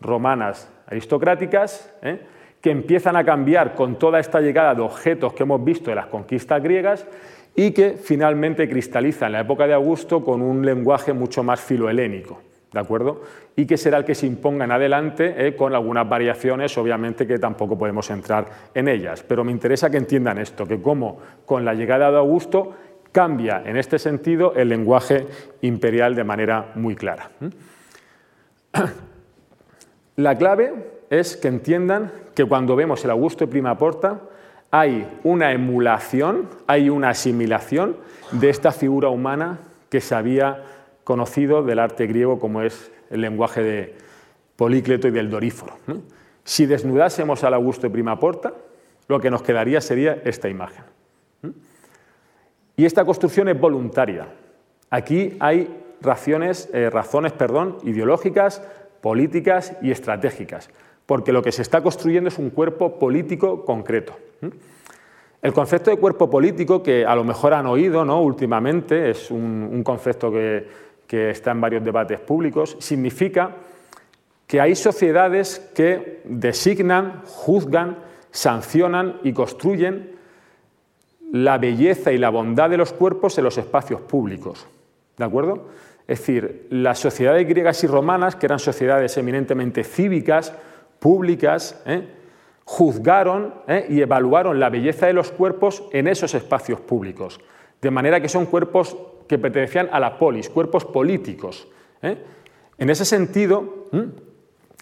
romanas 0.00 0.70
aristocráticas, 0.86 1.94
¿eh? 2.02 2.20
que 2.60 2.70
empiezan 2.70 3.16
a 3.16 3.24
cambiar 3.24 3.74
con 3.74 3.98
toda 3.98 4.18
esta 4.18 4.40
llegada 4.40 4.74
de 4.74 4.82
objetos 4.82 5.32
que 5.34 5.44
hemos 5.44 5.62
visto 5.62 5.90
de 5.90 5.96
las 5.96 6.06
conquistas 6.06 6.62
griegas 6.62 7.06
y 7.54 7.70
que 7.70 7.92
finalmente 7.92 8.68
cristaliza 8.68 9.26
en 9.26 9.32
la 9.32 9.40
época 9.40 9.66
de 9.66 9.74
Augusto 9.74 10.24
con 10.24 10.42
un 10.42 10.66
lenguaje 10.66 11.12
mucho 11.12 11.44
más 11.44 11.60
filohelénico. 11.60 12.40
¿De 12.74 12.80
acuerdo? 12.80 13.22
Y 13.56 13.64
que 13.64 13.78
será 13.78 13.96
el 13.98 14.04
que 14.04 14.14
se 14.14 14.26
imponga 14.26 14.64
en 14.64 14.72
adelante 14.72 15.34
eh, 15.46 15.56
con 15.56 15.74
algunas 15.74 16.06
variaciones, 16.08 16.76
obviamente 16.76 17.26
que 17.26 17.38
tampoco 17.38 17.78
podemos 17.78 18.10
entrar 18.10 18.46
en 18.74 18.88
ellas. 18.88 19.22
Pero 19.22 19.44
me 19.44 19.52
interesa 19.52 19.88
que 19.88 19.96
entiendan 19.96 20.38
esto, 20.38 20.66
que 20.66 20.82
como 20.82 21.18
con 21.46 21.64
la 21.64 21.72
llegada 21.72 22.10
de 22.10 22.18
Augusto 22.18 22.74
cambia 23.12 23.62
en 23.64 23.76
este 23.76 23.98
sentido 23.98 24.54
el 24.56 24.68
lenguaje 24.68 25.26
imperial 25.62 26.16
de 26.16 26.24
manera 26.24 26.72
muy 26.74 26.96
clara. 26.96 27.30
La 30.16 30.36
clave 30.36 30.72
es 31.10 31.36
que 31.36 31.48
entiendan 31.48 32.12
que 32.34 32.44
cuando 32.44 32.76
vemos 32.76 33.04
el 33.04 33.10
Augusto 33.10 33.48
Prima 33.48 33.78
Porta 33.78 34.20
hay 34.70 35.06
una 35.22 35.52
emulación, 35.52 36.48
hay 36.66 36.90
una 36.90 37.10
asimilación 37.10 37.96
de 38.32 38.50
esta 38.50 38.72
figura 38.72 39.08
humana 39.08 39.58
que 39.88 40.00
se 40.00 40.16
había 40.16 40.64
conocido 41.04 41.62
del 41.62 41.78
arte 41.78 42.06
griego 42.06 42.38
como 42.40 42.62
es 42.62 42.90
el 43.10 43.20
lenguaje 43.20 43.62
de 43.62 43.94
Polícleto 44.56 45.08
y 45.08 45.10
del 45.10 45.30
Doríforo. 45.30 45.74
Si 46.42 46.66
desnudásemos 46.66 47.44
al 47.44 47.54
Augusto 47.54 47.82
de 47.86 47.90
Prima 47.90 48.18
Porta, 48.18 48.54
lo 49.08 49.20
que 49.20 49.30
nos 49.30 49.42
quedaría 49.42 49.80
sería 49.80 50.20
esta 50.24 50.48
imagen. 50.48 50.84
Y 52.76 52.84
esta 52.84 53.04
construcción 53.04 53.48
es 53.48 53.58
voluntaria. 53.58 54.28
Aquí 54.90 55.36
hay 55.40 55.68
razones, 56.00 56.68
eh, 56.72 56.90
razones 56.90 57.32
perdón, 57.32 57.78
ideológicas, 57.84 58.62
políticas 59.00 59.76
y 59.82 59.90
estratégicas, 59.90 60.70
porque 61.06 61.32
lo 61.32 61.42
que 61.42 61.52
se 61.52 61.62
está 61.62 61.82
construyendo 61.82 62.28
es 62.28 62.38
un 62.38 62.50
cuerpo 62.50 62.98
político 62.98 63.64
concreto. 63.64 64.14
El 65.42 65.52
concepto 65.52 65.90
de 65.90 65.98
cuerpo 65.98 66.30
político, 66.30 66.82
que 66.82 67.04
a 67.04 67.14
lo 67.14 67.22
mejor 67.22 67.52
han 67.52 67.66
oído 67.66 68.04
¿no? 68.04 68.22
últimamente, 68.22 69.10
es 69.10 69.30
un 69.30 69.82
concepto 69.84 70.32
que 70.32 70.66
que 71.06 71.30
está 71.30 71.50
en 71.50 71.60
varios 71.60 71.84
debates 71.84 72.20
públicos, 72.20 72.76
significa 72.80 73.56
que 74.46 74.60
hay 74.60 74.74
sociedades 74.74 75.58
que 75.74 76.20
designan, 76.24 77.22
juzgan, 77.24 77.98
sancionan 78.30 79.20
y 79.22 79.32
construyen 79.32 80.12
la 81.32 81.58
belleza 81.58 82.12
y 82.12 82.18
la 82.18 82.30
bondad 82.30 82.70
de 82.70 82.76
los 82.76 82.92
cuerpos 82.92 83.38
en 83.38 83.44
los 83.44 83.58
espacios 83.58 84.00
públicos. 84.02 84.66
¿De 85.16 85.24
acuerdo? 85.24 85.68
Es 86.06 86.20
decir, 86.20 86.66
las 86.70 86.98
sociedades 86.98 87.48
griegas 87.48 87.82
y 87.82 87.86
romanas, 87.86 88.36
que 88.36 88.46
eran 88.46 88.58
sociedades 88.58 89.16
eminentemente 89.16 89.84
cívicas, 89.84 90.52
públicas, 90.98 91.82
¿eh? 91.86 92.06
juzgaron 92.64 93.54
¿eh? 93.66 93.86
y 93.88 94.00
evaluaron 94.00 94.60
la 94.60 94.70
belleza 94.70 95.06
de 95.06 95.12
los 95.12 95.30
cuerpos 95.30 95.84
en 95.92 96.08
esos 96.08 96.34
espacios 96.34 96.80
públicos. 96.80 97.40
De 97.80 97.90
manera 97.90 98.20
que 98.20 98.28
son 98.28 98.46
cuerpos 98.46 98.96
que 99.26 99.38
pertenecían 99.38 99.88
a 99.92 100.00
la 100.00 100.18
polis, 100.18 100.48
cuerpos 100.48 100.84
políticos. 100.84 101.66
¿eh? 102.02 102.16
En 102.78 102.90
ese 102.90 103.04
sentido, 103.04 103.88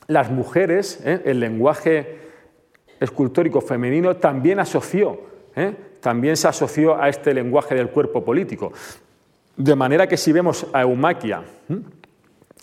las 0.06 0.30
mujeres, 0.30 1.00
¿eh? 1.04 1.22
el 1.24 1.40
lenguaje 1.40 2.18
escultórico 3.00 3.60
femenino 3.60 4.16
también 4.16 4.60
asoció, 4.60 5.20
¿eh? 5.54 5.74
también 6.00 6.36
se 6.36 6.48
asoció 6.48 7.00
a 7.00 7.08
este 7.08 7.34
lenguaje 7.34 7.74
del 7.74 7.90
cuerpo 7.90 8.24
político. 8.24 8.72
De 9.56 9.74
manera 9.74 10.06
que 10.06 10.16
si 10.16 10.32
vemos 10.32 10.66
a 10.72 10.82
Eumaquia, 10.82 11.42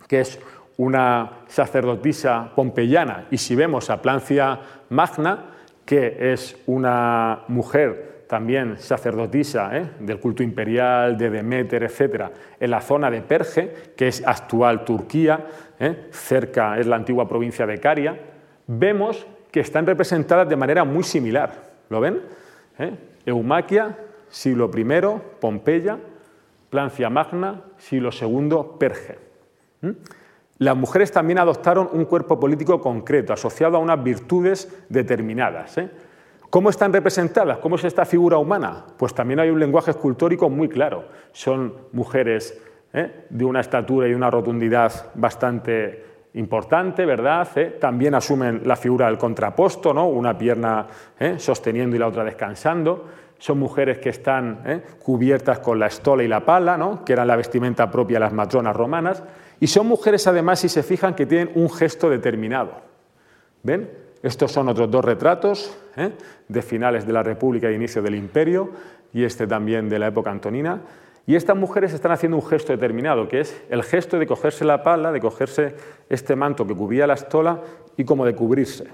que 0.08 0.22
es 0.22 0.40
una 0.78 1.44
sacerdotisa 1.48 2.52
pompeyana, 2.56 3.28
y 3.30 3.38
si 3.38 3.56
vemos 3.56 3.90
a 3.90 4.02
Plancia 4.02 4.60
Magna, 4.90 5.52
que 5.86 6.34
es 6.34 6.58
una 6.66 7.44
mujer 7.48 8.09
también 8.30 8.78
sacerdotisa 8.78 9.76
¿eh? 9.76 9.90
del 10.02 10.20
culto 10.20 10.44
imperial, 10.44 11.18
de 11.18 11.32
Demeter, 11.32 11.82
etc., 11.82 12.26
en 12.60 12.70
la 12.70 12.80
zona 12.80 13.10
de 13.10 13.24
Perge, 13.24 13.74
que 13.96 14.08
es 14.08 14.22
actual 14.24 14.86
Turquía, 14.86 15.48
¿eh? 15.80 16.10
cerca 16.12 16.78
es 16.78 16.86
la 16.86 16.98
antigua 16.98 17.28
provincia 17.28 17.66
de 17.66 17.80
Caria, 17.80 18.20
vemos 18.68 19.26
que 19.52 19.62
están 19.62 19.88
representadas 19.88 20.48
de 20.48 20.56
manera 20.56 20.84
muy 20.84 21.04
similar. 21.04 21.72
¿Lo 21.90 22.00
ven? 22.00 22.22
¿Eh? 22.78 22.92
Eumaquia, 23.26 23.98
siglo 24.30 24.70
I, 24.78 24.86
Pompeya, 25.40 25.98
Plancia 26.70 27.10
Magna, 27.10 27.64
siglo 27.80 28.12
II, 28.12 28.78
Perge. 28.78 29.18
Las 30.60 30.78
mujeres 30.78 31.12
también 31.12 31.40
adoptaron 31.40 31.90
un 31.94 32.06
cuerpo 32.06 32.40
político 32.40 32.80
concreto, 32.80 33.34
asociado 33.34 33.78
a 33.78 33.80
unas 33.80 34.04
virtudes 34.04 34.72
determinadas. 34.88 35.80
¿Cómo 36.50 36.72
están 36.72 36.92
representadas? 36.92 37.60
¿Cómo 37.60 37.76
es 37.76 37.84
esta 37.84 38.06
figura 38.06 38.40
humana? 38.40 38.84
Pues 38.98 39.14
también 39.14 39.40
hay 39.40 39.52
un 39.52 39.60
lenguaje 39.60 39.92
escultórico 39.92 40.50
muy 40.50 40.68
claro. 40.68 41.06
Son 41.32 41.76
mujeres 41.92 42.60
¿eh? 42.92 43.26
de 43.30 43.46
una 43.46 43.60
estatura 43.60 44.08
y 44.08 44.16
una 44.16 44.32
rotundidad 44.32 45.12
bastante 45.14 46.06
importante, 46.34 47.06
¿verdad? 47.06 47.48
¿Eh? 47.56 47.78
También 47.80 48.16
asumen 48.16 48.64
la 48.66 48.76
figura 48.76 49.06
del 49.06 49.20
contraposto, 49.20 49.94
¿no? 49.94 50.08
una 50.08 50.36
pierna 50.36 50.88
¿eh? 51.20 51.36
sosteniendo 51.38 51.96
y 51.96 52.00
la 52.00 52.08
otra 52.08 52.24
descansando. 52.24 53.06
Son 53.38 53.60
mujeres 53.60 54.00
que 54.00 54.10
están 54.10 54.84
cubiertas 55.02 55.60
con 55.60 55.80
la 55.80 55.86
estola 55.86 56.24
y 56.24 56.28
la 56.28 56.44
pala, 56.44 56.78
¿no? 56.78 57.06
que 57.06 57.14
eran 57.14 57.28
la 57.28 57.38
vestimenta 57.38 57.90
propia 57.90 58.16
de 58.16 58.22
las 58.22 58.34
matronas 58.34 58.76
romanas. 58.76 59.24
Y 59.62 59.68
son 59.68 59.88
mujeres, 59.88 60.28
además, 60.28 60.60
si 60.60 60.68
se 60.68 60.84
fijan, 60.84 61.14
que 61.14 61.26
tienen 61.26 61.52
un 61.56 61.70
gesto 61.70 62.10
determinado. 62.10 62.82
¿Ven? 63.64 63.90
Estos 64.22 64.52
son 64.52 64.68
otros 64.68 64.92
dos 64.92 65.06
retratos 65.06 65.78
¿eh? 66.00 66.12
de 66.48 66.62
finales 66.62 67.06
de 67.06 67.14
la 67.14 67.24
República 67.24 67.70
e 67.70 67.74
inicio 67.74 68.02
del 68.02 68.16
Imperio 68.16 68.70
y 69.14 69.24
este 69.24 69.46
también 69.46 69.90
de 69.90 70.00
la 70.00 70.08
época 70.08 70.32
antonina. 70.32 70.82
Y 71.28 71.36
estas 71.36 71.56
mujeres 71.56 71.94
están 71.94 72.12
haciendo 72.12 72.38
un 72.38 72.46
gesto 72.46 72.74
determinado, 72.74 73.28
que 73.28 73.42
es 73.42 73.62
el 73.70 73.84
gesto 73.84 74.18
de 74.18 74.26
cogerse 74.26 74.66
la 74.66 74.82
pala, 74.82 75.12
de 75.12 75.20
cogerse 75.20 75.76
este 76.10 76.36
manto 76.36 76.66
que 76.66 76.74
cubría 76.74 77.06
la 77.06 77.14
estola 77.14 77.62
y 77.98 78.04
como 78.04 78.26
de 78.26 78.34
cubrirse. 78.34 78.86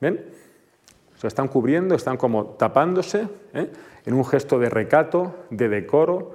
¿Ven? 0.00 0.20
Se 1.16 1.26
están 1.26 1.48
cubriendo, 1.48 1.94
están 1.94 2.18
como 2.18 2.44
tapándose 2.58 3.28
¿eh? 3.54 3.70
en 4.04 4.14
un 4.14 4.26
gesto 4.26 4.58
de 4.58 4.68
recato, 4.68 5.46
de 5.48 5.68
decoro, 5.70 6.34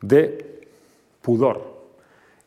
de 0.00 0.68
pudor. 1.22 1.76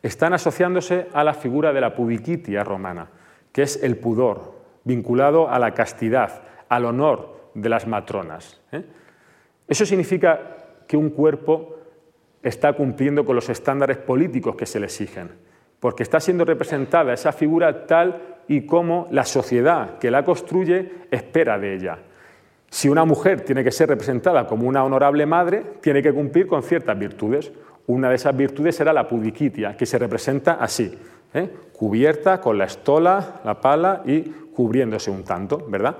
están 0.02 0.32
asociándose 0.32 1.08
a 1.12 1.22
la 1.24 1.34
figura 1.34 1.72
de 1.72 1.80
la 1.80 1.94
pudiquitia 1.94 2.64
romana, 2.64 3.08
que 3.52 3.62
es 3.62 3.82
el 3.82 3.96
pudor, 3.96 4.54
vinculado 4.84 5.50
a 5.50 5.58
la 5.58 5.74
castidad, 5.74 6.42
al 6.72 6.86
honor 6.86 7.50
de 7.52 7.68
las 7.68 7.86
matronas. 7.86 8.58
¿eh? 8.72 8.82
Eso 9.68 9.84
significa 9.84 10.56
que 10.88 10.96
un 10.96 11.10
cuerpo 11.10 11.76
está 12.42 12.72
cumpliendo 12.72 13.26
con 13.26 13.36
los 13.36 13.50
estándares 13.50 13.98
políticos 13.98 14.56
que 14.56 14.64
se 14.64 14.80
le 14.80 14.86
exigen, 14.86 15.30
porque 15.78 16.02
está 16.02 16.18
siendo 16.18 16.46
representada 16.46 17.12
esa 17.12 17.30
figura 17.30 17.86
tal 17.86 18.38
y 18.48 18.62
como 18.62 19.06
la 19.10 19.26
sociedad 19.26 19.98
que 19.98 20.10
la 20.10 20.24
construye 20.24 20.90
espera 21.10 21.58
de 21.58 21.74
ella. 21.74 21.98
Si 22.70 22.88
una 22.88 23.04
mujer 23.04 23.42
tiene 23.42 23.62
que 23.62 23.70
ser 23.70 23.90
representada 23.90 24.46
como 24.46 24.66
una 24.66 24.82
honorable 24.82 25.26
madre, 25.26 25.62
tiene 25.82 26.02
que 26.02 26.14
cumplir 26.14 26.46
con 26.46 26.62
ciertas 26.62 26.98
virtudes. 26.98 27.52
Una 27.86 28.08
de 28.08 28.14
esas 28.14 28.34
virtudes 28.34 28.76
será 28.76 28.94
la 28.94 29.06
pudiquitia, 29.06 29.76
que 29.76 29.84
se 29.84 29.98
representa 29.98 30.54
así, 30.54 30.90
¿eh? 31.34 31.50
cubierta 31.74 32.40
con 32.40 32.56
la 32.56 32.64
estola, 32.64 33.42
la 33.44 33.60
pala 33.60 34.02
y 34.06 34.22
cubriéndose 34.22 35.10
un 35.10 35.22
tanto, 35.22 35.66
¿verdad? 35.68 35.96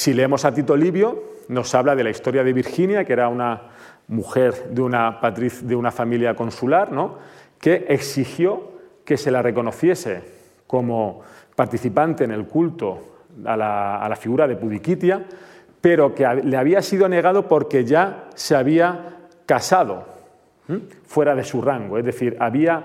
Si 0.00 0.14
leemos 0.14 0.46
a 0.46 0.54
Tito 0.54 0.78
Livio, 0.78 1.22
nos 1.48 1.74
habla 1.74 1.94
de 1.94 2.02
la 2.02 2.08
historia 2.08 2.42
de 2.42 2.54
Virginia, 2.54 3.04
que 3.04 3.12
era 3.12 3.28
una 3.28 3.64
mujer 4.08 4.70
de 4.70 4.80
una, 4.80 5.20
de 5.20 5.76
una 5.76 5.90
familia 5.90 6.34
consular, 6.34 6.90
¿no? 6.90 7.18
que 7.60 7.84
exigió 7.86 8.78
que 9.04 9.18
se 9.18 9.30
la 9.30 9.42
reconociese 9.42 10.22
como 10.66 11.20
participante 11.54 12.24
en 12.24 12.30
el 12.30 12.46
culto 12.46 13.26
a 13.44 13.58
la, 13.58 14.16
figura 14.18 14.48
de 14.48 14.56
Pudiquitia, 14.56 15.22
pero 15.82 16.14
que 16.14 16.26
le 16.44 16.56
había 16.56 16.80
sido 16.80 17.06
negado 17.06 17.46
porque 17.46 17.84
ya 17.84 18.30
se 18.34 18.56
había 18.56 19.18
casado 19.44 20.06
fuera 21.04 21.34
de 21.34 21.44
su 21.44 21.60
rango, 21.60 21.98
es 21.98 22.06
decir, 22.06 22.38
había, 22.40 22.84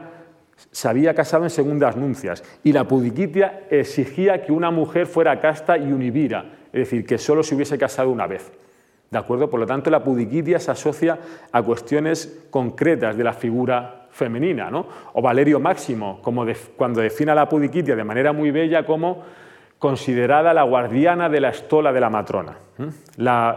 se 0.69 0.89
había 0.89 1.13
casado 1.13 1.45
en 1.45 1.49
segundas 1.49 1.95
nuncias. 1.95 2.43
Y 2.61 2.73
la 2.73 2.85
Pudiquitia 2.85 3.67
exigía 3.69 4.43
que 4.43 4.51
una 4.51 4.69
mujer 4.69 5.07
fuera 5.07 5.39
casta 5.39 5.77
y 5.77 5.93
univira, 5.93 6.64
es 6.75 6.89
decir, 6.89 7.05
que 7.05 7.17
solo 7.17 7.41
se 7.41 7.55
hubiese 7.55 7.77
casado 7.77 8.09
una 8.09 8.27
vez. 8.27 8.51
¿De 9.09 9.17
acuerdo? 9.17 9.49
Por 9.49 9.61
lo 9.61 9.65
tanto, 9.65 9.89
la 9.89 10.03
pudiquitia 10.03 10.59
se 10.59 10.71
asocia 10.71 11.17
a 11.49 11.61
cuestiones 11.61 12.47
concretas 12.49 13.15
de 13.15 13.23
la 13.23 13.31
figura 13.31 14.07
femenina, 14.11 14.69
¿no? 14.69 14.85
O 15.13 15.21
Valerio 15.21 15.61
Máximo, 15.61 16.19
como 16.21 16.45
cuando 16.75 16.99
define 16.99 17.31
a 17.31 17.35
la 17.35 17.47
pudiquitia 17.47 17.95
de 17.95 18.03
manera 18.03 18.33
muy 18.33 18.51
bella 18.51 18.85
como 18.85 19.23
considerada 19.79 20.53
la 20.53 20.63
guardiana 20.63 21.29
de 21.29 21.39
la 21.39 21.49
estola 21.49 21.93
de 21.93 22.01
la 22.01 22.09
matrona. 22.09 22.57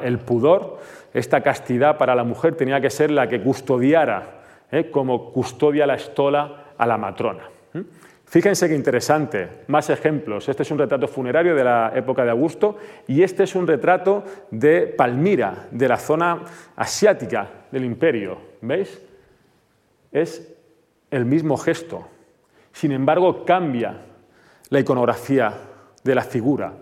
el 0.03 0.19
pudor, 0.21 0.79
esta 1.12 1.41
castidad 1.41 1.99
para 1.99 2.14
la 2.14 2.23
mujer 2.23 2.55
tenía 2.55 2.81
que 2.81 2.91
ser 2.91 3.11
la 3.11 3.27
que 3.27 3.43
custodiara, 3.43 4.43
¿eh? 4.71 4.93
como 4.93 5.33
custodia 5.33 5.89
la 5.89 5.95
estola 5.95 6.66
a 6.79 6.87
la 6.87 6.97
matrona. 6.97 7.57
Fíjense 8.29 8.68
qué 8.68 8.74
interesante, 8.74 9.49
más 9.68 9.89
ejemplos. 9.89 10.51
Este 10.51 10.62
es 10.62 10.70
un 10.70 10.79
retrato 10.79 11.09
funerario 11.09 11.55
de 11.55 11.64
la 11.64 11.93
época 11.95 12.24
de 12.24 12.31
Augusto 12.31 12.76
y 13.07 13.22
este 13.22 13.45
es 13.45 13.55
un 13.55 13.66
retrato 13.66 14.22
de 14.51 14.83
Palmira, 14.83 15.66
de 15.70 15.89
la 15.89 15.97
zona 15.97 16.43
asiática 16.76 17.49
del 17.72 17.87
imperio. 17.87 18.37
¿Veis? 18.61 19.01
Es 20.12 20.47
el 21.11 21.24
mismo 21.24 21.57
gesto. 21.57 22.07
Sin 22.70 22.93
embargo, 22.93 23.47
cambia 23.47 24.03
la 24.68 24.81
iconografía 24.81 25.55
de 26.05 26.14
la 26.14 26.22
figura, 26.22 26.74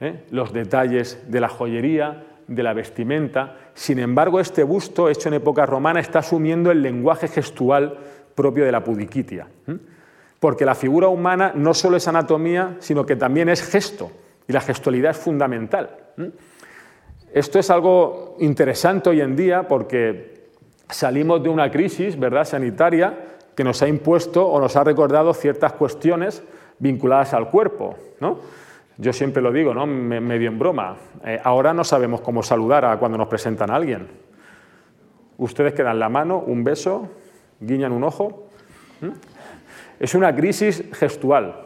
¿eh? 0.00 0.24
los 0.30 0.54
detalles 0.54 1.30
de 1.30 1.40
la 1.40 1.50
joyería, 1.50 2.24
de 2.48 2.62
la 2.62 2.72
vestimenta. 2.72 3.58
Sin 3.74 3.98
embargo, 3.98 4.40
este 4.40 4.62
busto, 4.62 5.10
hecho 5.10 5.28
en 5.28 5.34
época 5.34 5.66
romana, 5.66 6.00
está 6.00 6.20
asumiendo 6.20 6.70
el 6.70 6.80
lenguaje 6.80 7.28
gestual 7.28 7.98
propio 8.34 8.64
de 8.64 8.72
la 8.72 8.82
pudiquitia 8.82 9.48
porque 10.44 10.66
la 10.66 10.74
figura 10.74 11.08
humana 11.08 11.52
no 11.54 11.72
solo 11.72 11.96
es 11.96 12.06
anatomía, 12.06 12.76
sino 12.80 13.06
que 13.06 13.16
también 13.16 13.48
es 13.48 13.62
gesto, 13.62 14.10
y 14.46 14.52
la 14.52 14.60
gestualidad 14.60 15.12
es 15.12 15.16
fundamental. 15.16 15.88
Esto 17.32 17.58
es 17.58 17.70
algo 17.70 18.36
interesante 18.40 19.08
hoy 19.08 19.22
en 19.22 19.36
día 19.36 19.66
porque 19.66 20.50
salimos 20.90 21.42
de 21.42 21.48
una 21.48 21.70
crisis 21.70 22.20
¿verdad? 22.20 22.44
sanitaria 22.44 23.38
que 23.56 23.64
nos 23.64 23.80
ha 23.80 23.88
impuesto 23.88 24.46
o 24.46 24.60
nos 24.60 24.76
ha 24.76 24.84
recordado 24.84 25.32
ciertas 25.32 25.72
cuestiones 25.72 26.42
vinculadas 26.78 27.32
al 27.32 27.48
cuerpo. 27.48 27.96
Yo 28.98 29.14
siempre 29.14 29.42
lo 29.42 29.50
digo, 29.50 29.72
¿no? 29.72 29.86
medio 29.86 30.48
en 30.48 30.58
broma. 30.58 30.98
Eh, 31.24 31.40
ahora 31.42 31.72
no 31.72 31.84
sabemos 31.84 32.20
cómo 32.20 32.42
saludar 32.42 32.84
a 32.84 32.98
cuando 32.98 33.16
nos 33.16 33.28
presentan 33.28 33.70
a 33.70 33.76
alguien. 33.76 34.08
Ustedes 35.38 35.72
quedan 35.72 35.98
la 35.98 36.10
mano, 36.10 36.38
un 36.38 36.64
beso, 36.64 37.08
guiñan 37.60 37.92
un 37.92 38.04
ojo. 38.04 38.48
Es 39.98 40.14
una 40.14 40.34
crisis 40.34 40.84
gestual. 40.92 41.64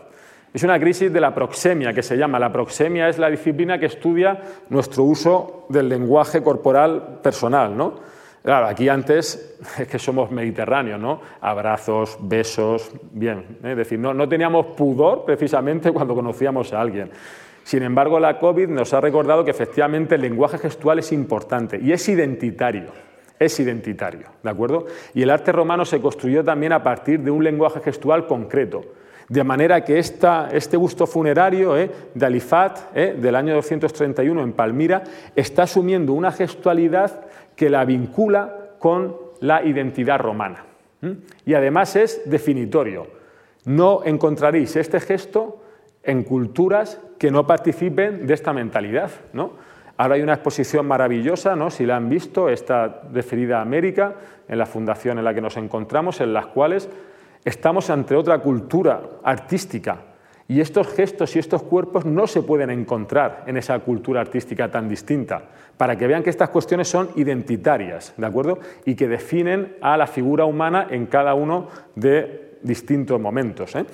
Es 0.52 0.62
una 0.62 0.78
crisis 0.78 1.12
de 1.12 1.20
la 1.20 1.34
proxemia, 1.34 1.92
que 1.92 2.02
se 2.02 2.16
llama. 2.16 2.38
La 2.38 2.50
proxemia 2.50 3.08
es 3.08 3.18
la 3.18 3.30
disciplina 3.30 3.78
que 3.78 3.86
estudia 3.86 4.40
nuestro 4.70 5.04
uso 5.04 5.66
del 5.68 5.88
lenguaje 5.88 6.42
corporal 6.42 7.20
personal, 7.22 7.76
¿no? 7.76 7.94
Claro, 8.42 8.66
aquí 8.66 8.88
antes 8.88 9.58
es 9.78 9.88
que 9.88 9.98
somos 9.98 10.30
mediterráneos, 10.30 10.98
¿no? 10.98 11.20
Abrazos, 11.40 12.16
besos, 12.20 12.90
bien. 13.12 13.58
¿eh? 13.62 13.72
Es 13.72 13.76
decir, 13.76 13.98
no, 13.98 14.14
no 14.14 14.28
teníamos 14.28 14.66
pudor 14.66 15.24
precisamente 15.24 15.92
cuando 15.92 16.14
conocíamos 16.14 16.72
a 16.72 16.80
alguien. 16.80 17.10
Sin 17.62 17.82
embargo, 17.82 18.18
la 18.18 18.38
COVID 18.38 18.68
nos 18.68 18.94
ha 18.94 19.00
recordado 19.02 19.44
que 19.44 19.50
efectivamente 19.50 20.14
el 20.14 20.22
lenguaje 20.22 20.56
gestual 20.56 21.00
es 21.00 21.12
importante 21.12 21.78
y 21.78 21.92
es 21.92 22.08
identitario 22.08 23.07
es 23.38 23.60
identitario, 23.60 24.28
¿de 24.42 24.50
acuerdo? 24.50 24.86
Y 25.14 25.22
el 25.22 25.30
arte 25.30 25.52
romano 25.52 25.84
se 25.84 26.00
construyó 26.00 26.44
también 26.44 26.72
a 26.72 26.82
partir 26.82 27.20
de 27.20 27.30
un 27.30 27.44
lenguaje 27.44 27.80
gestual 27.80 28.26
concreto, 28.26 28.82
de 29.28 29.44
manera 29.44 29.84
que 29.84 29.98
este 29.98 30.76
busto 30.76 31.06
funerario 31.06 31.76
eh, 31.76 31.90
de 32.14 32.26
Alifat, 32.26 32.78
eh, 32.94 33.16
del 33.20 33.36
año 33.36 33.54
231 33.54 34.42
en 34.42 34.52
Palmira, 34.52 35.04
está 35.36 35.64
asumiendo 35.64 36.14
una 36.14 36.32
gestualidad 36.32 37.26
que 37.54 37.68
la 37.68 37.84
vincula 37.84 38.74
con 38.78 39.16
la 39.40 39.62
identidad 39.62 40.18
romana. 40.18 40.64
Y 41.44 41.54
además 41.54 41.94
es 41.94 42.28
definitorio. 42.28 43.06
No 43.64 44.02
encontraréis 44.04 44.74
este 44.76 44.98
gesto 44.98 45.62
en 46.02 46.24
culturas 46.24 47.00
que 47.18 47.30
no 47.30 47.46
participen 47.46 48.26
de 48.26 48.34
esta 48.34 48.52
mentalidad. 48.52 49.10
¿no? 49.32 49.52
Ahora 49.98 50.14
hay 50.14 50.22
una 50.22 50.34
exposición 50.34 50.86
maravillosa, 50.86 51.56
¿no? 51.56 51.70
si 51.70 51.84
la 51.84 51.96
han 51.96 52.08
visto, 52.08 52.48
está 52.48 53.02
referida 53.12 53.58
a 53.58 53.62
América, 53.62 54.14
en 54.46 54.56
la 54.56 54.64
fundación 54.64 55.18
en 55.18 55.24
la 55.24 55.34
que 55.34 55.40
nos 55.40 55.56
encontramos, 55.56 56.20
en 56.20 56.32
las 56.32 56.46
cuales 56.46 56.88
estamos 57.44 57.90
ante 57.90 58.14
otra 58.14 58.38
cultura 58.38 59.02
artística. 59.24 59.98
Y 60.46 60.60
estos 60.60 60.86
gestos 60.86 61.34
y 61.34 61.40
estos 61.40 61.64
cuerpos 61.64 62.04
no 62.04 62.28
se 62.28 62.42
pueden 62.42 62.70
encontrar 62.70 63.42
en 63.48 63.56
esa 63.56 63.76
cultura 63.80 64.20
artística 64.20 64.70
tan 64.70 64.88
distinta, 64.88 65.42
para 65.76 65.98
que 65.98 66.06
vean 66.06 66.22
que 66.22 66.30
estas 66.30 66.50
cuestiones 66.50 66.86
son 66.86 67.10
identitarias, 67.16 68.14
¿de 68.16 68.26
acuerdo? 68.26 68.60
Y 68.84 68.94
que 68.94 69.08
definen 69.08 69.78
a 69.80 69.96
la 69.96 70.06
figura 70.06 70.44
humana 70.44 70.86
en 70.88 71.06
cada 71.06 71.34
uno 71.34 71.66
de 71.96 72.58
distintos 72.62 73.20
momentos. 73.20 73.74
¿eh? 73.74 73.84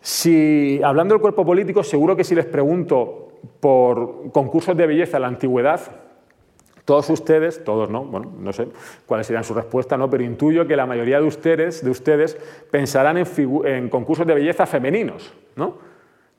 Si, 0.00 0.80
hablando 0.82 1.14
del 1.14 1.20
cuerpo 1.20 1.44
político, 1.44 1.82
seguro 1.82 2.16
que 2.16 2.24
si 2.24 2.34
les 2.34 2.46
pregunto 2.46 3.29
por 3.60 4.30
concursos 4.32 4.76
de 4.76 4.86
belleza 4.86 5.18
en 5.18 5.22
la 5.22 5.28
antigüedad, 5.28 5.80
todos 6.84 7.08
ustedes, 7.10 7.62
todos 7.62 7.88
no, 7.88 8.04
bueno, 8.04 8.32
no 8.38 8.52
sé 8.52 8.66
cuáles 9.06 9.26
serían 9.26 9.44
su 9.44 9.54
respuesta, 9.54 9.96
¿no? 9.96 10.10
pero 10.10 10.24
intuyo 10.24 10.66
que 10.66 10.74
la 10.74 10.86
mayoría 10.86 11.20
de 11.20 11.26
ustedes, 11.26 11.84
de 11.84 11.90
ustedes 11.90 12.36
pensarán 12.70 13.16
en, 13.16 13.88
concursos 13.88 14.26
de 14.26 14.34
belleza 14.34 14.66
femeninos, 14.66 15.32
¿no? 15.56 15.76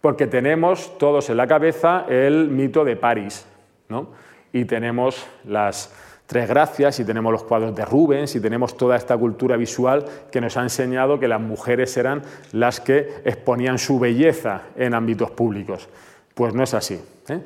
porque 0.01 0.27
tenemos 0.27 0.97
todos 0.97 1.29
en 1.29 1.37
la 1.37 1.47
cabeza 1.47 2.05
el 2.09 2.49
mito 2.49 2.83
de 2.83 2.95
París, 2.95 3.45
¿no? 3.87 4.09
y 4.51 4.65
tenemos 4.65 5.25
las 5.45 5.93
tres 6.25 6.47
gracias, 6.47 6.99
y 6.99 7.05
tenemos 7.05 7.31
los 7.31 7.43
cuadros 7.43 7.75
de 7.75 7.83
Rubens, 7.83 8.35
y 8.35 8.39
tenemos 8.39 8.77
toda 8.77 8.95
esta 8.95 9.17
cultura 9.17 9.57
visual 9.57 10.05
que 10.31 10.39
nos 10.39 10.55
ha 10.55 10.63
enseñado 10.63 11.19
que 11.19 11.27
las 11.27 11.41
mujeres 11.41 11.95
eran 11.97 12.21
las 12.53 12.79
que 12.79 13.21
exponían 13.25 13.77
su 13.77 13.99
belleza 13.99 14.61
en 14.77 14.93
ámbitos 14.93 15.31
públicos. 15.31 15.89
Pues 16.33 16.53
no 16.53 16.63
es 16.63 16.73
así. 16.73 16.99
¿eh? 17.29 17.39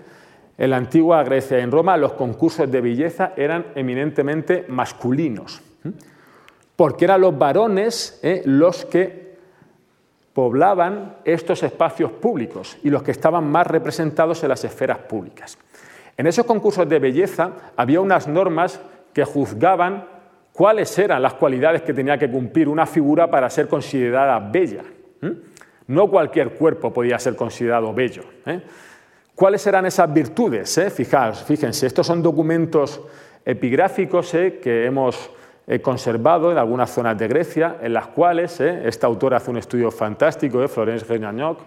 En 0.57 0.69
la 0.69 0.77
antigua 0.77 1.23
Grecia 1.23 1.59
y 1.59 1.61
en 1.61 1.71
Roma 1.71 1.97
los 1.97 2.13
concursos 2.13 2.71
de 2.71 2.81
belleza 2.81 3.33
eran 3.35 3.67
eminentemente 3.75 4.65
masculinos, 4.69 5.61
¿eh? 5.83 5.91
porque 6.75 7.05
eran 7.05 7.21
los 7.21 7.37
varones 7.37 8.19
¿eh? 8.23 8.41
los 8.45 8.85
que 8.85 9.25
poblaban 10.33 11.17
estos 11.23 11.63
espacios 11.63 12.11
públicos 12.11 12.77
y 12.83 12.89
los 12.89 13.03
que 13.03 13.11
estaban 13.11 13.49
más 13.49 13.67
representados 13.67 14.43
en 14.43 14.49
las 14.49 14.63
esferas 14.63 14.99
públicas. 14.99 15.57
En 16.17 16.27
esos 16.27 16.45
concursos 16.45 16.87
de 16.87 16.99
belleza 16.99 17.51
había 17.75 17.99
unas 17.99 18.27
normas 18.27 18.79
que 19.13 19.25
juzgaban 19.25 20.05
cuáles 20.53 20.97
eran 20.97 21.21
las 21.21 21.33
cualidades 21.33 21.81
que 21.81 21.93
tenía 21.93 22.17
que 22.17 22.29
cumplir 22.29 22.69
una 22.69 22.85
figura 22.85 23.29
para 23.29 23.49
ser 23.49 23.67
considerada 23.67 24.39
bella. 24.39 24.83
No 25.87 26.09
cualquier 26.09 26.51
cuerpo 26.51 26.91
podía 26.91 27.19
ser 27.19 27.35
considerado 27.35 27.93
bello. 27.93 28.23
¿Cuáles 29.35 29.65
eran 29.67 29.85
esas 29.85 30.11
virtudes? 30.13 30.77
Eh? 30.77 30.89
fíjense, 30.89 31.87
estos 31.87 32.07
son 32.07 32.23
documentos 32.23 33.01
epigráficos 33.43 34.33
eh, 34.33 34.59
que 34.61 34.85
hemos 34.85 35.29
eh, 35.67 35.81
conservado 35.81 36.51
en 36.51 36.57
algunas 36.57 36.91
zonas 36.91 37.17
de 37.17 37.27
Grecia, 37.27 37.77
en 37.81 37.93
las 37.93 38.07
cuales 38.07 38.59
eh, 38.59 38.83
esta 38.85 39.07
autora 39.07 39.37
hace 39.37 39.51
un 39.51 39.57
estudio 39.57 39.91
fantástico, 39.91 40.67
Florence 40.67 41.05
Regnagnoc, 41.05 41.59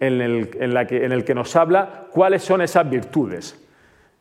en 0.00 0.20
el, 0.20 0.50
en 0.60 1.12
el 1.12 1.24
que 1.24 1.34
nos 1.34 1.56
habla 1.56 2.06
cuáles 2.10 2.42
son 2.42 2.62
esas 2.62 2.88
virtudes. 2.88 3.58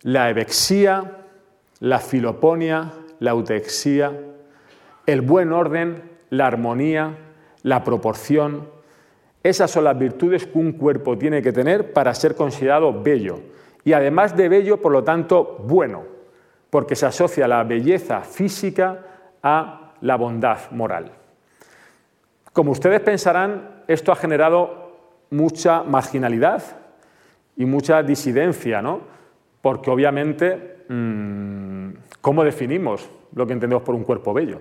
La 0.02 0.30
evexía, 0.30 1.18
la 1.80 2.00
filoponia, 2.00 2.91
la 3.20 3.32
eutexía, 3.32 4.12
el 5.06 5.22
buen 5.22 5.52
orden, 5.52 6.04
la 6.30 6.48
armonía, 6.48 7.16
la 7.64 7.84
proporción. 7.84 8.77
Esas 9.48 9.72
son 9.72 9.86
las 9.86 9.98
virtudes 9.98 10.45
que 10.45 10.58
un 10.58 10.74
cuerpo 10.74 11.18
tiene 11.18 11.41
que 11.41 11.54
tener 11.54 11.93
para 11.93 12.14
ser 12.14 12.36
considerado 12.36 13.02
bello. 13.02 13.39
Y 13.86 13.93
además 13.93 14.36
de 14.36 14.50
bello, 14.50 14.82
por 14.82 14.91
lo 14.91 15.06
tanto, 15.06 15.64
bueno, 15.64 16.04
porque 16.70 16.98
se 16.98 17.06
asocia 17.06 17.48
la 17.48 17.64
belleza 17.64 18.20
física 18.24 19.06
a 19.41 19.93
la 20.02 20.18
bondad 20.18 20.70
moral. 20.72 21.14
Como 22.52 22.72
ustedes 22.72 23.00
pensarán, 23.00 23.84
esto 23.88 24.12
ha 24.12 24.18
generado 24.18 24.91
mucha 25.30 25.82
marginalidad 25.82 26.62
y 27.56 27.66
mucha 27.66 28.04
disidencia, 28.04 28.82
¿no? 28.82 29.00
Porque 29.62 29.89
obviamente, 29.89 30.84
mm, 30.89 31.91
¿cómo 32.20 32.43
definimos 32.43 33.10
lo 33.34 33.48
que 33.48 33.54
entendemos 33.54 33.84
por 33.84 33.95
un 33.95 34.04
cuerpo 34.04 34.34
bello? 34.34 34.60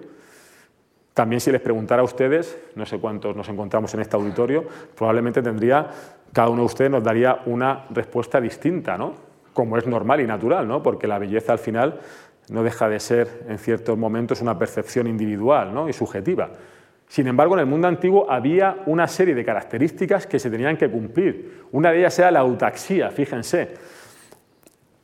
También 1.17 1.41
si 1.41 1.51
les 1.51 1.63
preguntara 1.63 2.03
a 2.03 2.05
ustedes, 2.05 2.59
no 2.75 2.85
sé 2.85 2.99
cuántos 2.99 3.35
nos 3.35 3.49
encontramos 3.49 3.95
en 3.95 4.01
este 4.01 4.17
auditorio, 4.17 4.67
probablemente 4.95 5.41
tendría, 5.41 5.87
cada 6.31 6.51
uno 6.51 6.61
de 6.61 6.67
ustedes 6.67 6.91
nos 6.91 7.03
daría 7.03 7.41
una 7.47 7.87
respuesta 7.89 8.39
distinta, 8.39 8.99
¿no? 8.99 9.15
Como 9.55 9.79
es 9.79 9.87
normal 9.87 10.21
y 10.21 10.27
natural, 10.27 10.69
¿no? 10.69 10.83
Porque 10.83 11.07
la 11.07 11.19
belleza 11.19 11.53
al 11.55 11.59
final 11.59 12.01
no 12.51 12.63
deja 12.63 12.91
de 12.91 13.01
ser 13.01 13.47
en 13.49 13.57
ciertos 13.57 13.97
momentos 13.97 14.43
una 14.43 14.59
percepción 14.59 15.07
individual 15.07 15.73
¿no? 15.73 15.89
y 15.89 15.95
subjetiva. 15.95 16.51
Sin 17.09 17.27
embargo, 17.29 17.55
en 17.55 17.61
el 17.61 17.67
mundo 17.67 17.89
antiguo 17.89 18.31
había 18.31 18.83
una 18.85 19.09
serie 19.09 19.35
de 19.35 19.43
características 19.43 20.27
que 20.27 20.39
se 20.39 20.51
tenían 20.51 20.77
que 20.77 20.91
cumplir. 20.91 21.63
Una 21.73 21.93
de 21.93 22.01
ellas 22.01 22.19
era 22.19 22.31
la 22.31 22.41
autaxia, 22.41 23.11
fíjense. 23.11 23.75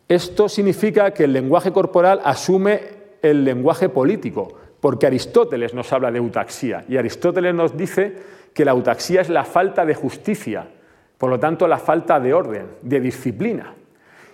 Esto 0.07 0.47
significa 0.47 1.13
que 1.13 1.25
el 1.25 1.33
lenguaje 1.33 1.73
corporal 1.73 2.21
asume 2.23 2.81
el 3.23 3.45
lenguaje 3.45 3.89
político, 3.89 4.59
porque 4.83 5.07
Aristóteles 5.07 5.75
nos 5.75 5.93
habla 5.93 6.11
de 6.11 6.19
eutaxia 6.19 6.85
y 6.89 6.97
Aristóteles 6.97 7.55
nos 7.55 7.77
dice 7.77 8.17
que 8.53 8.65
la 8.65 8.73
eutaxia 8.73 9.21
es 9.21 9.29
la 9.29 9.45
falta 9.45 9.87
de 9.87 9.95
justicia, 9.95 10.67
por 11.17 11.31
lo 11.31 11.39
tanto 11.39 11.69
la 11.69 11.79
falta 11.79 12.19
de 12.19 12.35
orden, 12.35 12.67
de 12.83 13.01
disciplina. 13.01 13.77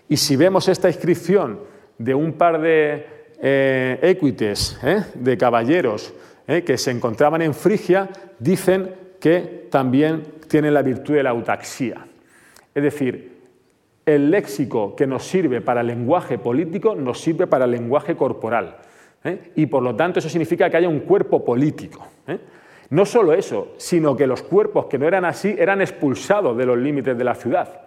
Y 0.09 0.16
si 0.16 0.36
vemos 0.36 0.66
esta 0.68 0.88
inscripción 0.88 1.61
de 1.99 2.14
un 2.14 2.32
par 2.32 2.62
de 2.62 3.07
eh, 3.42 3.99
equites, 4.01 4.80
eh, 4.82 5.05
de 5.12 5.36
caballeros 5.36 6.14
eh, 6.46 6.62
que 6.64 6.78
se 6.78 6.92
encontraban 6.92 7.42
en 7.42 7.53
Frigia, 7.53 8.09
dicen 8.38 8.94
que 9.20 9.66
también 9.70 10.22
tienen 10.49 10.72
la 10.72 10.80
virtud 10.80 11.12
de 11.12 11.24
la 11.24 11.30
autaxia. 11.30 12.07
Es 12.74 12.82
decir, 12.82 13.36
el 14.07 14.30
léxico 14.30 14.96
que 14.96 15.07
nos 15.07 15.24
sirve 15.24 15.61
para 15.61 15.82
el 15.82 15.88
lenguaje 15.88 16.38
político 16.38 16.94
nos 16.94 17.20
sirve 17.20 17.46
para 17.46 17.66
el 17.66 17.72
lenguaje 17.72 18.16
corporal. 18.16 18.88
Y 19.56 19.66
por 19.66 19.82
lo 19.82 19.94
tanto 19.94 20.18
eso 20.18 20.28
significa 20.28 20.70
que 20.70 20.76
haya 20.76 20.88
un 20.88 21.00
cuerpo 21.00 21.44
político. 21.44 22.06
No 22.90 23.04
solo 23.04 23.34
eso, 23.34 23.74
sino 23.76 24.16
que 24.16 24.26
los 24.26 24.42
cuerpos 24.42 24.86
que 24.86 24.98
no 24.98 25.06
eran 25.06 25.24
así 25.24 25.54
eran 25.58 25.80
expulsados 25.80 26.56
de 26.56 26.64
los 26.64 26.78
límites 26.78 27.16
de 27.18 27.24
la 27.24 27.34
ciudad. 27.34 27.82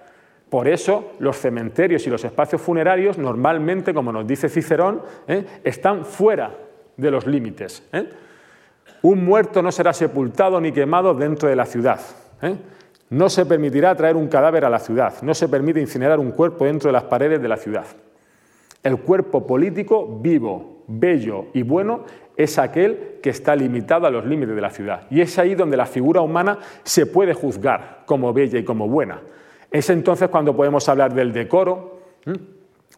Por 0.51 0.67
eso 0.67 1.13
los 1.19 1.38
cementerios 1.38 2.05
y 2.05 2.09
los 2.09 2.25
espacios 2.25 2.61
funerarios 2.61 3.17
normalmente, 3.17 3.93
como 3.93 4.11
nos 4.11 4.27
dice 4.27 4.49
Cicerón, 4.49 5.01
¿eh? 5.25 5.45
están 5.63 6.05
fuera 6.05 6.51
de 6.97 7.09
los 7.09 7.25
límites. 7.25 7.88
¿eh? 7.93 8.09
Un 9.01 9.23
muerto 9.23 9.61
no 9.61 9.71
será 9.71 9.93
sepultado 9.93 10.59
ni 10.59 10.73
quemado 10.73 11.13
dentro 11.13 11.47
de 11.47 11.55
la 11.55 11.65
ciudad. 11.65 12.01
¿eh? 12.41 12.55
No 13.09 13.29
se 13.29 13.45
permitirá 13.45 13.95
traer 13.95 14.17
un 14.17 14.27
cadáver 14.27 14.65
a 14.65 14.69
la 14.69 14.79
ciudad. 14.79 15.21
No 15.21 15.34
se 15.34 15.47
permite 15.47 15.79
incinerar 15.79 16.19
un 16.19 16.32
cuerpo 16.32 16.65
dentro 16.65 16.89
de 16.89 16.93
las 16.93 17.05
paredes 17.05 17.41
de 17.41 17.47
la 17.47 17.57
ciudad. 17.57 17.86
El 18.84 18.97
cuerpo 18.99 19.47
político 19.47 20.19
vivo, 20.21 20.80
bello 21.00 21.48
y 21.54 21.64
bueno 21.64 22.06
es 22.36 22.58
aquel 22.58 23.20
que 23.22 23.30
está 23.30 23.56
limitado 23.56 24.08
a 24.08 24.10
los 24.10 24.26
límites 24.26 24.56
de 24.56 24.62
la 24.62 24.70
ciudad. 24.70 25.04
Y 25.10 25.22
es 25.22 25.38
ahí 25.38 25.56
donde 25.56 25.78
la 25.78 25.86
figura 25.86 26.22
humana 26.22 26.60
se 26.84 27.06
puede 27.06 27.34
juzgar 27.34 28.04
como 28.06 28.34
bella 28.34 28.60
y 28.60 28.64
como 28.64 28.88
buena. 28.88 29.22
Es 29.70 29.89
entonces 29.89 30.30
cuando 30.30 30.56
podemos 30.56 30.88
hablar 30.89 31.14
del 31.14 31.34
decoro, 31.34 32.02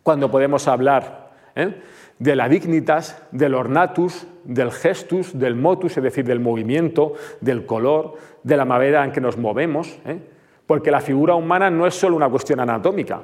cuando 0.02 0.30
podemos 0.32 0.68
hablar 0.68 1.32
¿eh? 1.56 1.76
de 2.20 2.36
la 2.36 2.48
dignitas, 2.48 3.22
del 3.32 3.54
ornatus, 3.54 4.28
del 4.44 4.72
gestus, 4.72 5.38
del 5.38 5.56
motus, 5.56 5.98
es 5.98 6.04
decir, 6.04 6.26
del 6.26 6.40
movimiento, 6.40 7.14
del 7.42 7.66
color, 7.66 8.16
de 8.44 8.58
la 8.58 8.66
manera 8.66 9.04
en 9.04 9.12
que 9.12 9.22
nos 9.22 9.38
movemos, 9.38 10.00
¿eh? 10.06 10.20
porque 10.66 10.92
la 10.92 11.02
figura 11.02 11.36
humana 11.36 11.70
no 11.70 11.86
es 11.86 11.94
solo 11.94 12.16
una 12.16 12.30
cuestión 12.30 12.60
anatómica. 12.60 13.22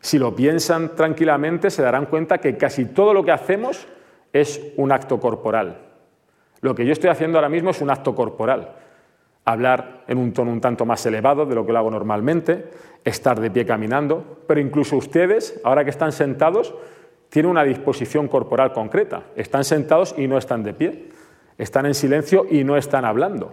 Si 0.00 0.18
lo 0.18 0.34
piensan 0.34 0.94
tranquilamente, 0.94 1.70
se 1.70 1.82
darán 1.82 2.06
cuenta 2.06 2.38
que 2.38 2.56
casi 2.56 2.86
todo 2.86 3.12
lo 3.12 3.24
que 3.24 3.32
hacemos 3.32 3.86
es 4.32 4.60
un 4.76 4.92
acto 4.92 5.18
corporal. 5.20 5.78
Lo 6.60 6.74
que 6.74 6.84
yo 6.84 6.92
estoy 6.92 7.10
haciendo 7.10 7.38
ahora 7.38 7.48
mismo 7.48 7.70
es 7.70 7.80
un 7.80 7.90
acto 7.90 8.14
corporal 8.14 8.74
hablar 9.48 10.04
en 10.06 10.18
un 10.18 10.32
tono 10.34 10.52
un 10.52 10.60
tanto 10.60 10.84
más 10.84 11.04
elevado 11.06 11.46
de 11.46 11.54
lo 11.54 11.64
que 11.64 11.72
lo 11.72 11.78
hago 11.78 11.90
normalmente, 11.90 12.66
estar 13.02 13.40
de 13.40 13.50
pie 13.50 13.64
caminando, 13.64 14.42
pero 14.46 14.60
incluso 14.60 14.96
ustedes, 14.96 15.58
ahora 15.64 15.84
que 15.84 15.90
están 15.90 16.12
sentados, 16.12 16.74
tienen 17.30 17.50
una 17.50 17.64
disposición 17.64 18.28
corporal 18.28 18.74
concreta. 18.74 19.22
Están 19.36 19.64
sentados 19.64 20.14
y 20.18 20.28
no 20.28 20.36
están 20.36 20.62
de 20.64 20.74
pie. 20.74 21.08
Están 21.56 21.86
en 21.86 21.94
silencio 21.94 22.46
y 22.50 22.62
no 22.62 22.76
están 22.76 23.06
hablando. 23.06 23.52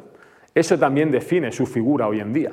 Eso 0.53 0.78
también 0.78 1.11
define 1.11 1.53
su 1.53 1.65
figura 1.65 2.07
hoy 2.07 2.19
en 2.19 2.34
día. 2.34 2.51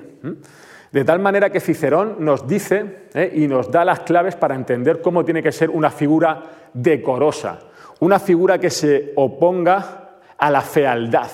De 0.93 1.05
tal 1.05 1.19
manera 1.19 1.51
que 1.51 1.61
Cicerón 1.61 2.17
nos 2.21 2.47
dice 2.47 3.07
¿eh? 3.15 3.33
y 3.35 3.49
nos 3.49 3.71
da 3.73 3.85
las 3.85 4.01
claves 4.01 4.37
para 4.37 4.55
entender 4.55 5.01
cómo 5.01 5.25
tiene 5.25 5.43
que 5.43 5.53
ser 5.53 5.69
una 5.71 5.91
figura 5.91 6.43
decorosa, 6.73 7.59
una 8.03 8.19
figura 8.19 8.59
que 8.59 8.69
se 8.69 9.13
oponga 9.15 10.17
a 10.37 10.51
la 10.51 10.61
fealdad, 10.61 11.31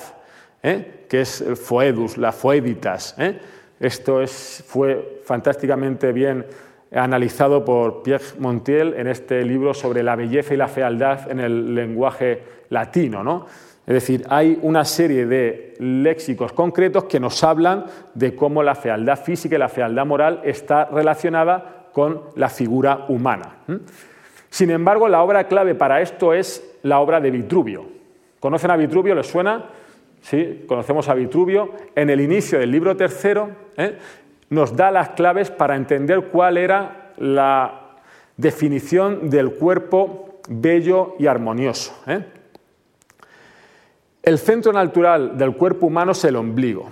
¿eh? 0.61 1.05
que 1.09 1.21
es 1.21 1.41
el 1.41 1.57
foedus, 1.57 2.15
la 2.15 2.31
foeditas. 2.31 3.15
¿eh? 3.17 3.39
Esto 3.79 4.21
fue 4.27 5.21
fantásticamente 5.23 6.11
bien 6.11 6.45
analizado 6.93 7.65
por 7.65 8.03
Pierre 8.03 8.37
Montiel 8.37 8.93
en 8.93 9.07
este 9.07 9.43
libro 9.43 9.73
sobre 9.73 10.03
la 10.03 10.15
belleza 10.15 10.53
y 10.53 10.57
la 10.57 10.67
fealdad 10.67 11.31
en 11.31 11.39
el 11.39 11.73
lenguaje 11.73 12.43
latino. 12.69 13.23
¿no? 13.23 13.47
Es 13.87 13.93
decir, 13.95 14.27
hay 14.29 14.59
una 14.61 14.85
serie 14.85 15.25
de 15.25 15.73
léxicos 15.79 16.53
concretos 16.53 17.05
que 17.05 17.19
nos 17.19 17.43
hablan 17.43 17.85
de 18.13 18.35
cómo 18.35 18.61
la 18.61 18.75
fealdad 18.75 19.19
física 19.19 19.55
y 19.55 19.59
la 19.59 19.69
fealdad 19.69 20.05
moral 20.05 20.41
está 20.43 20.85
relacionada 20.85 21.87
con 21.93 22.25
la 22.35 22.47
figura 22.47 23.05
humana. 23.07 23.55
Sin 24.49 24.71
embargo, 24.71 25.07
la 25.07 25.21
obra 25.21 25.47
clave 25.47 25.75
para 25.75 26.01
esto 26.01 26.33
es 26.33 26.77
la 26.83 26.99
obra 26.99 27.19
de 27.19 27.31
Vitruvio. 27.31 27.85
¿Conocen 28.39 28.71
a 28.71 28.77
Vitruvio? 28.77 29.15
¿Les 29.15 29.27
suena? 29.27 29.65
¿sí? 30.21 30.65
conocemos 30.67 31.07
a 31.09 31.13
Vitruvio, 31.13 31.71
en 31.95 32.09
el 32.09 32.21
inicio 32.21 32.59
del 32.59 32.71
libro 32.71 32.95
tercero 32.95 33.49
¿eh? 33.77 33.97
nos 34.49 34.75
da 34.75 34.91
las 34.91 35.09
claves 35.09 35.49
para 35.49 35.75
entender 35.75 36.27
cuál 36.31 36.57
era 36.57 37.13
la 37.17 37.97
definición 38.37 39.29
del 39.29 39.53
cuerpo 39.53 40.39
bello 40.49 41.15
y 41.19 41.27
armonioso. 41.27 41.93
¿eh? 42.07 42.23
El 44.23 44.37
centro 44.37 44.73
natural 44.73 45.37
del 45.37 45.55
cuerpo 45.55 45.87
humano 45.87 46.13
es 46.13 46.23
el 46.23 46.35
ombligo, 46.35 46.89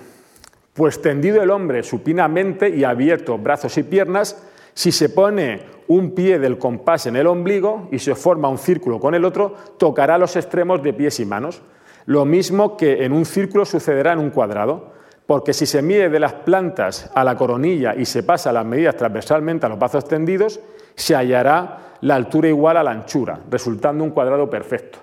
pues 0.73 1.01
tendido 1.01 1.41
el 1.41 1.49
hombre 1.49 1.83
supinamente 1.83 2.69
y 2.69 2.83
abierto 2.83 3.37
brazos 3.37 3.77
y 3.77 3.83
piernas, 3.83 4.43
si 4.77 4.91
se 4.91 5.09
pone 5.09 5.61
un 5.87 6.11
pie 6.11 6.37
del 6.37 6.59
compás 6.59 7.07
en 7.07 7.15
el 7.15 7.25
ombligo 7.25 7.89
y 7.91 7.97
se 7.97 8.13
forma 8.13 8.47
un 8.47 8.59
círculo 8.59 8.99
con 8.99 9.15
el 9.15 9.25
otro, 9.25 9.55
tocará 9.79 10.19
los 10.19 10.35
extremos 10.35 10.83
de 10.83 10.93
pies 10.93 11.19
y 11.19 11.25
manos. 11.25 11.63
Lo 12.05 12.25
mismo 12.25 12.77
que 12.77 13.03
en 13.03 13.11
un 13.11 13.25
círculo 13.25 13.65
sucederá 13.65 14.13
en 14.13 14.19
un 14.19 14.29
cuadrado, 14.29 14.93
porque 15.25 15.51
si 15.53 15.65
se 15.65 15.81
mide 15.81 16.09
de 16.09 16.19
las 16.19 16.33
plantas 16.33 17.09
a 17.15 17.23
la 17.23 17.35
coronilla 17.35 17.95
y 17.95 18.05
se 18.05 18.21
pasa 18.21 18.51
las 18.51 18.67
medidas 18.67 18.95
transversalmente 18.95 19.65
a 19.65 19.69
los 19.69 19.79
brazos 19.79 20.07
tendidos, 20.07 20.59
se 20.93 21.15
hallará 21.15 21.95
la 22.01 22.13
altura 22.13 22.47
igual 22.47 22.77
a 22.77 22.83
la 22.83 22.91
anchura, 22.91 23.39
resultando 23.49 24.03
un 24.03 24.11
cuadrado 24.11 24.47
perfecto. 24.47 24.99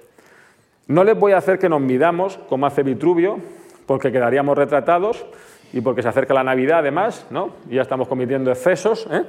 No 0.86 1.02
les 1.02 1.18
voy 1.18 1.32
a 1.32 1.38
hacer 1.38 1.58
que 1.58 1.68
nos 1.68 1.80
midamos 1.80 2.38
como 2.48 2.66
hace 2.66 2.84
Vitruvio, 2.84 3.40
porque 3.86 4.12
quedaríamos 4.12 4.56
retratados 4.56 5.26
y 5.74 5.80
porque 5.80 6.02
se 6.02 6.08
acerca 6.08 6.32
la 6.32 6.44
Navidad 6.44 6.78
además, 6.78 7.26
¿no? 7.30 7.54
y 7.68 7.74
ya 7.74 7.82
estamos 7.82 8.06
cometiendo 8.06 8.50
excesos, 8.50 9.08
¿eh? 9.10 9.24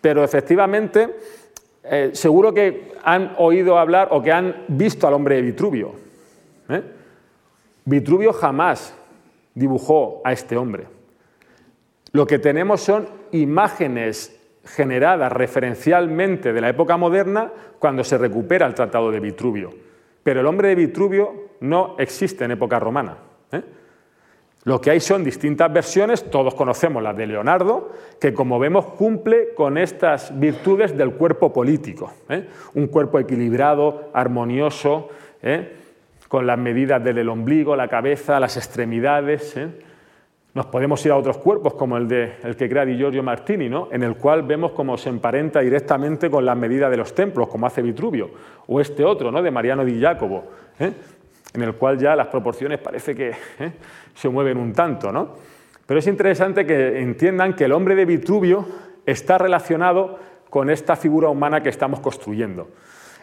pero 0.00 0.22
efectivamente 0.22 1.16
eh, 1.82 2.10
seguro 2.12 2.54
que 2.54 2.92
han 3.02 3.34
oído 3.38 3.76
hablar 3.76 4.08
o 4.12 4.22
que 4.22 4.30
han 4.30 4.64
visto 4.68 5.08
al 5.08 5.14
hombre 5.14 5.34
de 5.34 5.42
Vitruvio. 5.42 5.92
¿eh? 6.68 6.82
Vitruvio 7.84 8.32
jamás 8.32 8.94
dibujó 9.52 10.22
a 10.24 10.30
este 10.32 10.56
hombre. 10.56 10.86
Lo 12.12 12.24
que 12.24 12.38
tenemos 12.38 12.82
son 12.82 13.08
imágenes 13.32 14.36
generadas 14.64 15.32
referencialmente 15.32 16.52
de 16.52 16.60
la 16.60 16.68
época 16.68 16.96
moderna 16.96 17.50
cuando 17.80 18.04
se 18.04 18.16
recupera 18.16 18.64
el 18.66 18.74
Tratado 18.74 19.10
de 19.10 19.18
Vitruvio. 19.18 19.70
pero 20.22 20.40
el 20.40 20.46
hombre 20.46 20.68
de 20.68 20.74
Vitruvio 20.76 21.50
no 21.60 21.96
existe 21.98 22.44
en 22.44 22.52
época 22.52 22.78
romana. 22.78 23.16
¿eh? 23.50 23.79
Lo 24.64 24.80
que 24.80 24.90
hay 24.90 25.00
son 25.00 25.24
distintas 25.24 25.72
versiones, 25.72 26.30
todos 26.30 26.54
conocemos 26.54 27.02
las 27.02 27.16
de 27.16 27.26
Leonardo, 27.26 27.92
que 28.20 28.34
como 28.34 28.58
vemos 28.58 28.84
cumple 28.84 29.54
con 29.54 29.78
estas 29.78 30.38
virtudes 30.38 30.96
del 30.96 31.12
cuerpo 31.12 31.50
político. 31.50 32.12
¿eh? 32.28 32.46
Un 32.74 32.88
cuerpo 32.88 33.18
equilibrado, 33.18 34.10
armonioso, 34.12 35.08
¿eh? 35.42 35.76
con 36.28 36.46
las 36.46 36.58
medidas 36.58 37.02
del 37.02 37.30
ombligo, 37.30 37.74
la 37.74 37.88
cabeza, 37.88 38.38
las 38.38 38.58
extremidades. 38.58 39.56
¿eh? 39.56 39.68
Nos 40.52 40.66
podemos 40.66 41.04
ir 41.06 41.12
a 41.12 41.16
otros 41.16 41.38
cuerpos, 41.38 41.72
como 41.72 41.96
el, 41.96 42.06
de, 42.06 42.34
el 42.44 42.54
que 42.54 42.68
crea 42.68 42.84
Di 42.84 42.98
Giorgio 42.98 43.22
Martini, 43.22 43.70
¿no? 43.70 43.88
en 43.90 44.02
el 44.02 44.16
cual 44.16 44.42
vemos 44.42 44.72
cómo 44.72 44.98
se 44.98 45.08
emparenta 45.08 45.60
directamente 45.60 46.28
con 46.28 46.44
las 46.44 46.56
medidas 46.56 46.90
de 46.90 46.98
los 46.98 47.14
templos, 47.14 47.48
como 47.48 47.66
hace 47.66 47.80
Vitruvio, 47.80 48.30
o 48.66 48.78
este 48.78 49.06
otro, 49.06 49.32
¿no? 49.32 49.40
de 49.40 49.50
Mariano 49.50 49.86
di 49.86 49.98
Jacobo 49.98 50.44
en 51.54 51.62
el 51.62 51.74
cual 51.74 51.98
ya 51.98 52.14
las 52.14 52.28
proporciones 52.28 52.78
parece 52.78 53.14
que. 53.14 53.34
Se 54.14 54.28
mueven 54.28 54.58
un 54.58 54.72
tanto. 54.72 55.12
¿no? 55.12 55.34
Pero 55.86 56.00
es 56.00 56.06
interesante 56.06 56.66
que 56.66 57.00
entiendan 57.00 57.54
que 57.54 57.64
el 57.64 57.72
hombre 57.72 57.94
de 57.94 58.04
Vitruvio 58.04 58.66
está 59.06 59.38
relacionado 59.38 60.18
con 60.48 60.70
esta 60.70 60.96
figura 60.96 61.28
humana 61.28 61.62
que 61.62 61.68
estamos 61.68 62.00
construyendo. 62.00 62.68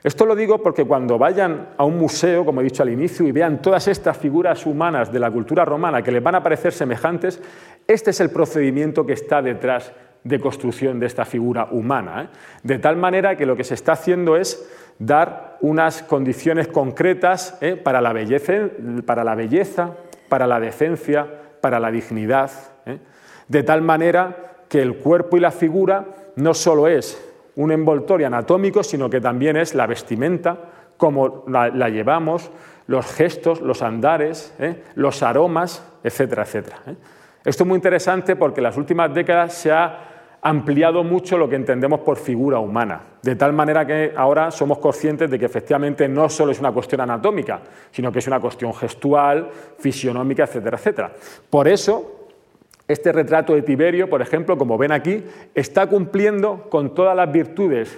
Esto 0.04 0.26
lo 0.26 0.36
digo 0.36 0.62
porque 0.62 0.86
cuando 0.86 1.18
vayan 1.18 1.70
a 1.78 1.84
un 1.84 1.98
museo, 1.98 2.46
como 2.46 2.62
he 2.62 2.64
dicho 2.64 2.84
al 2.84 2.90
inicio, 2.90 3.28
y 3.28 3.32
vean 3.32 3.62
todas 3.62 3.88
estas 3.88 4.16
figuras 4.18 4.66
humanas 4.66 5.12
de 5.12 5.20
la 5.20 5.32
cultura 5.32 5.66
romana 5.66 6.02
que 6.02 6.12
les 6.12 6.24
van 6.24 6.36
a 6.36 6.44
parecer 6.44 6.72
semejantes, 6.72 7.42
este 7.88 8.12
es 8.12 8.20
el 8.20 8.30
procedimiento 8.30 9.06
que 9.06 9.14
está 9.14 9.42
detrás 9.42 9.92
de 10.24 10.40
construcción 10.40 11.00
de 11.00 11.08
esta 11.08 11.26
figura 11.26 11.70
humana. 11.72 12.24
¿eh? 12.24 12.38
De 12.64 12.80
tal 12.80 12.98
manera 12.98 13.36
que 13.36 13.46
lo 13.46 13.56
que 13.56 13.64
se 13.64 13.74
está 13.74 13.94
haciendo 13.94 14.36
es 14.36 14.70
dar 15.00 15.58
unas 15.62 16.04
condiciones 16.04 16.68
concretas 16.68 17.58
¿eh? 17.62 17.76
para, 17.76 18.02
la 18.02 18.14
belleza, 18.14 18.54
para, 19.06 19.24
la 19.24 19.36
belleza, 19.36 19.96
para 20.30 20.48
la 20.48 20.60
decencia, 20.60 21.28
para 21.62 21.80
la 21.80 21.92
dignidad, 21.92 22.52
¿eh? 22.86 23.00
de 23.48 23.64
tal 23.64 23.82
manera 23.82 24.36
que 24.70 24.82
el 24.82 24.98
cuerpo 24.98 25.38
y 25.38 25.40
la 25.40 25.52
figura 25.52 26.06
no 26.36 26.54
solo 26.54 26.88
es 26.88 27.24
un 27.56 27.72
envoltorio 27.72 28.28
anatómico, 28.28 28.84
sino 28.84 29.10
que 29.10 29.22
también 29.22 29.58
es 29.58 29.74
la 29.74 29.88
vestimenta, 29.88 30.58
como 30.98 31.44
la, 31.48 31.90
llevamos, 31.90 32.52
los 32.88 33.06
gestos, 33.06 33.62
los 33.62 33.82
andares, 33.82 34.54
¿eh? 34.60 34.84
los 34.96 35.24
aromas, 35.24 35.84
etcétera, 36.04 36.44
etcétera. 36.44 36.78
Esto 37.44 37.64
es 37.64 37.68
muy 37.68 37.76
interesante 37.76 38.36
porque 38.36 38.60
en 38.60 38.66
las 38.66 38.78
últimas 38.78 39.14
décadas 39.14 39.54
se 39.54 39.72
ha 39.72 40.16
ampliado 40.42 41.04
mucho 41.04 41.38
lo 41.38 41.50
que 41.50 41.56
entendemos 41.56 42.02
por 42.02 42.18
figura 42.18 42.60
humana, 42.60 43.02
de 43.22 43.36
tal 43.36 43.54
manera 43.54 43.86
que 43.86 44.14
ahora 44.16 44.52
somos 44.52 44.78
conscientes 44.78 45.30
de 45.30 45.40
que 45.40 45.46
efectivamente 45.46 46.08
no 46.08 46.30
solo 46.30 46.52
es 46.52 46.60
una 46.60 46.72
cuestión 46.72 47.02
anatómica, 47.02 47.62
sino 47.92 48.12
que 48.12 48.20
es 48.20 48.28
una 48.28 48.40
cuestión 48.40 48.74
gestual, 48.74 49.50
fisionómica, 49.80 50.44
etcétera, 50.44 50.78
etcétera. 50.78 51.12
Por 51.50 51.68
eso, 51.68 52.30
este 52.88 53.12
retrato 53.12 53.54
de 53.54 53.64
Tiberio, 53.64 54.10
por 54.10 54.22
ejemplo, 54.22 54.58
como 54.58 54.78
ven 54.78 54.92
aquí, 54.92 55.24
está 55.54 55.88
cumpliendo 55.88 56.70
con 56.70 56.94
todas 56.94 57.16
las 57.16 57.32
virtudes 57.32 57.98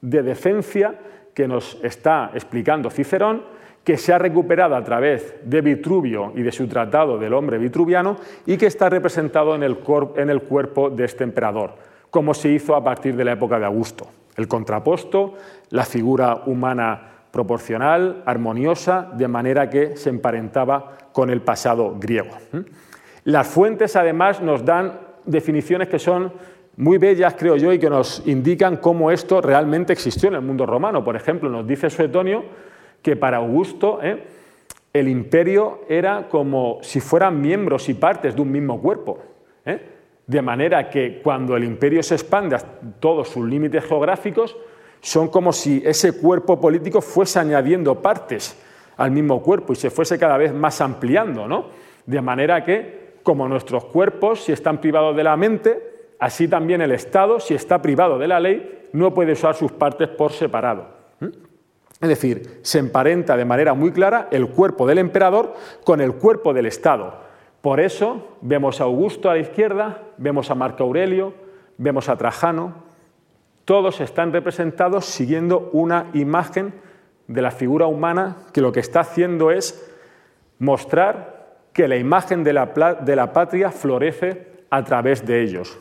de 0.00 0.22
decencia 0.22 0.94
que 1.34 1.48
nos 1.48 1.78
está 1.82 2.30
explicando 2.34 2.90
Cicerón 2.90 3.42
que 3.84 3.98
se 3.98 4.12
ha 4.12 4.18
recuperado 4.18 4.74
a 4.74 4.82
través 4.82 5.34
de 5.44 5.60
Vitruvio 5.60 6.32
y 6.34 6.42
de 6.42 6.50
su 6.50 6.66
tratado 6.66 7.18
del 7.18 7.34
hombre 7.34 7.58
vitruviano 7.58 8.16
y 8.46 8.56
que 8.56 8.66
está 8.66 8.88
representado 8.88 9.54
en 9.54 9.62
el, 9.62 9.78
en 10.16 10.30
el 10.30 10.40
cuerpo 10.42 10.88
de 10.88 11.04
este 11.04 11.22
emperador, 11.22 11.74
como 12.10 12.32
se 12.32 12.48
hizo 12.48 12.74
a 12.74 12.82
partir 12.82 13.14
de 13.14 13.24
la 13.24 13.32
época 13.32 13.58
de 13.58 13.66
Augusto. 13.66 14.06
El 14.36 14.48
contraposto, 14.48 15.34
la 15.70 15.84
figura 15.84 16.42
humana 16.46 17.10
proporcional, 17.30 18.22
armoniosa, 18.24 19.10
de 19.12 19.28
manera 19.28 19.68
que 19.68 19.96
se 19.96 20.08
emparentaba 20.08 20.96
con 21.12 21.30
el 21.30 21.42
pasado 21.42 21.96
griego. 22.00 22.30
Las 23.24 23.48
fuentes, 23.48 23.96
además, 23.96 24.40
nos 24.40 24.64
dan 24.64 24.98
definiciones 25.24 25.88
que 25.88 25.98
son 25.98 26.32
muy 26.76 26.98
bellas, 26.98 27.34
creo 27.38 27.56
yo, 27.56 27.72
y 27.72 27.78
que 27.78 27.90
nos 27.90 28.26
indican 28.26 28.78
cómo 28.78 29.10
esto 29.10 29.40
realmente 29.40 29.92
existió 29.92 30.28
en 30.28 30.36
el 30.36 30.42
mundo 30.42 30.64
romano. 30.64 31.04
Por 31.04 31.16
ejemplo, 31.16 31.48
nos 31.50 31.66
dice 31.66 31.90
Suetonio 31.90 32.44
que 33.04 33.16
para 33.16 33.36
Augusto 33.36 34.00
¿eh? 34.02 34.24
el 34.90 35.08
imperio 35.08 35.82
era 35.90 36.26
como 36.30 36.78
si 36.80 37.00
fueran 37.00 37.38
miembros 37.38 37.90
y 37.90 37.94
partes 37.94 38.34
de 38.34 38.40
un 38.40 38.50
mismo 38.50 38.80
cuerpo. 38.80 39.18
¿eh? 39.66 39.78
De 40.26 40.40
manera 40.40 40.88
que 40.88 41.20
cuando 41.22 41.54
el 41.54 41.64
imperio 41.64 42.02
se 42.02 42.14
expande 42.14 42.56
a 42.56 42.60
todos 42.98 43.28
sus 43.28 43.46
límites 43.46 43.84
geográficos, 43.84 44.56
son 45.02 45.28
como 45.28 45.52
si 45.52 45.82
ese 45.84 46.18
cuerpo 46.18 46.58
político 46.58 47.02
fuese 47.02 47.38
añadiendo 47.38 48.00
partes 48.00 48.58
al 48.96 49.10
mismo 49.10 49.42
cuerpo 49.42 49.74
y 49.74 49.76
se 49.76 49.90
fuese 49.90 50.18
cada 50.18 50.38
vez 50.38 50.54
más 50.54 50.80
ampliando, 50.80 51.46
¿no? 51.46 51.66
De 52.06 52.22
manera 52.22 52.64
que, 52.64 53.16
como 53.22 53.46
nuestros 53.46 53.84
cuerpos, 53.84 54.44
si 54.44 54.52
están 54.52 54.80
privados 54.80 55.14
de 55.14 55.24
la 55.24 55.36
mente, 55.36 56.14
así 56.18 56.48
también 56.48 56.80
el 56.80 56.92
Estado, 56.92 57.38
si 57.38 57.52
está 57.52 57.82
privado 57.82 58.18
de 58.18 58.28
la 58.28 58.40
ley, 58.40 58.86
no 58.94 59.12
puede 59.12 59.32
usar 59.32 59.54
sus 59.54 59.72
partes 59.72 60.08
por 60.08 60.32
separado. 60.32 60.93
Es 62.04 62.08
decir, 62.10 62.60
se 62.60 62.80
emparenta 62.80 63.34
de 63.34 63.46
manera 63.46 63.72
muy 63.72 63.90
clara 63.90 64.28
el 64.30 64.48
cuerpo 64.48 64.86
del 64.86 64.98
emperador 64.98 65.54
con 65.84 66.02
el 66.02 66.12
cuerpo 66.12 66.52
del 66.52 66.66
Estado. 66.66 67.14
Por 67.62 67.80
eso 67.80 68.36
vemos 68.42 68.78
a 68.78 68.84
Augusto 68.84 69.30
a 69.30 69.32
la 69.32 69.40
izquierda, 69.40 70.02
vemos 70.18 70.50
a 70.50 70.54
Marco 70.54 70.84
Aurelio, 70.84 71.32
vemos 71.78 72.10
a 72.10 72.18
Trajano. 72.18 72.74
Todos 73.64 74.02
están 74.02 74.34
representados 74.34 75.06
siguiendo 75.06 75.70
una 75.72 76.10
imagen 76.12 76.74
de 77.26 77.40
la 77.40 77.50
figura 77.50 77.86
humana 77.86 78.36
que 78.52 78.60
lo 78.60 78.70
que 78.70 78.80
está 78.80 79.00
haciendo 79.00 79.50
es 79.50 79.90
mostrar 80.58 81.54
que 81.72 81.88
la 81.88 81.96
imagen 81.96 82.44
de 82.44 82.52
la, 82.52 83.32
patria 83.32 83.70
florece 83.70 84.66
a 84.68 84.84
través 84.84 85.24
de 85.24 85.40
ellos. 85.40 85.78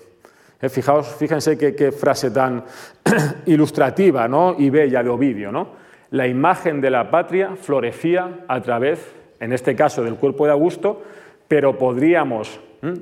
Eh, 0.62 0.70
fijaos, 0.70 1.06
fíjense 1.18 1.58
qué, 1.58 1.92
frase 1.92 2.32
tan 2.32 2.64
ilustrativa 3.46 4.26
¿no? 4.30 4.56
y 4.58 4.70
bella 4.70 5.04
de 5.04 5.10
Ovidio. 5.10 5.52
¿no? 5.52 5.83
La 6.14 6.28
imagen 6.28 6.80
de 6.80 6.92
la 6.92 7.10
patria 7.10 7.56
florecía 7.56 8.46
a 8.48 8.62
través, 8.62 9.16
en 9.40 9.52
este 9.52 9.76
caso, 9.76 10.04
del 10.04 10.14
cuerpo 10.14 10.46
de 10.46 10.52
Augusto, 10.52 11.02
pero 11.48 11.76
podríamos 11.76 12.60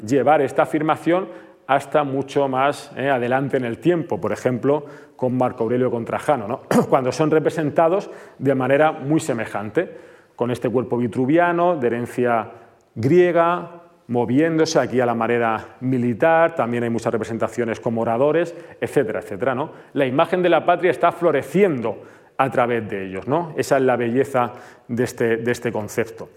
llevar 0.07 0.41
esta 0.41 0.63
afirmación 0.63 1.27
hasta 1.67 2.05
mucho 2.05 2.47
más 2.47 2.89
eh, 2.95 3.09
adelante 3.09 3.57
en 3.57 3.65
el 3.65 3.79
tiempo, 3.79 4.21
por 4.21 4.31
ejemplo, 4.31 4.85
con 5.17 5.35
Marco 5.35 5.63
Aurelio 5.63 5.91
con 5.91 6.05
Trajano, 6.05 6.61
cuando 6.89 7.11
son 7.11 7.31
representados 7.31 8.09
de 8.39 8.55
manera 8.55 8.93
muy 8.93 9.19
semejante, 9.19 9.93
con 10.37 10.49
este 10.49 10.69
cuerpo 10.69 10.95
vitruviano, 10.95 11.75
de 11.75 11.87
herencia 11.87 12.49
griega, 12.95 13.81
moviéndose 14.07 14.79
aquí 14.79 15.01
a 15.01 15.05
la 15.05 15.15
manera 15.15 15.75
militar, 15.81 16.55
también 16.55 16.83
hay 16.83 16.89
muchas 16.89 17.11
representaciones 17.11 17.81
como 17.81 18.01
oradores, 18.01 18.55
etcétera, 18.79 19.19
etcétera. 19.19 19.53
¿no? 19.53 19.71
La 19.91 20.05
imagen 20.05 20.41
de 20.41 20.49
la 20.49 20.65
patria 20.65 20.91
está 20.91 21.11
floreciendo 21.11 22.20
a 22.43 22.49
través 22.49 22.89
de 22.89 23.05
ellos. 23.05 23.27
¿no? 23.27 23.53
Esa 23.55 23.77
es 23.77 23.83
la 23.83 23.95
belleza 23.95 24.53
de 24.87 25.03
este, 25.03 25.37
de 25.37 25.51
este 25.51 25.71
concepto. 25.71 26.29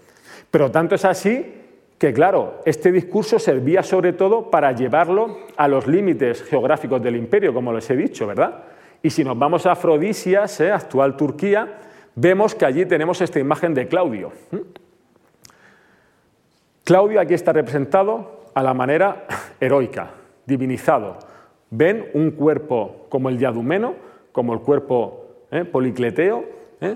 Pero 0.51 0.69
tanto 0.69 0.95
es 0.95 1.03
así 1.03 1.53
que, 1.97 2.13
claro, 2.13 2.61
este 2.65 2.91
discurso 2.91 3.39
servía 3.39 3.81
sobre 3.81 4.13
todo 4.13 4.51
para 4.51 4.71
llevarlo 4.73 5.39
a 5.57 5.67
los 5.67 5.87
límites 5.87 6.43
geográficos 6.43 7.01
del 7.01 7.15
imperio, 7.15 7.53
como 7.53 7.73
les 7.73 7.89
he 7.89 7.95
dicho, 7.95 8.27
¿verdad? 8.27 8.65
Y 9.01 9.09
si 9.09 9.23
nos 9.23 9.37
vamos 9.37 9.65
a 9.65 9.71
Afrodisias, 9.71 10.59
¿eh? 10.61 10.71
actual 10.71 11.17
Turquía, 11.17 11.79
vemos 12.15 12.53
que 12.53 12.65
allí 12.65 12.85
tenemos 12.85 13.21
esta 13.21 13.39
imagen 13.39 13.73
de 13.73 13.87
Claudio. 13.87 14.31
Claudio 16.83 17.19
aquí 17.19 17.33
está 17.33 17.51
representado 17.51 18.45
a 18.53 18.61
la 18.61 18.73
manera 18.73 19.25
heroica, 19.59 20.11
divinizado. 20.45 21.17
Ven 21.71 22.09
un 22.13 22.31
cuerpo 22.31 23.07
como 23.09 23.29
el 23.29 23.39
de 23.39 23.47
Adumeno, 23.47 23.95
como 24.31 24.53
el 24.53 24.59
cuerpo 24.59 25.24
¿eh? 25.51 25.65
policleteo, 25.65 26.45
¿eh? 26.81 26.95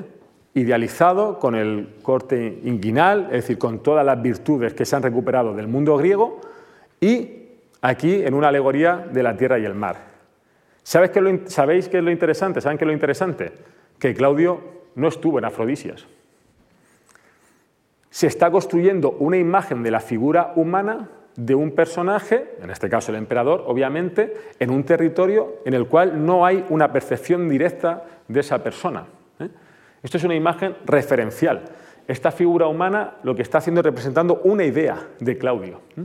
idealizado 0.53 1.39
con 1.39 1.55
el 1.55 1.95
corte 2.01 2.59
inguinal, 2.63 3.25
es 3.25 3.43
decir, 3.43 3.57
con 3.57 3.83
todas 3.83 4.05
las 4.05 4.21
virtudes 4.21 4.73
que 4.73 4.85
se 4.85 4.95
han 4.95 5.03
recuperado 5.03 5.53
del 5.53 5.67
mundo 5.67 5.97
griego, 5.97 6.41
y 6.99 7.39
aquí 7.81 8.23
en 8.23 8.33
una 8.33 8.49
alegoría 8.49 8.97
de 8.97 9.23
la 9.23 9.37
tierra 9.37 9.59
y 9.59 9.65
el 9.65 9.75
mar. 9.75 10.09
¿Sabéis 10.83 11.11
qué, 11.11 11.97
es 11.99 12.03
lo 12.03 12.11
interesante? 12.11 12.61
¿Saben 12.61 12.77
qué 12.77 12.83
es 12.83 12.87
lo 12.87 12.93
interesante? 12.93 13.51
Que 13.99 14.13
Claudio 14.15 14.59
no 14.95 15.07
estuvo 15.07 15.37
en 15.37 15.45
Afrodisias. 15.45 16.05
Se 18.09 18.25
está 18.25 18.49
construyendo 18.49 19.11
una 19.11 19.37
imagen 19.37 19.83
de 19.83 19.91
la 19.91 19.99
figura 19.99 20.53
humana 20.55 21.09
de 21.39 21.55
un 21.55 21.71
personaje, 21.71 22.55
en 22.61 22.69
este 22.69 22.89
caso 22.89 23.11
el 23.13 23.17
emperador, 23.17 23.63
obviamente, 23.65 24.35
en 24.59 24.71
un 24.71 24.83
territorio 24.83 25.55
en 25.63 25.73
el 25.73 25.87
cual 25.87 26.25
no 26.25 26.45
hay 26.45 26.65
una 26.67 26.91
percepción 26.91 27.47
directa 27.47 28.03
de 28.27 28.41
esa 28.41 28.61
persona. 28.61 29.05
¿eh? 29.39 29.47
Esto 30.03 30.17
es 30.17 30.25
una 30.25 30.35
imagen 30.35 30.75
referencial. 30.85 31.61
Esta 32.09 32.31
figura 32.31 32.67
humana 32.67 33.15
lo 33.23 33.35
que 33.35 33.41
está 33.41 33.59
haciendo 33.59 33.79
es 33.79 33.85
representando 33.85 34.41
una 34.43 34.65
idea 34.65 35.07
de 35.19 35.37
Claudio, 35.37 35.79
¿eh? 35.95 36.03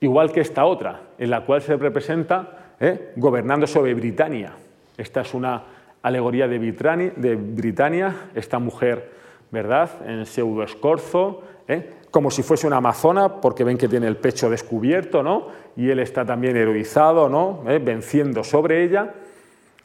igual 0.00 0.32
que 0.32 0.40
esta 0.40 0.64
otra, 0.64 1.02
en 1.18 1.28
la 1.28 1.42
cual 1.42 1.60
se 1.60 1.76
representa 1.76 2.74
¿eh? 2.80 3.12
gobernando 3.16 3.66
sobre 3.66 3.92
Britania. 3.92 4.54
Esta 4.96 5.20
es 5.20 5.34
una 5.34 5.64
alegoría 6.00 6.48
de, 6.48 6.58
Britania, 6.58 8.30
esta 8.34 8.58
mujer 8.58 9.20
¿verdad? 9.50 9.90
En 10.06 10.24
pseudoescorzo, 10.24 11.42
¿eh? 11.68 11.90
Como 12.12 12.30
si 12.30 12.42
fuese 12.42 12.66
una 12.66 12.76
amazona, 12.76 13.40
porque 13.40 13.64
ven 13.64 13.78
que 13.78 13.88
tiene 13.88 14.06
el 14.06 14.18
pecho 14.18 14.50
descubierto, 14.50 15.22
¿no? 15.22 15.48
Y 15.76 15.88
él 15.88 15.98
está 15.98 16.26
también 16.26 16.56
heroizado, 16.56 17.30
¿no? 17.30 17.64
¿Eh? 17.66 17.80
Venciendo 17.82 18.44
sobre 18.44 18.84
ella, 18.84 19.14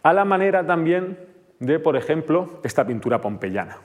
a 0.03 0.13
la 0.13 0.25
manera 0.25 0.67
también 0.67 1.17
de, 1.59 1.80
por 1.80 1.95
ejemplo, 1.95 2.59
esta 2.63 2.86
pintura 2.86 3.21
pompeyana. 3.21 3.78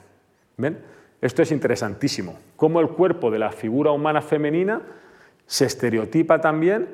¿Ven? 0.57 0.77
Esto 1.21 1.41
es 1.41 1.53
interesantísimo, 1.53 2.37
cómo 2.57 2.81
el 2.81 2.89
cuerpo 2.89 3.31
de 3.31 3.39
la 3.39 3.53
figura 3.53 3.91
humana 3.91 4.21
femenina 4.21 4.81
se 5.45 5.65
estereotipa 5.65 6.41
también 6.41 6.89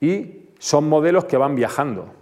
y 0.00 0.48
son 0.58 0.88
modelos 0.88 1.26
que 1.26 1.36
van 1.36 1.54
viajando. 1.54 2.12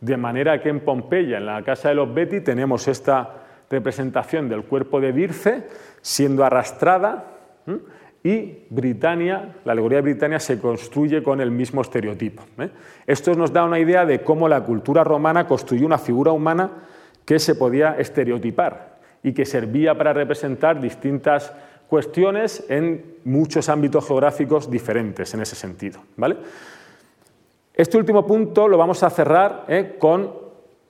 De 0.00 0.16
manera 0.16 0.60
que 0.60 0.68
en 0.68 0.80
Pompeya, 0.80 1.38
en 1.38 1.46
la 1.46 1.62
casa 1.62 1.90
de 1.90 1.94
los 1.94 2.12
Betty, 2.12 2.40
tenemos 2.40 2.88
esta 2.88 3.44
representación 3.70 4.48
del 4.48 4.64
cuerpo 4.64 5.00
de 5.00 5.12
Dirce 5.12 5.68
siendo 6.02 6.44
arrastrada 6.44 7.36
y 8.26 8.66
Britania, 8.70 9.54
la 9.64 9.70
alegoría 9.70 9.98
de 9.98 10.02
Britania 10.02 10.40
se 10.40 10.58
construye 10.58 11.22
con 11.22 11.40
el 11.40 11.52
mismo 11.52 11.80
estereotipo. 11.80 12.42
¿eh? 12.58 12.70
Esto 13.06 13.32
nos 13.36 13.52
da 13.52 13.62
una 13.62 13.78
idea 13.78 14.04
de 14.04 14.24
cómo 14.24 14.48
la 14.48 14.64
cultura 14.64 15.04
romana 15.04 15.46
construyó 15.46 15.86
una 15.86 15.96
figura 15.96 16.32
humana 16.32 16.72
que 17.24 17.38
se 17.38 17.54
podía 17.54 17.94
estereotipar 17.96 18.98
y 19.22 19.32
que 19.32 19.46
servía 19.46 19.96
para 19.96 20.12
representar 20.12 20.80
distintas 20.80 21.52
cuestiones 21.86 22.64
en 22.68 23.14
muchos 23.24 23.68
ámbitos 23.68 24.04
geográficos 24.04 24.68
diferentes 24.68 25.32
en 25.32 25.42
ese 25.42 25.54
sentido. 25.54 26.00
¿vale? 26.16 26.36
Este 27.74 27.96
último 27.96 28.26
punto 28.26 28.66
lo 28.66 28.76
vamos 28.76 29.04
a 29.04 29.10
cerrar 29.10 29.66
¿eh? 29.68 29.94
con 30.00 30.32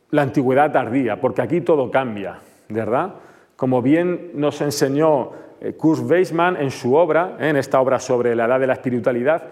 la 0.08 0.22
antigüedad 0.22 0.72
tardía, 0.72 1.20
porque 1.20 1.42
aquí 1.42 1.60
todo 1.60 1.90
cambia, 1.90 2.38
¿verdad? 2.70 3.16
Como 3.56 3.82
bien 3.82 4.30
nos 4.32 4.62
enseñó 4.62 5.32
Kurt 5.76 6.08
Weismann 6.10 6.56
en 6.56 6.70
su 6.70 6.94
obra, 6.94 7.36
¿eh? 7.38 7.48
en 7.50 7.56
esta 7.56 7.80
obra 7.80 7.98
sobre 7.98 8.34
la 8.34 8.46
edad 8.46 8.60
de 8.60 8.66
la 8.66 8.74
espiritualidad, 8.74 9.42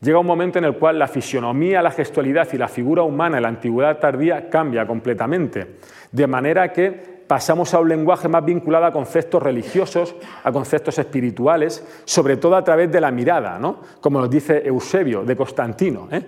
llega 0.00 0.18
un 0.18 0.26
momento 0.26 0.58
en 0.58 0.64
el 0.64 0.76
cual 0.76 0.98
la 0.98 1.06
fisionomía, 1.06 1.82
la 1.82 1.90
gestualidad 1.90 2.48
y 2.52 2.56
la 2.56 2.68
figura 2.68 3.02
humana 3.02 3.36
en 3.36 3.42
la 3.42 3.48
antigüedad 3.48 3.98
tardía 3.98 4.48
cambia 4.48 4.86
completamente, 4.86 5.76
de 6.10 6.26
manera 6.26 6.72
que 6.72 7.20
pasamos 7.30 7.72
a 7.74 7.78
un 7.78 7.88
lenguaje 7.88 8.26
más 8.26 8.44
vinculado 8.44 8.86
a 8.86 8.92
conceptos 8.92 9.40
religiosos, 9.40 10.16
a 10.42 10.50
conceptos 10.50 10.98
espirituales, 10.98 12.02
sobre 12.04 12.36
todo 12.38 12.56
a 12.56 12.64
través 12.64 12.90
de 12.90 13.00
la 13.00 13.12
mirada, 13.12 13.56
¿no? 13.58 13.78
como 14.00 14.20
nos 14.20 14.28
dice 14.28 14.66
Eusebio 14.66 15.22
de 15.22 15.36
Constantino. 15.36 16.08
¿eh? 16.10 16.22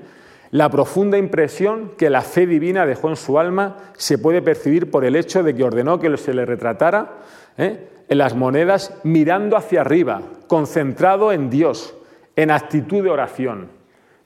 La 0.53 0.68
profunda 0.68 1.16
impresión 1.16 1.92
que 1.96 2.11
la 2.11 2.20
fe 2.20 2.46
divina 2.46 2.84
dejó 2.84 3.09
en 3.09 3.16
su 3.16 3.38
alma 3.38 3.78
se 3.94 4.18
puede 4.18 4.42
percibir 4.42 4.90
por 4.90 5.07
el 5.07 5.16
hecho 5.16 5.42
de 5.42 5.55
que 5.55 5.64
ordenó 5.64 5.98
que 5.98 6.14
se 6.18 6.34
le 6.34 6.44
retratara 6.44 7.20
¿eh? 7.57 7.88
en 8.07 8.18
las 8.18 8.36
monedas 8.36 9.00
mirando 9.03 9.57
hacia 9.57 9.80
arriba, 9.80 10.20
concentrado 10.48 11.32
en 11.32 11.48
Dios, 11.48 11.96
en 12.36 12.50
actitud 12.50 13.03
de 13.03 13.09
oración, 13.09 13.68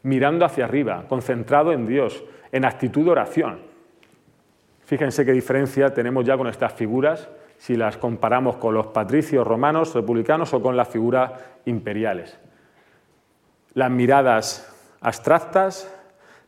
mirando 0.03 0.45
hacia 0.45 0.65
arriba, 0.65 1.05
concentrado 1.09 1.73
en 1.73 1.87
Dios, 1.87 2.25
en 2.51 2.65
actitud 2.65 3.05
de 3.05 3.13
oración. 3.13 3.61
Fíjense 4.85 5.25
qué 5.25 5.31
diferencia 5.31 5.95
tenemos 5.95 6.25
ya 6.25 6.37
con 6.37 6.49
estas 6.49 6.73
figuras 6.73 7.29
si 7.59 7.77
las 7.77 7.99
comparamos 7.99 8.57
con 8.57 8.75
los 8.75 8.89
patricios 8.89 9.47
romanos, 9.47 9.95
republicanos 9.95 10.53
o 10.55 10.61
con 10.61 10.77
las 10.77 10.89
figuras 10.89 11.31
imperiales. 11.67 12.37
Las 13.75 13.93
miradas 13.93 14.73
abstractas, 15.01 15.96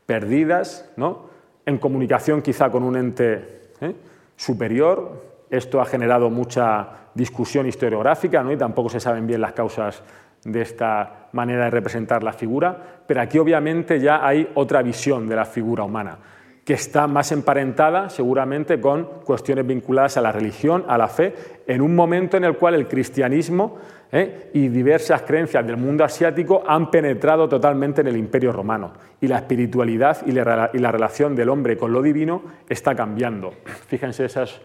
perdidas, 0.09 0.91
¿no? 0.97 1.29
en 1.67 1.77
comunicación 1.77 2.41
quizá 2.41 2.71
con 2.71 2.83
un 2.83 2.97
ente 2.97 3.73
¿eh? 3.83 3.95
superior. 4.37 5.23
Esto 5.51 5.83
ha 5.83 5.85
generado 5.85 6.31
mucha 6.31 7.11
discusión 7.13 7.67
historiográfica 7.67 8.43
¿no? 8.43 8.51
y 8.51 8.57
tampoco 8.57 8.89
se 8.89 9.01
saben 9.01 9.27
bien 9.27 9.43
las 9.43 9.53
causas 9.53 10.03
de 10.43 10.63
esta 10.63 11.29
manera 11.33 11.65
de 11.65 11.71
representar 11.71 12.23
la 12.23 12.33
figura, 12.33 13.03
pero 13.07 13.21
aquí 13.21 13.39
obviamente 13.39 14.01
ya 14.01 14.27
hay 14.27 14.51
otra 14.55 14.81
visión 14.81 15.29
de 15.29 15.37
la 15.37 15.45
figura 15.45 15.85
humana 15.85 16.17
que 16.65 16.73
está 16.73 17.07
más 17.07 17.31
emparentada 17.33 18.09
seguramente 18.09 18.81
con 18.81 19.05
cuestiones 19.25 19.67
vinculadas 19.67 20.17
a 20.17 20.23
la 20.23 20.33
religión, 20.33 20.85
a 20.89 20.97
la 20.97 21.09
fe, 21.09 21.35
en 21.67 21.83
un 21.83 21.95
momento 21.95 22.39
en 22.39 22.45
el 22.45 22.57
cual 22.57 22.75
el 22.75 22.89
cristianismo 22.89 23.77
¿eh? 24.13 24.51
y 24.55 24.69
diversas 24.69 25.23
creencias 25.23 25.67
del 25.67 25.77
mundo 25.77 26.05
asiático 26.05 26.63
han 26.67 26.91
penetrado 26.91 27.49
totalmente 27.49 28.01
en 28.01 28.09
el 28.09 28.17
imperio 28.17 28.53
romano 28.53 28.93
y 29.21 29.29
la 29.29 29.39
espiritualidad 29.39 30.19
y 30.27 30.33
la, 30.33 30.93
relación 30.93 31.35
del 31.35 31.49
hombre 31.49 31.77
con 31.77 31.93
lo 31.93 32.03
divino 32.03 32.43
está 32.69 32.95
cambiando. 32.95 33.53
Fíjense 33.87 34.25
esas 34.25 34.61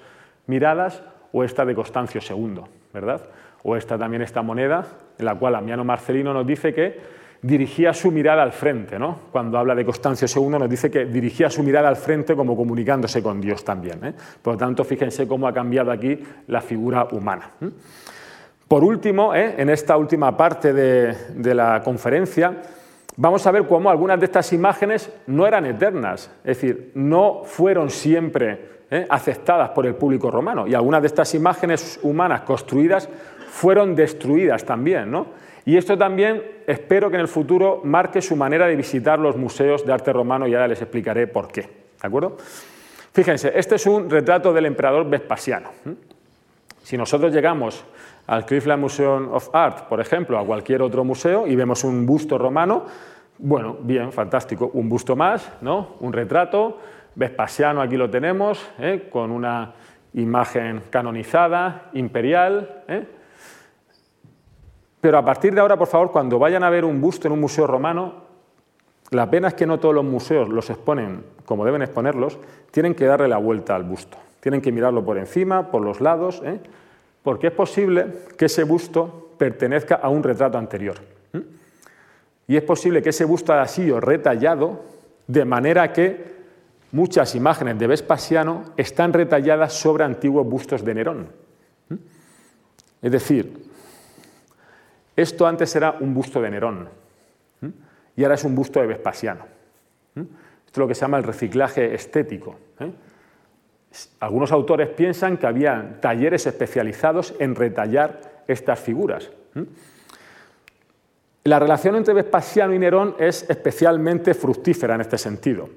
miradas 0.48 1.04
o 1.32 1.44
esta 1.44 1.66
de 1.66 1.76
Constancio 1.76 2.22
II, 2.22 2.62
¿verdad? 2.94 3.22
O 3.64 3.76
esta 3.76 3.98
también 3.98 4.22
esta 4.22 4.42
moneda 4.42 4.86
en 5.18 5.26
la 5.26 5.36
cual 5.36 5.56
Amiano 5.56 5.84
Marcelino 5.84 6.34
nos 6.34 6.46
dice 6.46 6.74
que 6.74 7.24
dirigía 7.42 7.94
su 7.94 8.12
mirada 8.12 8.42
al 8.42 8.52
frente. 8.52 8.98
¿no? 8.98 9.20
Cuando 9.32 9.58
habla 9.58 9.76
de 9.76 9.86
Constancio 9.86 10.28
II 10.28 10.58
nos 10.60 10.70
dice 10.70 10.90
que 10.90 11.06
dirigía 11.06 11.50
su 11.50 11.62
mirada 11.62 11.90
al 11.90 11.98
frente 11.98 12.36
como 12.36 12.56
comunicándose 12.56 13.22
con 13.22 13.40
Dios 13.40 13.64
también. 13.64 14.04
¿eh? 14.04 14.14
Por 14.42 14.54
lo 14.54 14.58
tanto, 14.58 14.84
fíjense 14.84 15.28
cómo 15.28 15.48
ha 15.48 15.54
cambiado 15.54 15.92
aquí 15.92 16.20
la 16.48 16.62
figura 16.62 17.08
humana. 17.12 17.52
Por 18.74 18.84
último, 18.84 19.36
¿eh? 19.36 19.54
en 19.60 19.70
esta 19.70 19.96
última 19.98 20.36
parte 20.36 20.74
de, 20.74 21.54
la 21.54 21.84
conferencia, 21.84 22.56
vamos 23.18 23.46
a 23.46 23.52
ver 23.52 23.68
cómo 23.68 23.92
algunas 23.92 24.20
de 24.20 24.26
estas 24.26 24.52
imágenes 24.52 25.12
no 25.28 25.46
eran 25.46 25.68
eternas, 25.68 26.32
es 26.44 26.58
decir, 26.58 26.92
no 26.96 27.44
fueron 27.44 27.92
siempre 27.92 28.86
¿eh? 28.90 29.06
aceptadas 29.08 29.70
por 29.70 29.86
el 29.86 29.94
público 29.94 30.32
romano 30.32 30.66
y 30.66 30.74
algunas 30.74 31.04
de 31.04 31.08
estas 31.08 31.36
imágenes 31.36 32.00
humanas 32.02 32.42
construidas 32.42 33.08
fueron 33.48 33.94
destruidas 33.94 34.66
también. 34.66 35.12
¿no? 35.12 35.28
Y 35.66 35.78
esto 35.78 35.96
también 35.96 36.42
espero 36.66 37.12
que 37.12 37.18
en 37.18 37.22
el 37.22 37.28
futuro 37.28 37.82
marque 37.84 38.24
su 38.24 38.36
manera 38.36 38.66
de 38.66 38.76
visitar 38.76 39.20
los 39.20 39.38
museos 39.38 39.86
de 39.86 39.94
arte 39.94 40.12
romano 40.12 40.48
y 40.48 40.56
ahora 40.56 40.70
les 40.70 40.82
explicaré 40.82 41.28
por 41.28 41.48
qué. 41.50 41.62
¿De 41.62 42.08
acuerdo? 42.08 42.38
Fíjense, 43.12 43.52
este 43.54 43.76
es 43.76 43.86
un 43.86 44.10
retrato 44.10 44.52
del 44.52 44.66
emperador 44.66 45.08
Vespasiano. 45.08 45.70
Si 46.82 46.98
nosotros 46.98 47.32
llegamos 47.32 47.86
al 48.28 48.46
Cleveland 48.46 48.82
Museum 48.82 49.34
of 49.34 49.50
Art, 49.54 49.88
por 49.88 50.00
ejemplo, 50.00 50.38
a 50.40 50.46
cualquier 50.46 50.82
otro 50.82 51.04
museo 51.04 51.46
y 51.48 51.56
vemos 51.56 51.84
un 51.84 52.06
busto 52.06 52.38
romano, 52.38 52.86
bueno, 53.38 53.78
bien, 53.82 54.12
fantástico, 54.12 54.72
un 54.74 54.88
busto 54.88 55.16
más, 55.16 55.52
¿no? 55.62 55.96
Un 56.00 56.14
retrato, 56.14 56.80
Vespasiano 57.16 57.82
aquí 57.82 57.96
lo 57.96 58.10
tenemos, 58.10 58.66
¿eh? 58.80 59.08
con 59.12 59.32
una 59.32 59.74
imagen 60.14 60.82
canonizada, 60.90 61.90
imperial, 61.94 62.84
¿eh? 62.88 63.08
Pero 65.00 65.18
a 65.18 65.26
partir 65.26 65.54
de 65.54 65.60
ahora, 65.60 65.76
por 65.78 65.88
favor, 65.88 66.12
cuando 66.12 66.40
vayan 66.40 66.64
a 66.64 66.70
ver 66.70 66.86
un 66.86 67.02
busto 67.02 67.28
en 67.28 67.34
un 67.34 67.42
museo 67.42 67.68
romano, 67.68 68.24
la 69.12 69.30
pena 69.30 69.50
es 69.50 69.54
que 69.54 69.68
no 69.68 69.80
todos 69.80 69.94
los 69.94 70.06
museos 70.06 70.48
los 70.48 70.70
exponen 70.70 71.24
como 71.46 71.66
deben 71.66 71.82
exponerlos, 71.82 72.40
tienen 72.72 72.96
que 72.96 73.06
darle 73.06 73.28
la 73.28 73.38
vuelta 73.38 73.76
al 73.76 73.84
busto. 73.84 74.18
Tienen 74.40 74.62
que 74.62 74.72
mirarlo 74.72 75.04
por 75.04 75.18
encima, 75.18 75.72
por 75.72 75.82
los 75.82 76.02
lados, 76.02 76.42
¿eh? 76.44 76.60
Porque 77.24 77.48
es 77.48 77.54
posible 77.54 78.06
que 78.38 78.46
ese 78.46 78.64
busto 78.64 79.32
pertenezca 79.38 79.96
a 79.96 80.10
un 80.10 80.22
retrato 80.22 80.58
anterior. 80.58 80.98
Y 82.48 82.58
es 82.58 82.64
posible 82.64 83.02
que 83.02 83.10
ese 83.10 83.26
busto 83.26 83.54
haya 83.54 83.68
sido 83.68 84.00
retallado 84.00 84.84
de 85.28 85.46
manera 85.46 85.94
que 85.94 86.34
muchas 86.92 87.34
imágenes 87.36 87.80
de 87.80 87.88
Vespasiano 87.88 88.66
están 88.76 89.14
retalladas 89.14 89.74
sobre 89.74 90.04
antiguos 90.04 90.46
bustos 90.46 90.84
de 90.84 90.94
Nerón. 90.94 91.28
Es 93.02 93.12
decir, 93.12 93.66
esto 95.16 95.48
antes 95.48 95.76
era 95.76 95.98
un 96.00 96.14
busto 96.14 96.42
de 96.42 96.50
Nerón 96.52 96.90
y 98.16 98.24
ahora 98.24 98.36
es 98.36 98.44
un 98.44 98.56
busto 98.56 98.80
de 98.82 98.88
Vespasiano. 98.88 99.46
Esto 100.16 100.28
es 100.72 100.78
lo 100.78 100.88
que 100.88 100.96
se 100.96 101.02
llama 101.02 101.18
el 101.18 101.24
reciclaje 101.24 101.96
estético. 101.96 102.56
¿eh? 102.80 102.92
Algunos 104.20 104.52
autores 104.52 104.90
piensan 104.90 105.38
que 105.38 105.48
había 105.48 105.98
talleres 106.02 106.48
especializados 106.48 107.36
en 107.40 107.56
retallar 107.56 108.44
estas 108.48 108.80
figuras. 108.80 109.30
La 111.44 111.60
relación 111.60 111.96
entre 111.96 112.14
Vespasiano 112.14 112.74
y 112.74 112.80
Nerón 112.80 113.16
es 113.20 113.50
especialmente 113.50 114.34
fructífera 114.34 114.96
en 114.96 115.02
este 115.02 115.18
sentido. 115.18 115.70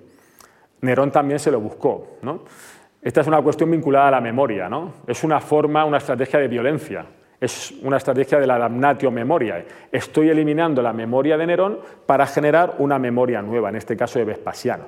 Nerón 0.81 1.11
también 1.11 1.39
se 1.39 1.51
lo 1.51 1.61
buscó. 1.61 2.19
Esta 3.03 3.21
es 3.21 3.27
una 3.27 3.43
cuestión 3.43 3.71
vinculada 3.71 4.09
a 4.09 4.11
la 4.13 4.21
memoria. 4.21 4.69
¿no? 4.69 4.95
Es 5.07 5.25
una 5.25 5.41
forma, 5.41 5.85
una 5.85 5.99
estrategia 5.99 6.39
de 6.39 6.49
violencia. 6.49 7.05
Es 7.41 7.75
una 7.83 7.99
estrategia 7.99 8.39
de 8.39 8.47
la 8.47 8.59
damnatio 8.59 9.11
memoria. 9.11 9.65
Estoy 9.93 10.31
eliminando 10.31 10.81
la 10.81 10.93
memoria 10.93 11.37
de 11.37 11.47
Nerón 11.47 11.81
para 12.07 12.27
generar 12.27 12.77
una 12.79 12.99
memoria 12.99 13.43
nueva, 13.43 13.69
en 13.69 13.77
este 13.77 13.97
caso 13.97 14.19
de 14.19 14.25
Vespasiano. 14.25 14.85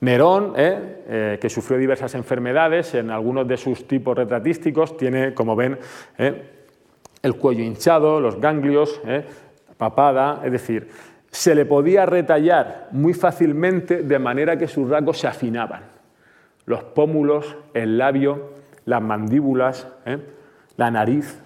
Nerón, 0.00 0.52
eh, 0.56 1.02
eh, 1.08 1.38
que 1.40 1.50
sufrió 1.50 1.76
diversas 1.78 2.14
enfermedades, 2.14 2.94
en 2.94 3.10
algunos 3.10 3.48
de 3.48 3.56
sus 3.56 3.86
tipos 3.88 4.16
retratísticos, 4.16 4.96
tiene, 4.96 5.34
como 5.34 5.56
ven, 5.56 5.78
eh, 6.18 6.42
el 7.22 7.34
cuello 7.34 7.64
hinchado, 7.64 8.20
los 8.20 8.40
ganglios, 8.40 9.00
papada, 9.76 10.40
es 10.44 10.52
decir, 10.52 10.88
se 11.30 11.54
le 11.54 11.66
podía 11.66 12.06
retallar 12.06 12.88
muy 12.92 13.12
fácilmente 13.12 14.02
de 14.02 14.18
manera 14.20 14.56
que 14.56 14.68
sus 14.68 14.88
rasgos 14.88 15.18
se 15.18 15.26
afinaban. 15.26 15.82
Los 16.64 16.84
pómulos, 16.84 17.56
el 17.74 17.98
labio, 17.98 18.52
las 18.84 19.02
mandíbulas, 19.02 19.88
la 20.76 20.90
nariz, 20.90 21.40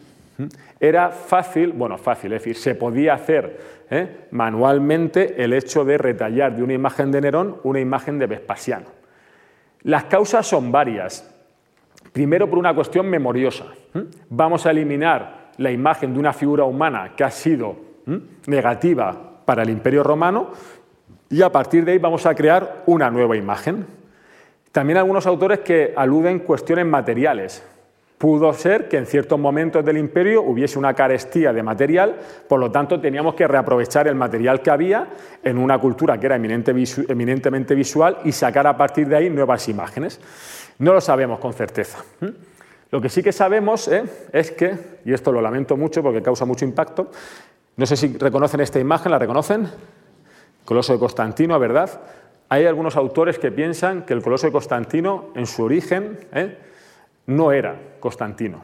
Era 0.80 1.10
fácil, 1.10 1.72
bueno, 1.72 1.96
fácil, 1.96 2.32
es 2.32 2.42
decir, 2.42 2.56
se 2.56 2.74
podía 2.74 3.14
hacer 3.14 3.81
¿eh? 3.92 4.26
manualmente 4.30 5.42
el 5.44 5.52
hecho 5.52 5.84
de 5.84 5.98
retallar 5.98 6.56
de 6.56 6.62
una 6.62 6.72
imagen 6.72 7.12
de 7.12 7.20
Nerón 7.20 7.58
una 7.62 7.78
imagen 7.78 8.18
de 8.18 8.26
Vespasiano. 8.26 8.86
Las 9.82 10.04
causas 10.04 10.46
son 10.46 10.72
varias. 10.72 11.28
Primero, 12.12 12.48
por 12.48 12.58
una 12.58 12.74
cuestión 12.74 13.06
memoriosa. 13.06 13.66
Vamos 14.30 14.64
a 14.64 14.70
eliminar 14.70 15.50
la 15.58 15.70
imagen 15.70 16.14
de 16.14 16.20
una 16.20 16.32
figura 16.32 16.64
humana 16.64 17.12
que 17.14 17.24
ha 17.24 17.30
sido 17.30 17.76
negativa 18.46 19.14
para 19.44 19.62
el 19.62 19.70
Imperio 19.70 20.02
Romano 20.02 20.50
y 21.28 21.42
a 21.42 21.50
partir 21.50 21.84
de 21.84 21.92
ahí 21.92 21.98
vamos 21.98 22.24
a 22.26 22.34
crear 22.34 22.84
una 22.86 23.10
nueva 23.10 23.36
imagen. 23.36 23.86
También 24.70 24.98
algunos 24.98 25.26
autores 25.26 25.60
que 25.60 25.92
aluden 25.94 26.40
cuestiones 26.40 26.86
materiales. 26.86 27.62
Pudo 28.22 28.52
ser 28.52 28.88
que 28.88 28.98
en 28.98 29.06
ciertos 29.06 29.36
momentos 29.36 29.84
del 29.84 29.98
imperio 29.98 30.42
hubiese 30.42 30.78
una 30.78 30.94
carestía 30.94 31.52
de 31.52 31.60
material, 31.60 32.20
por 32.46 32.60
lo 32.60 32.70
tanto 32.70 33.00
teníamos 33.00 33.34
que 33.34 33.48
reaprovechar 33.48 34.06
el 34.06 34.14
material 34.14 34.62
que 34.62 34.70
había 34.70 35.08
en 35.42 35.58
una 35.58 35.76
cultura 35.80 36.20
que 36.20 36.26
era 36.26 36.36
eminentemente 36.36 37.74
visual 37.74 38.18
y 38.22 38.30
sacar 38.30 38.68
a 38.68 38.76
partir 38.76 39.08
de 39.08 39.16
ahí 39.16 39.28
nuevas 39.28 39.68
imágenes. 39.68 40.20
No 40.78 40.92
lo 40.92 41.00
sabemos 41.00 41.40
con 41.40 41.52
certeza. 41.52 41.98
Lo 42.92 43.00
que 43.00 43.08
sí 43.08 43.24
que 43.24 43.32
sabemos 43.32 43.88
¿eh? 43.88 44.04
es 44.32 44.52
que, 44.52 44.72
y 45.04 45.12
esto 45.12 45.32
lo 45.32 45.40
lamento 45.40 45.76
mucho 45.76 46.00
porque 46.00 46.22
causa 46.22 46.44
mucho 46.44 46.64
impacto, 46.64 47.10
no 47.74 47.86
sé 47.86 47.96
si 47.96 48.16
reconocen 48.18 48.60
esta 48.60 48.78
imagen, 48.78 49.10
¿la 49.10 49.18
reconocen? 49.18 49.68
Coloso 50.64 50.92
de 50.92 51.00
Constantino, 51.00 51.58
¿verdad? 51.58 51.90
Hay 52.48 52.66
algunos 52.66 52.94
autores 52.94 53.40
que 53.40 53.50
piensan 53.50 54.02
que 54.02 54.14
el 54.14 54.22
Coloso 54.22 54.46
de 54.46 54.52
Constantino, 54.52 55.30
en 55.34 55.46
su 55.46 55.64
origen, 55.64 56.20
¿eh? 56.32 56.70
No 57.26 57.52
era 57.52 57.76
Constantino. 58.00 58.62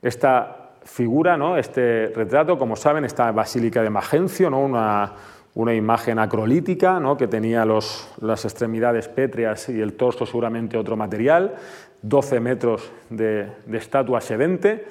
Esta 0.00 0.64
figura, 0.84 1.36
¿no? 1.36 1.56
este 1.56 2.12
retrato, 2.14 2.58
como 2.58 2.76
saben, 2.76 3.04
esta 3.04 3.32
basílica 3.32 3.82
de 3.82 3.90
Magencio, 3.90 4.50
¿no? 4.50 4.60
una, 4.60 5.74
imagen 5.74 6.18
acrolítica 6.18 7.00
¿no? 7.00 7.16
que 7.16 7.26
tenía 7.26 7.64
las 7.64 8.44
extremidades 8.44 9.08
pétreas 9.08 9.68
y 9.68 9.80
el 9.80 9.94
torso 9.94 10.26
seguramente 10.26 10.76
otro 10.76 10.96
material, 10.96 11.54
12 12.02 12.40
metros 12.40 12.92
de, 13.08 13.50
de 13.64 13.78
estatua 13.78 14.20
sedente. 14.20 14.84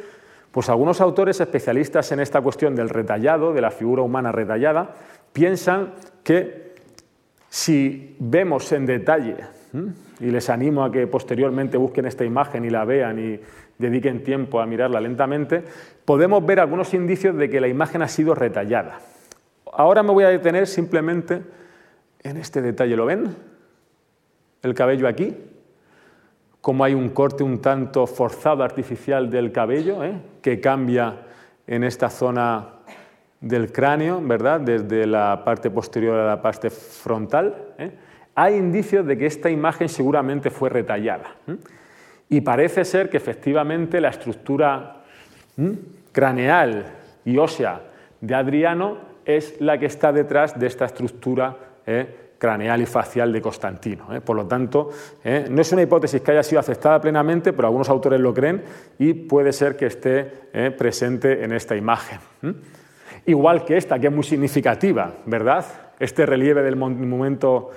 Pues 0.52 0.70
algunos 0.70 1.02
autores 1.02 1.40
especialistas 1.42 2.12
en 2.12 2.20
esta 2.20 2.42
cuestión 2.42 2.76
del 2.76 2.90
retallado, 2.90 3.54
de 3.54 3.62
la 3.62 3.72
figura 3.72 4.04
humana 4.04 4.32
retallada, 4.32 4.96
piensan 5.32 5.94
que 6.24 6.74
si 7.50 8.16
vemos 8.20 8.72
en 8.72 8.86
detalle 8.86 9.38
y 10.20 10.26
les 10.26 10.50
animo 10.50 10.84
a 10.84 10.92
que 10.92 11.08
posteriormente 11.08 11.78
busquen 11.78 12.06
esta 12.06 12.24
imagen 12.24 12.64
y 12.66 12.70
la 12.70 12.86
vean 12.86 13.20
y 13.20 13.40
dediquen 13.78 14.24
tiempo 14.24 14.62
a 14.62 14.66
mirarla 14.66 15.02
lentamente, 15.02 15.64
podemos 16.06 16.46
ver 16.46 16.60
algunos 16.60 16.94
indicios 16.94 17.36
de 17.36 17.50
que 17.50 17.60
la 17.60 17.68
imagen 17.68 18.02
ha 18.02 18.08
sido 18.08 18.36
retallada. 18.36 19.00
Ahora 19.72 20.04
me 20.04 20.12
voy 20.12 20.24
a 20.26 20.30
detener 20.30 20.68
simplemente 20.68 21.42
en 22.22 22.38
este 22.38 22.62
detalle. 22.62 22.96
¿Lo 22.96 23.06
ven? 23.06 23.36
El 24.62 24.74
cabello 24.76 25.08
aquí, 25.08 25.36
como 26.62 26.84
hay 26.84 26.94
un 26.94 27.10
corte 27.10 27.44
un 27.44 27.60
tanto 27.60 28.06
forzado 28.06 28.64
artificial 28.64 29.30
del 29.30 29.52
cabello, 29.52 30.04
¿eh? 30.04 30.14
que 30.42 30.62
cambia 30.62 31.18
en 31.66 31.84
esta 31.84 32.10
zona 32.10 32.68
del 33.42 33.72
cráneo, 33.72 34.22
¿verdad? 34.22 34.62
Desde 34.62 35.06
la 35.06 35.42
parte 35.44 35.70
posterior 35.70 36.18
a 36.18 36.28
la 36.28 36.42
parte 36.42 36.70
frontal. 36.70 37.74
¿eh? 37.78 37.92
Hay 38.36 38.56
indicios 38.56 39.06
de 39.06 39.18
que 39.18 39.26
esta 39.26 39.50
imagen 39.50 39.90
seguramente 39.90 40.50
fue 40.50 40.70
retallada. 40.70 41.36
Y 42.30 42.42
parece 42.42 42.86
ser 42.86 43.10
que 43.10 43.18
efectivamente 43.18 44.02
la 44.02 44.10
estructura 44.10 45.04
craneal 46.12 46.86
y 47.26 47.38
ósea 47.38 47.82
de 48.22 48.36
Adriano 48.36 48.98
es 49.26 49.60
la 49.62 49.78
que 49.78 49.86
está 49.86 50.12
detrás 50.12 50.60
de 50.60 50.68
esta 50.68 50.86
estructura 50.86 51.56
¿eh? 51.86 52.32
craneal 52.38 52.82
y 52.82 52.86
facial 52.86 53.32
de 53.32 53.42
Constantino. 53.42 54.14
¿eh? 54.14 54.22
Por 54.22 54.36
lo 54.36 54.46
tanto, 54.46 54.90
¿eh? 55.24 55.46
no 55.50 55.62
es 55.62 55.72
una 55.72 55.84
hipótesis 55.84 56.22
que 56.22 56.32
haya 56.32 56.44
sido 56.44 56.60
aceptada 56.60 57.00
plenamente, 57.00 57.54
pero 57.54 57.68
algunos 57.68 57.90
autores 57.90 58.20
lo 58.20 58.34
creen 58.34 58.64
y 58.98 59.14
puede 59.14 59.54
ser 59.54 59.76
que 59.76 59.86
esté 59.86 60.24
presente 60.78 61.44
en 61.44 61.54
esta 61.54 61.76
imagen. 61.76 62.20
Igual 63.26 63.64
que 63.64 63.78
esta, 63.78 64.00
que 64.00 64.08
es 64.08 64.14
muy 64.14 64.24
significativa, 64.24 65.14
¿verdad? 65.26 65.66
Este 66.00 66.26
relieve 66.26 66.62
del 66.64 66.76
monumento 66.76 67.72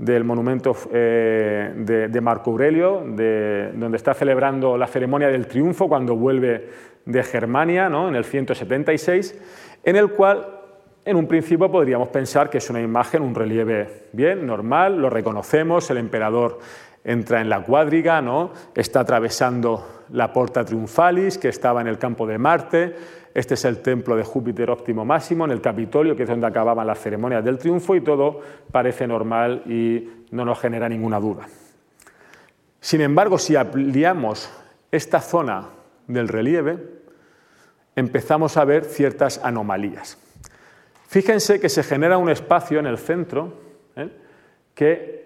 del 0.00 0.24
monumento 0.24 0.74
eh, 0.90 1.74
de, 1.76 2.20
Marco 2.22 2.52
Aurelio, 2.52 3.04
donde 3.04 3.96
está 3.96 4.14
celebrando 4.14 4.78
la 4.78 4.86
ceremonia 4.86 5.28
del 5.28 5.46
triunfo 5.46 5.88
cuando 5.88 6.16
vuelve 6.16 6.68
de 7.04 7.22
Germania 7.22 7.86
en 7.86 8.14
el 8.14 8.24
176, 8.24 9.38
en 9.84 9.96
el 9.96 10.08
cual 10.12 10.60
en 11.04 11.16
un 11.16 11.26
principio 11.26 11.70
podríamos 11.70 12.08
pensar 12.08 12.48
que 12.48 12.58
es 12.58 12.70
una 12.70 12.80
imagen, 12.80 13.20
un 13.20 13.34
relieve 13.34 14.06
bien, 14.12 14.46
normal, 14.46 14.98
lo 14.98 15.10
reconocemos, 15.10 15.90
el 15.90 15.98
emperador 15.98 16.60
entra 17.04 17.42
en 17.42 17.50
la 17.50 17.62
cuadriga, 17.62 18.22
¿no? 18.22 18.52
está 18.74 19.00
atravesando 19.00 20.04
la 20.12 20.32
Porta 20.32 20.64
Triunfalis, 20.64 21.36
que 21.36 21.48
estaba 21.48 21.82
en 21.82 21.88
el 21.88 21.98
campo 21.98 22.26
de 22.26 22.38
Marte, 22.38 22.94
este 23.34 23.54
es 23.54 23.64
el 23.64 23.78
templo 23.80 24.16
de 24.16 24.24
Júpiter 24.24 24.70
óptimo 24.70 25.04
máximo 25.04 25.44
en 25.44 25.52
el 25.52 25.60
Capitolio, 25.60 26.16
que 26.16 26.24
es 26.24 26.28
donde 26.28 26.46
acababan 26.46 26.86
las 26.86 26.98
ceremonias 26.98 27.44
del 27.44 27.58
triunfo 27.58 27.94
y 27.94 28.00
todo 28.00 28.40
parece 28.72 29.06
normal 29.06 29.62
y 29.66 30.08
no 30.32 30.44
nos 30.44 30.58
genera 30.58 30.88
ninguna 30.88 31.20
duda. 31.20 31.46
Sin 32.80 33.00
embargo, 33.02 33.38
si 33.38 33.56
ampliamos 33.56 34.50
esta 34.90 35.20
zona 35.20 35.68
del 36.08 36.28
relieve, 36.28 36.78
empezamos 37.94 38.56
a 38.56 38.64
ver 38.64 38.84
ciertas 38.84 39.40
anomalías. 39.44 40.18
Fíjense 41.06 41.60
que 41.60 41.68
se 41.68 41.82
genera 41.82 42.18
un 42.18 42.30
espacio 42.30 42.78
en 42.78 42.86
el 42.86 42.98
centro 42.98 43.52
¿eh? 43.96 44.10
que 44.74 45.20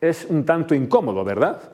es 0.00 0.26
un 0.26 0.44
tanto 0.44 0.74
incómodo, 0.74 1.24
¿verdad? 1.24 1.72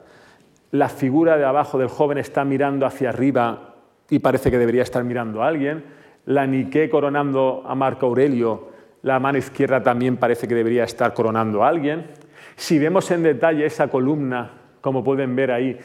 La 0.71 0.89
figura 0.89 1.37
de 1.37 1.45
abajo 1.45 1.79
del 1.79 1.89
joven 1.89 2.19
está 2.19 2.45
mirando 2.45 2.87
hacia 2.87 3.11
arriba 3.11 3.72
y 4.13 4.19
parece 4.19 4.51
que 4.51 4.59
debería 4.59 4.83
estar 4.83 5.03
mirando 5.05 5.43
a 5.43 5.49
alguien. 5.49 5.85
La 6.27 6.47
Nike 6.47 6.91
coronando 6.91 7.65
a 7.67 7.75
Marco 7.75 8.05
Aurelio, 8.05 8.69
la 9.01 9.19
mano 9.19 9.39
izquierda 9.39 9.83
también 9.83 10.19
parece 10.19 10.47
que 10.47 10.55
debería 10.55 10.85
estar 10.85 11.15
coronando 11.15 11.65
a 11.65 11.69
alguien. 11.69 12.09
Si 12.55 12.79
vemos 12.79 13.11
en 13.11 13.23
detalle 13.23 13.65
esa 13.65 13.89
columna, 13.89 14.51
como 14.83 15.03
pueden 15.03 15.35
ver 15.35 15.51
ahí, 15.51 15.79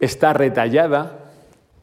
está 0.00 0.32
retallada 0.32 1.30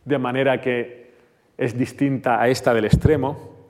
de 0.04 0.18
manera 0.18 0.60
que 0.60 1.12
es 1.56 1.78
distinta 1.78 2.42
a 2.42 2.48
esta 2.48 2.74
del 2.74 2.86
extremo. 2.86 3.68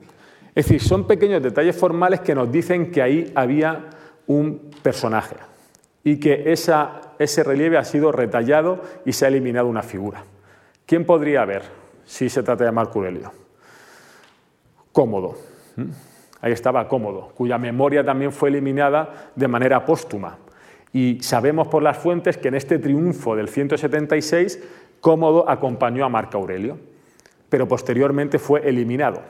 Es 0.54 0.64
decir, 0.64 0.80
son 0.80 1.06
pequeños 1.06 1.42
detalles 1.42 1.76
formales 1.76 2.20
que 2.20 2.34
nos 2.34 2.50
dicen 2.50 2.90
que 2.90 3.02
ahí 3.02 3.30
había 3.34 3.90
un 4.26 4.70
personaje 4.82 5.36
y 6.02 6.18
que 6.18 6.50
ese 6.50 7.44
relieve 7.44 7.76
ha 7.76 7.84
sido 7.84 8.10
retallado 8.10 8.80
y 9.04 9.12
se 9.12 9.26
ha 9.26 9.28
eliminado 9.28 9.66
una 9.66 9.82
figura. 9.82 10.24
¿Quién 10.86 11.04
podría 11.04 11.42
haber? 11.42 11.81
Si 12.12 12.28
se 12.28 12.42
trata 12.42 12.64
de 12.64 12.72
Marco 12.72 12.98
Aurelio. 12.98 13.32
Cómodo. 14.92 15.34
Ahí 16.42 16.52
estaba 16.52 16.86
cómodo, 16.86 17.32
cuya 17.34 17.56
memoria 17.56 18.04
también 18.04 18.32
fue 18.32 18.50
eliminada 18.50 19.30
de 19.34 19.48
manera 19.48 19.86
póstuma. 19.86 20.36
Y 20.92 21.22
sabemos 21.22 21.68
por 21.68 21.82
las 21.82 21.96
fuentes 21.96 22.36
que 22.36 22.48
en 22.48 22.56
este 22.56 22.78
triunfo 22.78 23.34
del 23.34 23.48
176, 23.48 24.60
Cómodo 25.00 25.48
acompañó 25.48 26.04
a 26.04 26.10
Marco 26.10 26.36
Aurelio, 26.36 26.76
pero 27.48 27.66
posteriormente 27.66 28.38
fue 28.38 28.68
eliminado, 28.68 29.22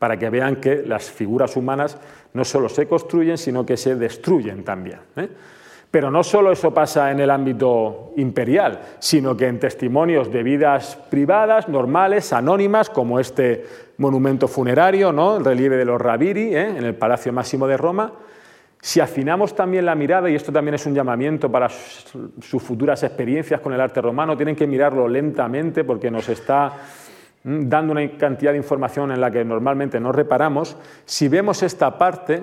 para 0.00 0.18
que 0.18 0.28
vean 0.28 0.56
que 0.56 0.82
las 0.84 1.08
figuras 1.08 1.56
humanas 1.56 1.98
no 2.34 2.44
solo 2.44 2.68
se 2.68 2.88
construyen, 2.88 3.38
sino 3.38 3.64
que 3.64 3.76
se 3.76 3.94
destruyen 3.94 4.64
también. 4.64 4.98
Pero 5.90 6.10
no 6.10 6.22
solo 6.22 6.52
eso 6.52 6.74
pasa 6.74 7.10
en 7.10 7.20
el 7.20 7.30
ámbito 7.30 8.12
imperial, 8.16 8.80
sino 8.98 9.36
que 9.36 9.46
en 9.46 9.58
testimonios 9.58 10.30
de 10.30 10.42
vidas 10.42 10.96
privadas, 11.08 11.68
normales, 11.68 12.32
anónimas, 12.32 12.90
como 12.90 13.18
este 13.18 13.64
monumento 13.96 14.48
funerario, 14.48 15.10
el 15.36 15.44
relieve 15.44 15.76
de 15.76 15.86
los 15.86 16.00
Raviri, 16.00 16.54
¿eh? 16.54 16.68
en 16.68 16.84
el 16.84 16.94
Palacio 16.94 17.32
Máximo 17.32 17.66
de 17.66 17.78
Roma, 17.78 18.12
si 18.80 19.00
afinamos 19.00 19.56
también 19.56 19.86
la 19.86 19.94
mirada, 19.94 20.30
y 20.30 20.36
esto 20.36 20.52
también 20.52 20.74
es 20.74 20.86
un 20.86 20.94
llamamiento 20.94 21.50
para 21.50 21.68
sus 21.68 22.62
futuras 22.62 23.02
experiencias 23.02 23.60
con 23.60 23.72
el 23.72 23.80
arte 23.80 24.00
romano, 24.00 24.36
tienen 24.36 24.54
que 24.54 24.66
mirarlo 24.66 25.08
lentamente 25.08 25.84
porque 25.84 26.10
nos 26.10 26.28
está 26.28 26.74
mm, 27.42 27.68
dando 27.68 27.92
una 27.92 28.08
cantidad 28.16 28.52
de 28.52 28.58
información 28.58 29.10
en 29.10 29.20
la 29.20 29.30
que 29.30 29.44
normalmente 29.44 29.98
no 29.98 30.12
reparamos, 30.12 30.76
si 31.04 31.28
vemos 31.28 31.62
esta 31.62 31.98
parte, 31.98 32.42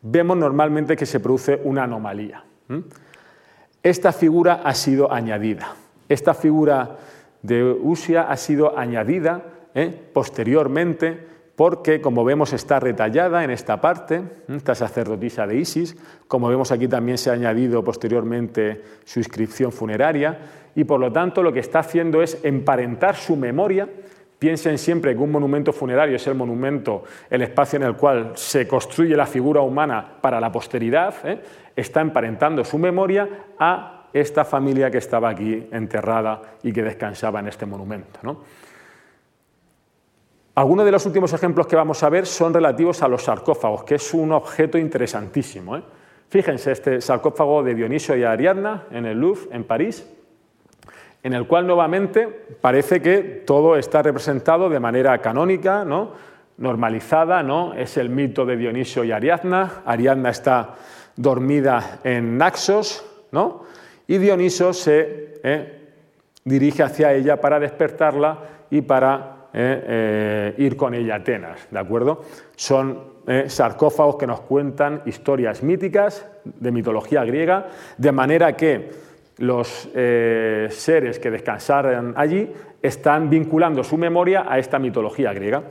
vemos 0.00 0.36
normalmente 0.38 0.96
que 0.96 1.06
se 1.06 1.20
produce 1.20 1.60
una 1.64 1.82
anomalía. 1.82 2.44
Esta 3.82 4.12
figura 4.12 4.60
ha 4.64 4.74
sido 4.74 5.12
añadida. 5.12 5.74
Esta 6.08 6.34
figura 6.34 6.96
de 7.42 7.62
Usia 7.64 8.22
ha 8.22 8.36
sido 8.36 8.78
añadida 8.78 9.42
¿eh? 9.74 10.10
posteriormente 10.12 11.26
porque, 11.54 12.00
como 12.00 12.24
vemos, 12.24 12.52
está 12.52 12.78
retallada 12.78 13.42
en 13.42 13.50
esta 13.50 13.80
parte, 13.80 14.22
esta 14.48 14.76
sacerdotisa 14.76 15.44
de 15.44 15.56
Isis, 15.56 15.96
como 16.28 16.48
vemos 16.48 16.70
aquí 16.70 16.86
también 16.86 17.18
se 17.18 17.30
ha 17.30 17.32
añadido 17.32 17.82
posteriormente 17.82 18.80
su 19.04 19.18
inscripción 19.18 19.72
funeraria, 19.72 20.38
y 20.76 20.84
por 20.84 21.00
lo 21.00 21.10
tanto 21.10 21.42
lo 21.42 21.52
que 21.52 21.58
está 21.58 21.80
haciendo 21.80 22.22
es 22.22 22.38
emparentar 22.44 23.16
su 23.16 23.34
memoria 23.34 23.88
Piensen 24.38 24.78
siempre 24.78 25.14
que 25.14 25.20
un 25.20 25.32
monumento 25.32 25.72
funerario 25.72 26.14
es 26.14 26.26
el 26.28 26.36
monumento, 26.36 27.02
el 27.28 27.42
espacio 27.42 27.78
en 27.78 27.82
el 27.82 27.96
cual 27.96 28.32
se 28.36 28.68
construye 28.68 29.16
la 29.16 29.26
figura 29.26 29.62
humana 29.62 30.18
para 30.20 30.40
la 30.40 30.52
posteridad. 30.52 31.12
¿eh? 31.24 31.40
Está 31.78 32.00
emparentando 32.00 32.64
su 32.64 32.76
memoria 32.76 33.28
a 33.56 34.08
esta 34.12 34.44
familia 34.44 34.90
que 34.90 34.98
estaba 34.98 35.28
aquí 35.28 35.68
enterrada 35.70 36.42
y 36.64 36.72
que 36.72 36.82
descansaba 36.82 37.38
en 37.38 37.46
este 37.46 37.66
monumento. 37.66 38.18
Algunos 40.56 40.84
de 40.84 40.90
los 40.90 41.06
últimos 41.06 41.32
ejemplos 41.32 41.68
que 41.68 41.76
vamos 41.76 42.02
a 42.02 42.08
ver 42.08 42.26
son 42.26 42.52
relativos 42.52 43.00
a 43.04 43.06
los 43.06 43.22
sarcófagos, 43.22 43.84
que 43.84 43.94
es 43.94 44.12
un 44.12 44.32
objeto 44.32 44.76
interesantísimo. 44.76 45.76
¿eh? 45.76 45.82
Fíjense, 46.28 46.72
este 46.72 47.00
sarcófago 47.00 47.62
de 47.62 47.76
Dionisio 47.76 48.16
y 48.16 48.24
Ariadna 48.24 48.86
en 48.90 49.06
el 49.06 49.20
Louvre, 49.20 49.42
en 49.52 49.62
París, 49.62 50.04
en 51.22 51.32
el 51.32 51.46
cual 51.46 51.64
nuevamente 51.64 52.26
parece 52.60 53.00
que 53.00 53.18
todo 53.46 53.76
está 53.76 54.02
representado 54.02 54.68
de 54.68 54.80
manera 54.80 55.16
canónica, 55.18 55.84
¿no? 55.84 56.12
normalizada, 56.56 57.44
¿no? 57.44 57.72
es 57.74 57.96
el 57.96 58.10
mito 58.10 58.44
de 58.44 58.56
Dionisio 58.56 59.04
y 59.04 59.12
Ariadna, 59.12 59.82
Ariadna 59.86 60.30
está 60.30 60.74
dormida 61.18 61.98
en 62.04 62.38
Naxos, 62.38 63.04
¿no? 63.32 63.64
y 64.06 64.16
Dioniso 64.18 64.72
se 64.72 65.40
eh, 65.42 65.80
dirige 66.44 66.82
hacia 66.82 67.12
ella 67.12 67.40
para 67.40 67.60
despertarla 67.60 68.38
y 68.70 68.80
para 68.80 69.48
eh, 69.52 69.84
eh, 69.86 70.54
ir 70.58 70.76
con 70.76 70.94
ella 70.94 71.14
a 71.14 71.16
Atenas, 71.18 71.68
¿de 71.70 71.78
acuerdo? 71.78 72.24
Son 72.56 73.18
sarcófagos 73.46 74.16
que 74.16 74.26
nos 74.26 74.40
cuentan 74.40 75.02
historias 75.04 75.62
míticas 75.62 76.26
de 76.44 76.72
mitología 76.72 77.26
griega, 77.26 77.66
de 77.98 78.10
manera 78.10 78.56
que 78.56 78.90
los 79.36 79.90
seres 79.92 81.18
que 81.18 81.30
descansaran 81.30 82.14
allí 82.16 82.50
están 82.80 83.28
vinculando 83.28 83.84
su 83.84 83.98
memoria 83.98 84.46
a 84.48 84.58
esta 84.58 84.78
mitología 84.78 85.34
griega. 85.34 85.62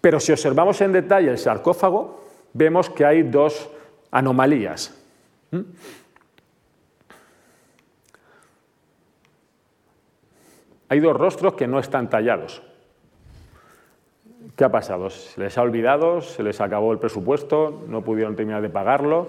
Pero 0.00 0.20
si 0.20 0.30
observamos 0.30 0.80
en 0.80 0.92
detalle 0.92 1.30
el 1.30 1.38
sarcófago, 1.38 2.24
vemos 2.52 2.88
que 2.90 3.04
hay 3.04 3.24
dos 3.24 3.68
anomalías. 4.10 4.94
¿Mm? 5.50 5.60
Hay 10.90 11.00
dos 11.00 11.16
rostros 11.16 11.54
que 11.54 11.66
no 11.66 11.78
están 11.78 12.08
tallados. 12.08 12.62
¿Qué 14.56 14.64
ha 14.64 14.70
pasado? 14.70 15.10
¿Se 15.10 15.40
les 15.40 15.58
ha 15.58 15.62
olvidado? 15.62 16.22
¿Se 16.22 16.42
les 16.42 16.60
acabó 16.60 16.92
el 16.92 16.98
presupuesto? 16.98 17.84
¿No 17.86 18.02
pudieron 18.02 18.34
terminar 18.34 18.62
de 18.62 18.70
pagarlo? 18.70 19.28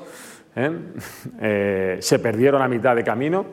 ¿eh? 0.55 0.71
Eh, 1.41 1.97
se 2.01 2.19
perdieron 2.19 2.61
a 2.61 2.67
mitad 2.67 2.95
de 2.95 3.03
camino. 3.03 3.45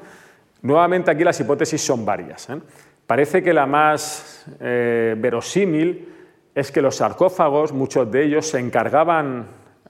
Nuevamente 0.62 1.10
aquí 1.10 1.24
las 1.24 1.38
hipótesis 1.40 1.84
son 1.84 2.04
varias. 2.04 2.48
¿eh? 2.50 2.60
Parece 3.06 3.42
que 3.42 3.52
la 3.52 3.66
más 3.66 4.46
verosímil 4.58 6.12
es 6.54 6.72
que 6.72 6.82
los 6.82 6.96
sarcófagos, 6.96 7.72
muchos 7.72 8.10
de 8.10 8.24
ellos, 8.24 8.46
se 8.46 8.58
encargaban 8.58 9.46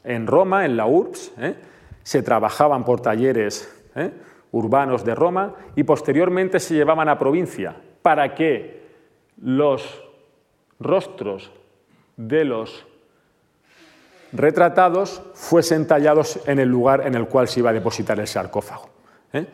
en 0.07 0.27
Roma, 0.27 0.65
en 0.65 0.77
la 0.77 0.87
URBS, 0.87 1.33
se 2.03 2.23
trabajaban 2.23 2.85
por 2.85 3.01
talleres 3.01 3.69
urbanos 4.53 5.05
de 5.05 5.15
Roma 5.15 5.55
y 5.75 5.85
posteriormente 5.85 6.61
se 6.61 6.75
llevaban 6.75 7.09
a 7.09 7.19
provincia 7.19 7.77
para 8.03 8.35
que 8.35 8.87
los 9.43 10.03
rostros 10.79 11.51
de 12.17 12.45
los 12.45 12.87
retratados 14.33 15.23
fuesen 15.35 15.87
tallados 15.87 16.41
en 16.47 16.59
el 16.59 16.69
lugar 16.69 17.07
en 17.07 17.15
el 17.15 17.27
cual 17.27 17.49
se 17.49 17.61
iba 17.61 17.71
a 17.71 17.73
depositar 17.73 18.19
el 18.19 18.27
sarcófago. 18.27 18.89
¿eh? 19.33 19.47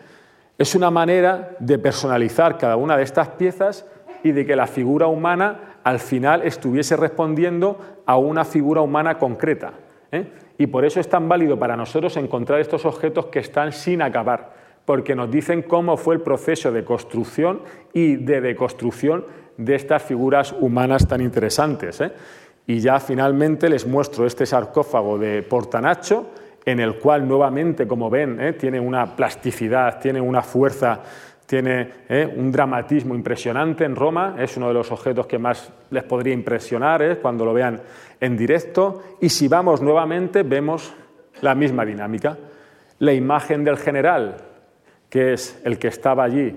Es 0.58 0.74
una 0.74 0.90
manera 0.90 1.56
de 1.58 1.78
personalizar 1.78 2.58
cada 2.58 2.76
una 2.76 2.96
de 2.96 3.02
estas 3.02 3.28
piezas 3.30 3.86
y 4.22 4.32
de 4.32 4.46
que 4.46 4.56
la 4.56 4.66
figura 4.66 5.06
humana 5.06 5.78
al 5.82 5.98
final 5.98 6.42
estuviese 6.42 6.96
respondiendo 6.96 7.78
a 8.06 8.16
una 8.16 8.44
figura 8.44 8.80
humana 8.80 9.18
concreta. 9.18 9.72
¿eh? 10.10 10.26
Y 10.58 10.66
por 10.66 10.84
eso 10.84 11.00
es 11.00 11.08
tan 11.08 11.28
válido 11.28 11.58
para 11.58 11.76
nosotros 11.76 12.16
encontrar 12.16 12.60
estos 12.60 12.84
objetos 12.84 13.26
que 13.26 13.38
están 13.38 13.72
sin 13.72 14.02
acabar, 14.02 14.54
porque 14.84 15.14
nos 15.14 15.30
dicen 15.30 15.62
cómo 15.62 15.96
fue 15.96 16.16
el 16.16 16.20
proceso 16.20 16.72
de 16.72 16.84
construcción 16.84 17.62
y 17.92 18.16
de 18.16 18.40
deconstrucción 18.40 19.24
de 19.56 19.74
estas 19.74 20.02
figuras 20.02 20.52
humanas 20.52 21.06
tan 21.06 21.20
interesantes. 21.20 22.00
¿eh? 22.00 22.12
Y 22.66 22.80
ya 22.80 22.98
finalmente 23.00 23.68
les 23.68 23.86
muestro 23.86 24.26
este 24.26 24.46
sarcófago 24.46 25.18
de 25.18 25.42
Portanacho, 25.42 26.30
en 26.64 26.78
el 26.80 26.98
cual 26.98 27.26
nuevamente, 27.26 27.88
como 27.88 28.08
ven, 28.08 28.40
¿eh? 28.40 28.52
tiene 28.52 28.78
una 28.78 29.16
plasticidad, 29.16 29.98
tiene 30.00 30.20
una 30.20 30.42
fuerza, 30.42 31.00
tiene 31.52 31.86
¿eh? 32.08 32.32
un 32.34 32.50
dramatismo 32.50 33.14
impresionante 33.14 33.84
en 33.84 33.94
Roma. 33.94 34.36
Es 34.38 34.56
uno 34.56 34.68
de 34.68 34.72
los 34.72 34.90
objetos 34.90 35.26
que 35.26 35.36
más 35.36 35.70
les 35.90 36.02
podría 36.02 36.32
impresionar 36.32 37.02
¿eh? 37.02 37.18
cuando 37.18 37.44
lo 37.44 37.52
vean 37.52 37.78
en 38.18 38.38
directo. 38.38 39.16
Y 39.20 39.28
si 39.28 39.48
vamos 39.48 39.82
nuevamente, 39.82 40.44
vemos 40.44 40.94
la 41.42 41.54
misma 41.54 41.84
dinámica. 41.84 42.38
La 43.00 43.12
imagen 43.12 43.64
del 43.64 43.76
general, 43.76 44.38
que 45.10 45.34
es 45.34 45.60
el 45.62 45.78
que 45.78 45.88
estaba 45.88 46.24
allí 46.24 46.56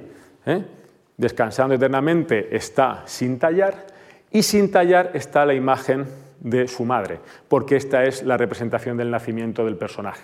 descansando 1.18 1.76
eternamente, 1.76 2.56
está 2.56 3.04
sin 3.04 3.38
tallar 3.38 3.88
y 4.32 4.44
sin 4.44 4.72
tallar 4.72 5.12
está 5.14 5.46
la 5.46 5.56
imagen 5.56 6.06
de 6.40 6.70
su 6.70 6.86
madre, 6.86 7.20
porque 7.50 7.76
esta 7.76 8.06
es 8.06 8.24
la 8.24 8.38
representación 8.38 8.96
del 8.96 9.12
nacimiento 9.12 9.66
del 9.66 9.76
personaje. 9.76 10.24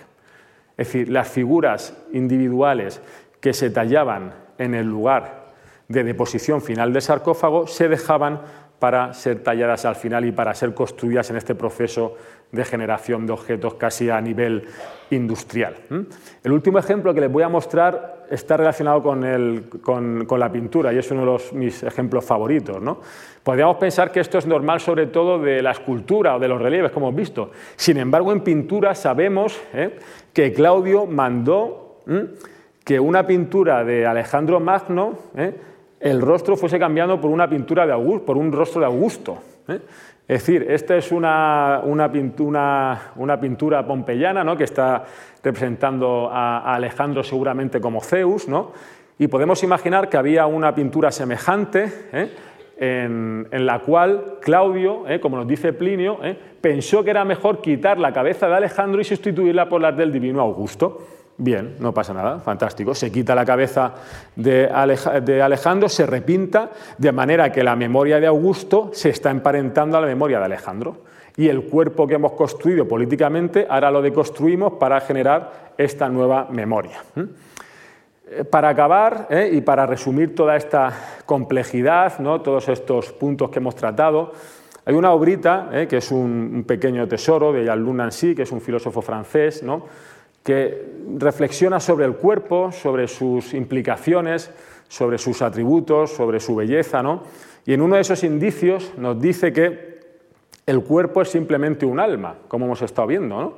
Es 0.78 0.86
decir, 0.86 1.10
las 1.10 1.28
figuras 1.28 1.94
individuales 2.14 3.02
que 3.38 3.52
se 3.52 3.68
tallaban 3.68 4.32
en 4.62 4.74
el 4.74 4.86
lugar 4.86 5.42
de 5.88 6.04
deposición 6.04 6.62
final 6.62 6.92
del 6.92 7.02
sarcófago 7.02 7.66
se 7.66 7.88
dejaban 7.88 8.40
para 8.82 9.14
ser 9.14 9.44
talladas 9.44 9.84
al 9.84 9.94
final 9.94 10.24
y 10.24 10.32
para 10.32 10.52
ser 10.54 10.74
construidas 10.74 11.30
en 11.30 11.36
este 11.36 11.54
proceso 11.54 12.16
de 12.50 12.64
generación 12.64 13.26
de 13.26 13.32
objetos 13.32 13.74
casi 13.74 14.10
a 14.10 14.20
nivel 14.20 14.64
industrial. 15.10 15.76
El 16.42 16.50
último 16.50 16.80
ejemplo 16.80 17.14
que 17.14 17.20
les 17.20 17.30
voy 17.30 17.44
a 17.44 17.48
mostrar 17.48 18.26
está 18.28 18.56
relacionado 18.56 19.00
con, 19.00 20.26
la 20.36 20.50
pintura 20.50 20.92
y 20.92 20.98
es 20.98 21.08
uno 21.12 21.20
de 21.20 21.26
los, 21.26 21.52
mis 21.52 21.84
ejemplos 21.84 22.24
favoritos. 22.24 22.82
¿no? 22.82 23.00
Podríamos 23.44 23.76
pensar 23.76 24.10
que 24.10 24.18
esto 24.18 24.38
es 24.38 24.46
normal 24.46 24.80
sobre 24.80 25.06
todo 25.06 25.38
de 25.38 25.62
la 25.62 25.70
escultura 25.70 26.34
o 26.34 26.40
de 26.40 26.48
los 26.48 26.60
relieves, 26.60 26.90
como 26.90 27.06
hemos 27.06 27.18
visto. 27.20 27.52
Sin 27.76 27.98
embargo, 27.98 28.32
en 28.32 28.40
pintura 28.40 28.96
sabemos 28.96 29.60
¿eh? 29.74 29.96
que 30.32 30.52
Claudio 30.52 31.06
mandó 31.06 32.00
que 32.84 32.98
una 32.98 33.26
pintura 33.26 33.84
de 33.84 34.06
Alejandro 34.06 34.60
Magno 34.60 35.18
¿eh? 35.36 35.54
el 36.00 36.20
rostro 36.20 36.56
fuese 36.56 36.78
cambiando 36.78 37.20
por 37.20 37.30
una 37.30 37.48
pintura 37.48 37.86
de 37.86 38.20
por 38.26 38.36
un 38.36 38.52
rostro 38.52 38.80
de 38.80 38.86
Augusto. 38.86 39.38
¿eh? 39.68 39.80
Es 40.26 40.40
decir, 40.40 40.66
esta 40.68 40.96
es 40.96 41.12
una, 41.12 41.80
pintura, 42.12 43.12
una 43.16 43.40
pintura 43.40 43.86
pompeyana 43.86 44.42
¿no? 44.42 44.56
que 44.56 44.64
está 44.64 45.04
representando 45.42 46.28
a, 46.32 46.74
Alejandro 46.74 47.22
seguramente 47.22 47.80
como 47.80 48.00
Zeus, 48.00 48.48
¿no? 48.48 48.72
y 49.18 49.28
podemos 49.28 49.62
imaginar 49.62 50.08
que 50.08 50.16
había 50.16 50.46
una 50.46 50.74
pintura 50.74 51.12
semejante 51.12 51.92
¿eh? 52.12 52.30
en, 52.78 53.66
la 53.66 53.80
cual 53.80 54.38
Claudio, 54.40 55.04
como 55.20 55.36
nos 55.36 55.46
dice 55.46 55.72
Plinio, 55.72 56.18
pensó 56.60 57.04
que 57.04 57.10
era 57.10 57.24
mejor 57.24 57.60
quitar 57.60 57.98
la 57.98 58.12
cabeza 58.12 58.48
de 58.48 58.54
Alejandro 58.54 59.00
y 59.00 59.04
sustituirla 59.04 59.68
por 59.68 59.80
la 59.80 59.92
del 59.92 60.10
divino 60.10 60.40
Augusto. 60.40 61.21
Bien, 61.42 61.74
no 61.80 61.92
pasa 61.92 62.14
nada, 62.14 62.38
fantástico. 62.38 62.94
Se 62.94 63.10
quita 63.10 63.34
la 63.34 63.44
cabeza 63.44 63.92
de, 64.36 64.70
Alejandro, 64.70 65.88
se 65.88 66.06
repinta, 66.06 66.70
de 66.96 67.10
manera 67.10 67.50
que 67.50 67.64
la 67.64 67.74
memoria 67.74 68.20
de 68.20 68.28
Augusto 68.28 68.90
se 68.92 69.08
está 69.08 69.32
emparentando 69.32 69.98
a 69.98 70.00
la 70.00 70.06
memoria 70.06 70.38
de 70.38 70.44
Alejandro. 70.44 70.98
Y 71.36 71.48
el 71.48 71.64
cuerpo 71.64 72.06
que 72.06 72.14
hemos 72.14 72.34
construido 72.34 72.86
políticamente, 72.86 73.66
ahora 73.68 73.90
lo 73.90 74.00
deconstruimos 74.00 74.74
para 74.74 75.00
generar 75.00 75.72
esta 75.76 76.08
nueva 76.08 76.46
memoria. 76.48 77.02
Eh, 77.16 78.44
para 78.44 78.68
acabar 78.68 79.26
¿eh? 79.28 79.50
y 79.52 79.62
para 79.62 79.84
resumir 79.84 80.36
toda 80.36 80.54
esta 80.54 80.92
complejidad, 81.26 82.20
¿no? 82.20 82.40
todos 82.40 82.68
estos 82.68 83.12
puntos 83.14 83.50
que 83.50 83.58
hemos 83.58 83.74
tratado, 83.74 84.30
hay 84.84 84.94
una 84.94 85.10
obrita 85.10 85.70
¿eh? 85.72 85.88
que 85.88 85.96
es 85.96 86.12
un, 86.12 86.62
pequeño 86.68 87.08
tesoro 87.08 87.52
de 87.52 87.64
Nancy, 87.64 88.36
que 88.36 88.42
es 88.42 88.52
un 88.52 88.60
filósofo 88.60 89.02
francés, 89.02 89.64
¿no? 89.64 89.86
Que 90.42 90.92
reflexiona 91.18 91.80
sobre 91.80 92.06
el 92.06 92.14
cuerpo, 92.14 92.72
sobre 92.72 93.08
sus 93.08 93.54
implicaciones, 93.54 94.50
sobre 94.88 95.18
sus 95.18 95.42
atributos, 95.42 96.12
sobre 96.12 96.40
su 96.40 96.56
belleza, 96.56 97.02
¿no? 97.02 97.22
Y 97.64 97.74
en 97.74 97.80
uno 97.80 97.94
de 97.94 98.02
esos 98.02 98.24
indicios 98.24 98.92
nos 98.96 99.20
dice 99.20 99.52
que 99.52 100.00
el 100.66 100.82
cuerpo 100.82 101.22
es 101.22 101.30
simplemente 101.30 101.86
un 101.86 102.00
alma, 102.00 102.36
como 102.48 102.66
hemos 102.66 102.82
estado 102.82 103.08
viendo, 103.08 103.40
¿no? 103.40 103.54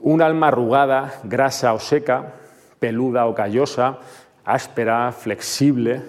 Un 0.00 0.22
alma 0.22 0.48
arrugada, 0.48 1.20
grasa 1.24 1.72
o 1.72 1.78
seca, 1.78 2.34
peluda 2.78 3.26
o 3.26 3.34
callosa, 3.34 3.98
áspera, 4.44 5.12
flexible, 5.12 6.02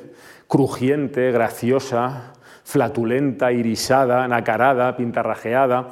crujiente, 0.48 1.32
graciosa, 1.32 2.34
flatulenta, 2.64 3.52
irisada, 3.52 4.28
nacarada, 4.28 4.98
pintarrajeada, 4.98 5.88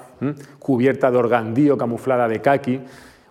cubierta 0.59 1.09
de 1.09 1.17
organdío, 1.17 1.77
camuflada 1.77 2.27
de 2.27 2.41
caqui, 2.41 2.81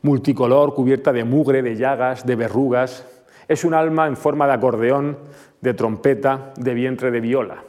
multicolor, 0.04 0.74
cubierta 0.74 1.12
de 1.12 1.24
mugre, 1.24 1.62
de 1.62 1.76
llagas, 1.76 2.24
de 2.24 2.36
verrugas. 2.36 3.06
Es 3.48 3.64
un 3.64 3.74
alma 3.74 4.06
en 4.06 4.16
forma 4.16 4.46
de 4.46 4.52
acordeón, 4.52 5.18
de 5.60 5.74
trompeta, 5.74 6.52
de 6.56 6.74
vientre 6.74 7.10
de 7.10 7.20
viola. 7.20 7.64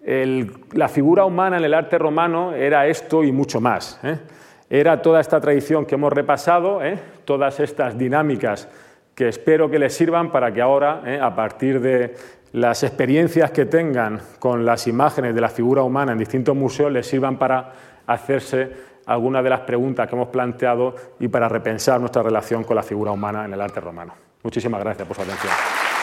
la 0.00 0.88
figura 0.88 1.24
humana 1.24 1.58
en 1.58 1.64
el 1.64 1.74
arte 1.74 1.98
romano 1.98 2.54
era 2.54 2.86
esto 2.86 3.24
y 3.24 3.32
mucho 3.32 3.60
más. 3.60 3.98
¿eh? 4.04 4.18
Era 4.70 5.02
toda 5.02 5.20
esta 5.20 5.40
tradición 5.40 5.86
que 5.86 5.96
hemos 5.96 6.12
repasado, 6.12 6.82
¿eh? 6.82 6.98
todas 7.24 7.58
estas 7.58 7.98
dinámicas 7.98 8.68
que 9.14 9.28
espero 9.28 9.70
que 9.70 9.78
les 9.78 9.94
sirvan 9.94 10.30
para 10.30 10.52
que 10.52 10.60
ahora, 10.62 11.02
¿eh? 11.04 11.18
a 11.20 11.34
partir 11.34 11.80
de 11.80 12.14
las 12.52 12.84
experiencias 12.84 13.50
que 13.50 13.66
tengan 13.66 14.20
con 14.38 14.64
las 14.64 14.86
imágenes 14.86 15.34
de 15.34 15.40
la 15.40 15.48
figura 15.48 15.82
humana 15.82 16.12
en 16.12 16.18
distintos 16.18 16.54
museos, 16.54 16.92
les 16.92 17.06
sirvan 17.06 17.38
para 17.38 17.72
hacerse 18.06 18.93
algunas 19.06 19.44
de 19.44 19.50
las 19.50 19.60
preguntas 19.60 20.08
que 20.08 20.14
hemos 20.14 20.28
planteado 20.28 20.94
y 21.20 21.28
para 21.28 21.48
repensar 21.48 22.00
nuestra 22.00 22.22
relación 22.22 22.64
con 22.64 22.76
la 22.76 22.82
figura 22.82 23.10
humana 23.10 23.44
en 23.44 23.52
el 23.52 23.60
arte 23.60 23.80
romano. 23.80 24.14
Muchísimas 24.42 24.80
gracias 24.80 25.06
por 25.06 25.16
su 25.16 25.22
atención. 25.22 25.93